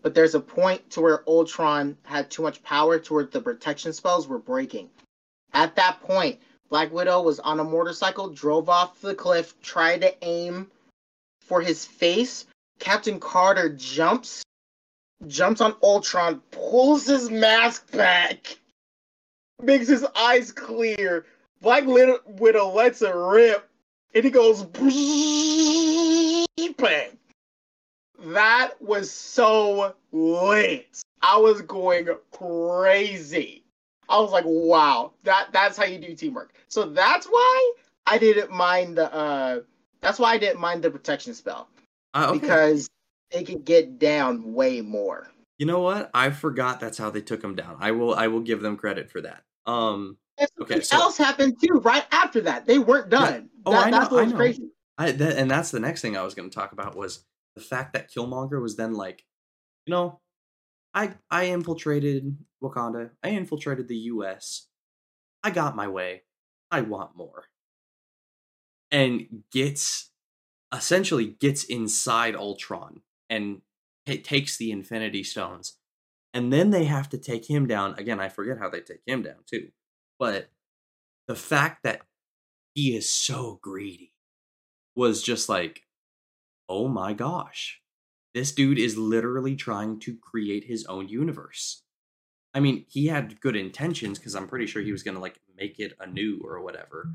But 0.00 0.14
there's 0.14 0.34
a 0.34 0.40
point 0.40 0.88
to 0.92 1.02
where 1.02 1.28
Ultron 1.28 1.98
had 2.04 2.30
too 2.30 2.40
much 2.40 2.62
power 2.62 2.98
to 2.98 3.14
where 3.14 3.24
the 3.24 3.42
protection 3.42 3.92
spells 3.92 4.26
were 4.26 4.38
breaking. 4.38 4.88
At 5.52 5.76
that 5.76 6.00
point, 6.00 6.40
Black 6.70 6.90
Widow 6.90 7.20
was 7.20 7.38
on 7.38 7.60
a 7.60 7.64
motorcycle, 7.64 8.30
drove 8.30 8.70
off 8.70 9.02
the 9.02 9.14
cliff, 9.14 9.60
tried 9.60 10.00
to 10.00 10.24
aim 10.24 10.70
for 11.42 11.60
his 11.60 11.84
face. 11.84 12.46
Captain 12.78 13.20
Carter 13.20 13.68
jumps, 13.68 14.42
jumps 15.26 15.60
on 15.60 15.76
Ultron, 15.82 16.40
pulls 16.50 17.04
his 17.04 17.28
mask 17.28 17.92
back, 17.92 18.56
makes 19.60 19.88
his 19.88 20.06
eyes 20.16 20.52
clear. 20.52 21.26
Black 21.60 21.84
Widow 21.86 22.72
lets 22.72 23.02
it 23.02 23.14
rip, 23.14 23.68
and 24.14 24.24
he 24.24 24.30
goes 24.30 24.64
bang. 26.76 27.18
That 28.24 28.72
was 28.80 29.10
so 29.10 29.94
lit. 30.12 31.02
I 31.22 31.36
was 31.36 31.62
going 31.62 32.08
crazy. 32.30 33.64
I 34.08 34.20
was 34.20 34.30
like, 34.30 34.44
wow, 34.46 35.12
that 35.24 35.48
that's 35.52 35.76
how 35.76 35.84
you 35.84 35.98
do 35.98 36.14
teamwork. 36.14 36.54
So 36.68 36.84
that's 36.84 37.26
why 37.26 37.72
I 38.06 38.18
didn't 38.18 38.50
mind 38.50 38.98
the 38.98 39.12
uh 39.12 39.60
that's 40.00 40.18
why 40.18 40.32
I 40.32 40.38
didn't 40.38 40.60
mind 40.60 40.82
the 40.82 40.90
protection 40.90 41.34
spell. 41.34 41.68
Uh, 42.14 42.26
okay. 42.30 42.38
Because 42.40 42.90
it 43.30 43.44
could 43.46 43.64
get 43.64 43.98
down 43.98 44.52
way 44.52 44.80
more. 44.80 45.31
You 45.62 45.66
know 45.66 45.78
what? 45.78 46.10
I 46.12 46.30
forgot 46.30 46.80
that's 46.80 46.98
how 46.98 47.10
they 47.10 47.20
took 47.20 47.40
him 47.40 47.54
down. 47.54 47.76
I 47.78 47.92
will. 47.92 48.16
I 48.16 48.26
will 48.26 48.40
give 48.40 48.62
them 48.62 48.76
credit 48.76 49.08
for 49.12 49.20
that. 49.20 49.44
Um. 49.64 50.18
And 50.36 50.48
Okay, 50.60 50.80
so- 50.80 50.96
else 50.96 51.16
happened 51.16 51.58
too, 51.62 51.74
right 51.84 52.04
after 52.10 52.40
that. 52.40 52.66
They 52.66 52.80
weren't 52.80 53.10
done. 53.10 53.48
Oh, 53.64 53.70
That- 53.70 53.86
I 53.86 53.90
know, 53.90 53.98
that's 54.00 54.10
what 54.10 54.24
I 54.24 54.26
know. 54.26 54.36
crazy. 54.36 54.70
I 54.98 55.12
that, 55.12 55.36
and 55.38 55.48
that's 55.48 55.70
the 55.70 55.78
next 55.78 56.02
thing 56.02 56.16
I 56.16 56.22
was 56.22 56.34
going 56.34 56.50
to 56.50 56.54
talk 56.54 56.72
about 56.72 56.96
was 56.96 57.24
the 57.54 57.60
fact 57.62 57.92
that 57.92 58.10
Killmonger 58.10 58.60
was 58.60 58.74
then 58.74 58.94
like, 58.94 59.24
you 59.86 59.92
know, 59.92 60.20
I 60.94 61.14
I 61.30 61.44
infiltrated 61.44 62.36
Wakanda. 62.60 63.10
I 63.22 63.28
infiltrated 63.28 63.86
the 63.86 63.98
U.S. 64.14 64.66
I 65.44 65.50
got 65.50 65.76
my 65.76 65.86
way. 65.86 66.24
I 66.72 66.80
want 66.80 67.14
more. 67.16 67.44
And 68.90 69.44
gets 69.52 70.10
essentially 70.74 71.26
gets 71.26 71.62
inside 71.62 72.34
Ultron 72.34 73.02
and 73.30 73.60
it 74.06 74.24
takes 74.24 74.56
the 74.56 74.70
Infinity 74.70 75.22
Stones, 75.22 75.78
and 76.34 76.52
then 76.52 76.70
they 76.70 76.84
have 76.84 77.08
to 77.10 77.18
take 77.18 77.48
him 77.48 77.66
down 77.66 77.94
again. 77.98 78.20
I 78.20 78.28
forget 78.28 78.58
how 78.58 78.68
they 78.68 78.80
take 78.80 79.02
him 79.06 79.22
down 79.22 79.44
too, 79.46 79.68
but 80.18 80.50
the 81.28 81.36
fact 81.36 81.82
that 81.84 82.02
he 82.74 82.96
is 82.96 83.08
so 83.08 83.58
greedy 83.62 84.14
was 84.94 85.22
just 85.22 85.48
like, 85.48 85.82
oh 86.68 86.88
my 86.88 87.12
gosh, 87.12 87.80
this 88.34 88.52
dude 88.52 88.78
is 88.78 88.96
literally 88.96 89.56
trying 89.56 89.98
to 90.00 90.16
create 90.16 90.64
his 90.64 90.84
own 90.86 91.08
universe. 91.08 91.82
I 92.54 92.60
mean, 92.60 92.84
he 92.88 93.06
had 93.06 93.40
good 93.40 93.56
intentions 93.56 94.18
because 94.18 94.34
I'm 94.34 94.48
pretty 94.48 94.66
sure 94.66 94.82
he 94.82 94.92
was 94.92 95.02
going 95.02 95.14
to 95.14 95.20
like 95.20 95.40
make 95.56 95.78
it 95.78 95.94
anew 96.00 96.40
or 96.44 96.60
whatever. 96.60 97.14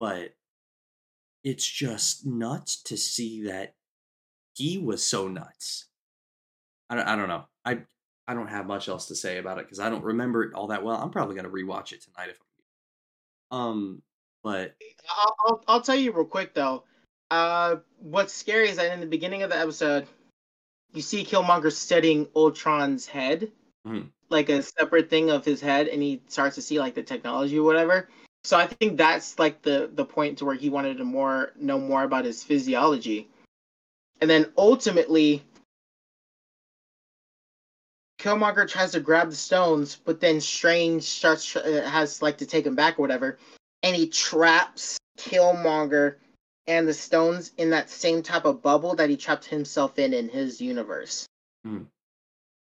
But 0.00 0.34
it's 1.44 1.66
just 1.66 2.26
nuts 2.26 2.82
to 2.82 2.96
see 2.96 3.42
that 3.44 3.76
he 4.54 4.78
was 4.78 5.06
so 5.06 5.28
nuts. 5.28 5.86
I 6.90 6.96
don't, 6.96 7.06
I 7.06 7.16
don't 7.16 7.28
know. 7.28 7.44
I 7.64 7.78
I 8.28 8.34
don't 8.34 8.48
have 8.48 8.66
much 8.66 8.88
else 8.88 9.06
to 9.06 9.14
say 9.14 9.38
about 9.38 9.58
it 9.58 9.66
because 9.66 9.80
I 9.80 9.88
don't 9.90 10.04
remember 10.04 10.42
it 10.44 10.54
all 10.54 10.68
that 10.68 10.82
well. 10.82 10.96
I'm 11.00 11.10
probably 11.10 11.34
going 11.36 11.44
to 11.44 11.50
rewatch 11.50 11.92
it 11.92 12.02
tonight 12.02 12.30
if 12.30 12.40
I'm 13.50 13.58
um 13.58 14.02
but 14.42 14.74
I'll, 15.10 15.36
I'll, 15.46 15.64
I'll 15.68 15.80
tell 15.80 15.94
you 15.96 16.12
real 16.12 16.24
quick 16.24 16.54
though. 16.54 16.84
Uh, 17.30 17.76
what's 17.98 18.32
scary 18.32 18.68
is 18.68 18.76
that 18.76 18.92
in 18.92 19.00
the 19.00 19.06
beginning 19.06 19.42
of 19.42 19.50
the 19.50 19.56
episode, 19.58 20.06
you 20.92 21.02
see 21.02 21.24
Killmonger 21.24 21.72
studying 21.72 22.28
Ultron's 22.36 23.06
head, 23.06 23.50
Mhm. 23.86 24.10
like 24.28 24.48
a 24.48 24.62
separate 24.62 25.10
thing 25.10 25.30
of 25.30 25.44
his 25.44 25.60
head, 25.60 25.88
and 25.88 26.00
he 26.00 26.22
starts 26.28 26.54
to 26.56 26.62
see 26.62 26.78
like 26.78 26.94
the 26.94 27.02
technology 27.02 27.58
or 27.58 27.64
whatever. 27.64 28.08
So 28.44 28.56
I 28.56 28.68
think 28.68 28.96
that's 28.96 29.38
like 29.40 29.62
the 29.62 29.90
the 29.92 30.04
point 30.04 30.38
to 30.38 30.44
where 30.44 30.54
he 30.54 30.70
wanted 30.70 30.98
to 30.98 31.04
more 31.04 31.52
know 31.56 31.78
more 31.80 32.04
about 32.04 32.24
his 32.24 32.42
physiology, 32.44 33.28
and 34.20 34.28
then 34.30 34.52
ultimately. 34.56 35.42
Killmonger 38.26 38.68
tries 38.68 38.90
to 38.90 38.98
grab 38.98 39.30
the 39.30 39.36
stones, 39.36 40.00
but 40.04 40.20
then 40.20 40.40
Strange 40.40 41.04
starts 41.04 41.54
uh, 41.54 41.88
has 41.88 42.22
like 42.22 42.36
to 42.38 42.46
take 42.46 42.66
him 42.66 42.74
back 42.74 42.98
or 42.98 43.02
whatever, 43.02 43.38
and 43.84 43.94
he 43.94 44.08
traps 44.08 44.98
Killmonger 45.16 46.16
and 46.66 46.88
the 46.88 46.92
stones 46.92 47.52
in 47.56 47.70
that 47.70 47.88
same 47.88 48.24
type 48.24 48.44
of 48.44 48.60
bubble 48.60 48.96
that 48.96 49.08
he 49.08 49.16
trapped 49.16 49.44
himself 49.44 50.00
in 50.00 50.12
in 50.12 50.28
his 50.28 50.60
universe. 50.60 51.24
Mhm. 51.64 51.86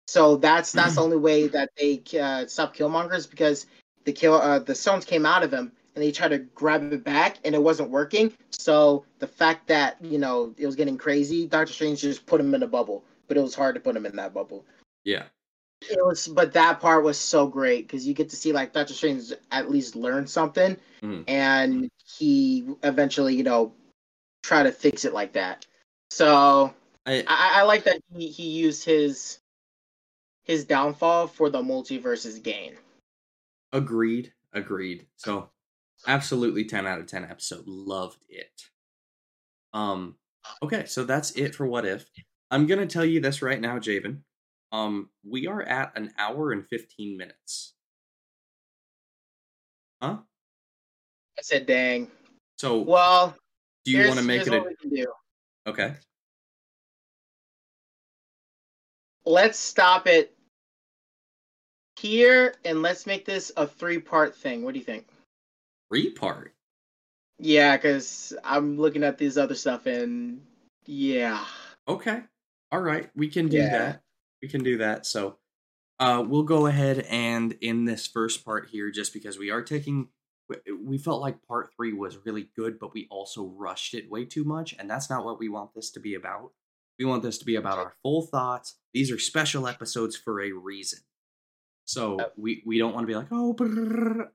So 0.07 0.37
that's 0.37 0.71
that's 0.71 0.95
the 0.95 1.01
only 1.07 1.17
way 1.17 1.47
that 1.47 1.71
they 1.77 2.01
uh, 2.17 2.47
stop 2.47 2.73
Killmongers 2.73 3.29
because 3.29 3.65
the 4.05 4.13
kill 4.13 4.35
uh, 4.35 4.59
the 4.59 4.75
stones 4.75 5.03
came 5.03 5.25
out 5.25 5.43
of 5.43 5.51
him 5.51 5.73
and 5.93 6.01
they 6.01 6.13
tried 6.13 6.29
to 6.29 6.37
grab 6.37 6.93
it 6.93 7.03
back 7.03 7.35
and 7.43 7.53
it 7.53 7.61
wasn't 7.61 7.89
working. 7.89 8.31
So 8.51 9.03
the 9.19 9.27
fact 9.27 9.67
that 9.67 9.97
you 10.01 10.19
know 10.19 10.53
it 10.57 10.65
was 10.65 10.77
getting 10.77 10.97
crazy, 10.97 11.47
Doctor 11.47 11.73
Strange 11.73 11.99
just 11.99 12.25
put 12.25 12.39
him 12.39 12.55
in 12.55 12.63
a 12.63 12.67
bubble, 12.67 13.03
but 13.27 13.35
it 13.35 13.41
was 13.41 13.55
hard 13.55 13.75
to 13.75 13.81
put 13.81 13.97
him 13.97 14.05
in 14.05 14.15
that 14.15 14.33
bubble. 14.33 14.63
Yeah. 15.03 15.23
It 15.81 15.97
was, 16.05 16.27
but 16.27 16.53
that 16.53 16.81
part 16.81 17.03
was 17.03 17.17
so 17.17 17.47
great 17.47 17.87
because 17.87 18.05
you 18.05 18.13
get 18.13 18.29
to 18.29 18.35
see 18.35 18.51
like 18.51 18.73
Doctor 18.73 18.93
Strange 18.93 19.31
at 19.51 19.69
least 19.71 19.95
learn 19.95 20.27
something, 20.27 20.75
Mhm. 21.01 21.23
and 21.27 21.89
he 22.17 22.67
eventually, 22.83 23.35
you 23.35 23.43
know, 23.43 23.73
try 24.43 24.61
to 24.63 24.71
fix 24.71 25.05
it 25.05 25.13
like 25.13 25.33
that. 25.33 25.65
So 26.09 26.73
I 27.05 27.23
I, 27.27 27.59
I 27.59 27.63
like 27.63 27.83
that 27.85 28.01
he, 28.13 28.27
he 28.27 28.49
used 28.49 28.83
his 28.83 29.39
his 30.43 30.65
downfall 30.65 31.27
for 31.27 31.49
the 31.49 31.61
multiverse's 31.61 32.39
gain. 32.39 32.75
agreed. 33.71 34.33
Agreed. 34.51 35.05
So 35.15 35.51
absolutely 36.07 36.65
10 36.65 36.87
out 36.87 36.99
of 36.99 37.05
10 37.05 37.23
episode. 37.23 37.67
Loved 37.67 38.23
it. 38.27 38.63
Um 39.73 40.15
okay, 40.63 40.85
so 40.85 41.03
that's 41.03 41.31
it 41.31 41.55
for 41.55 41.67
what 41.67 41.85
if. 41.85 42.09
I'm 42.51 42.65
going 42.65 42.79
to 42.79 42.91
tell 42.91 43.05
you 43.05 43.19
this 43.19 43.43
right 43.43 43.61
now, 43.61 43.77
Jabin. 43.77 44.23
Um 44.71 45.09
we 45.23 45.47
are 45.47 45.61
at 45.61 45.97
an 45.97 46.11
hour 46.17 46.51
and 46.51 46.67
15 46.67 47.17
minutes. 47.17 47.73
Huh? 50.01 50.17
I 51.37 51.41
said, 51.41 51.65
"Dang." 51.65 52.09
So 52.57 52.79
Well, 52.79 53.35
do 53.85 53.91
you 53.91 54.07
want 54.07 54.19
to 54.19 54.25
make 54.25 54.45
it 54.45 54.53
a 54.53 54.59
we 54.59 54.75
can 54.75 54.89
do. 54.89 55.11
Okay. 55.67 55.95
Let's 59.25 59.59
stop 59.59 60.07
it 60.07 60.35
here 61.97 62.55
and 62.65 62.81
let's 62.81 63.05
make 63.05 63.25
this 63.25 63.51
a 63.57 63.67
three 63.67 63.99
part 63.99 64.35
thing. 64.35 64.63
What 64.63 64.73
do 64.73 64.79
you 64.79 64.85
think? 64.85 65.07
Three 65.89 66.11
part. 66.11 66.53
Yeah, 67.37 67.77
because 67.77 68.33
I'm 68.43 68.77
looking 68.77 69.03
at 69.03 69.17
these 69.17 69.37
other 69.37 69.55
stuff 69.55 69.85
and 69.85 70.41
yeah. 70.85 71.45
Okay. 71.87 72.21
All 72.71 72.81
right. 72.81 73.09
We 73.15 73.29
can 73.29 73.47
do 73.47 73.57
Yeah. 73.57 73.69
that. 73.69 74.01
We 74.41 74.47
can 74.47 74.63
do 74.63 74.77
that. 74.77 75.05
So 75.05 75.37
uh 75.99 76.23
we'll 76.25 76.43
go 76.43 76.65
ahead 76.67 76.99
and 77.09 77.57
in 77.61 77.85
this 77.85 78.07
first 78.07 78.45
part 78.45 78.69
here 78.69 78.89
just 78.89 79.13
because 79.13 79.37
we 79.37 79.49
are 79.51 79.61
taking 79.61 80.07
we- 80.81 80.97
felt 80.97 81.21
like 81.21 81.45
part 81.45 81.71
3 81.75 81.93
was 81.93 82.17
really 82.25 82.49
good 82.55 82.79
but 82.79 82.93
we 82.93 83.07
also 83.11 83.45
rushed 83.45 83.93
it 83.93 84.09
way 84.09 84.25
too 84.25 84.43
much 84.43 84.73
and 84.79 84.89
that's 84.89 85.09
not 85.09 85.25
what 85.25 85.39
we 85.39 85.49
want 85.49 85.73
this 85.75 85.91
to 85.91 85.99
be 85.99 86.15
about. 86.15 86.51
We 86.97 87.05
want 87.05 87.23
this 87.23 87.37
to 87.39 87.45
be 87.45 87.55
about 87.55 87.77
our 87.77 87.95
full 88.01 88.23
thoughts. 88.23 88.75
These 88.93 89.11
are 89.11 89.19
special 89.19 89.67
episodes 89.67 90.15
for 90.17 90.41
a 90.41 90.51
reason. 90.51 90.99
So 91.85 92.17
we 92.37 92.63
we 92.65 92.77
don't 92.77 92.93
want 92.93 93.03
to 93.03 93.07
be 93.07 93.15
like, 93.15 93.31
"Oh, 93.31 93.53
brrrr," 93.53 94.29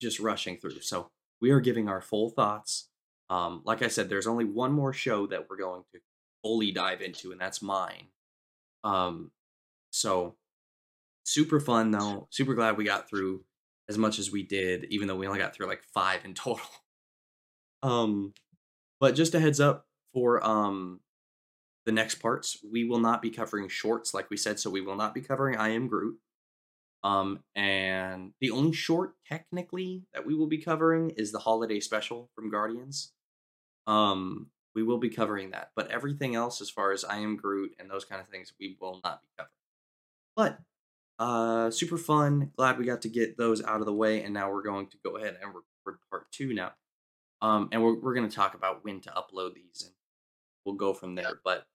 just 0.00 0.20
rushing 0.20 0.56
through. 0.58 0.80
So 0.82 1.10
we 1.40 1.50
are 1.50 1.60
giving 1.60 1.88
our 1.88 2.00
full 2.00 2.30
thoughts. 2.30 2.88
Um 3.30 3.62
like 3.64 3.82
I 3.82 3.88
said 3.88 4.08
there's 4.08 4.26
only 4.26 4.44
one 4.44 4.72
more 4.72 4.92
show 4.92 5.26
that 5.28 5.48
we're 5.48 5.56
going 5.56 5.84
to 5.94 6.00
fully 6.42 6.70
dive 6.72 7.02
into 7.02 7.32
and 7.32 7.40
that's 7.40 7.62
mine. 7.62 8.08
Um 8.84 9.30
so 9.90 10.36
super 11.24 11.60
fun 11.60 11.90
though. 11.90 12.28
Super 12.30 12.54
glad 12.54 12.76
we 12.76 12.84
got 12.84 13.08
through 13.08 13.44
as 13.88 13.98
much 13.98 14.18
as 14.18 14.30
we 14.30 14.42
did 14.42 14.86
even 14.90 15.08
though 15.08 15.16
we 15.16 15.26
only 15.26 15.38
got 15.38 15.54
through 15.54 15.66
like 15.66 15.82
5 15.94 16.24
in 16.24 16.34
total. 16.34 16.66
Um 17.82 18.32
but 19.00 19.16
just 19.16 19.34
a 19.34 19.40
heads 19.40 19.58
up 19.58 19.86
for 20.14 20.44
um 20.46 21.00
the 21.84 21.90
next 21.90 22.16
parts, 22.16 22.58
we 22.72 22.84
will 22.84 23.00
not 23.00 23.20
be 23.20 23.30
covering 23.30 23.68
shorts 23.68 24.14
like 24.14 24.30
we 24.30 24.36
said, 24.36 24.60
so 24.60 24.70
we 24.70 24.80
will 24.80 24.94
not 24.94 25.14
be 25.14 25.20
covering 25.20 25.56
I 25.56 25.70
am 25.70 25.88
Groot. 25.88 26.18
Um 27.02 27.40
and 27.56 28.34
the 28.40 28.52
only 28.52 28.72
short 28.72 29.14
technically 29.26 30.04
that 30.14 30.24
we 30.24 30.34
will 30.36 30.46
be 30.46 30.58
covering 30.58 31.10
is 31.10 31.32
the 31.32 31.40
holiday 31.40 31.80
special 31.80 32.30
from 32.36 32.50
Guardians. 32.50 33.12
Um 33.88 34.50
we 34.74 34.82
will 34.82 34.98
be 34.98 35.10
covering 35.10 35.50
that, 35.50 35.70
but 35.76 35.90
everything 35.90 36.34
else 36.34 36.60
as 36.60 36.70
far 36.70 36.92
as 36.92 37.04
I 37.04 37.18
am 37.18 37.36
Groot 37.36 37.74
and 37.78 37.90
those 37.90 38.04
kind 38.04 38.20
of 38.20 38.28
things 38.28 38.52
we 38.58 38.76
will 38.80 39.00
not 39.04 39.22
be 39.22 39.28
covering. 39.36 39.52
But 40.36 40.58
uh 41.18 41.70
super 41.70 41.98
fun. 41.98 42.52
Glad 42.56 42.78
we 42.78 42.84
got 42.84 43.02
to 43.02 43.08
get 43.08 43.36
those 43.36 43.62
out 43.62 43.80
of 43.80 43.86
the 43.86 43.92
way 43.92 44.22
and 44.22 44.32
now 44.32 44.50
we're 44.50 44.62
going 44.62 44.86
to 44.88 44.96
go 45.04 45.16
ahead 45.16 45.36
and 45.40 45.54
record 45.54 46.00
part 46.10 46.32
2 46.32 46.54
now. 46.54 46.72
Um 47.40 47.68
and 47.72 47.82
we're 47.82 47.98
we're 48.00 48.14
going 48.14 48.28
to 48.28 48.34
talk 48.34 48.54
about 48.54 48.84
when 48.84 49.00
to 49.02 49.10
upload 49.10 49.54
these 49.54 49.82
and 49.84 49.92
we'll 50.64 50.74
go 50.74 50.94
from 50.94 51.14
there. 51.14 51.40
But 51.44 51.66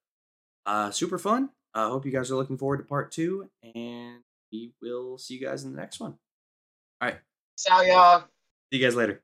uh 0.66 0.92
super 0.92 1.18
fun. 1.18 1.50
I 1.74 1.84
uh, 1.84 1.90
hope 1.90 2.06
you 2.06 2.12
guys 2.12 2.32
are 2.32 2.36
looking 2.36 2.58
forward 2.58 2.78
to 2.78 2.84
part 2.84 3.12
2 3.12 3.48
and 3.76 4.24
we 4.52 4.72
will 4.82 5.18
see 5.18 5.36
you 5.36 5.46
guys 5.46 5.64
in 5.64 5.72
the 5.72 5.80
next 5.80 6.00
one. 6.00 6.18
So 7.56 7.82
y'all. 7.82 8.22
See 8.72 8.80
you 8.80 8.86
guys 8.86 8.96
later. 8.96 9.22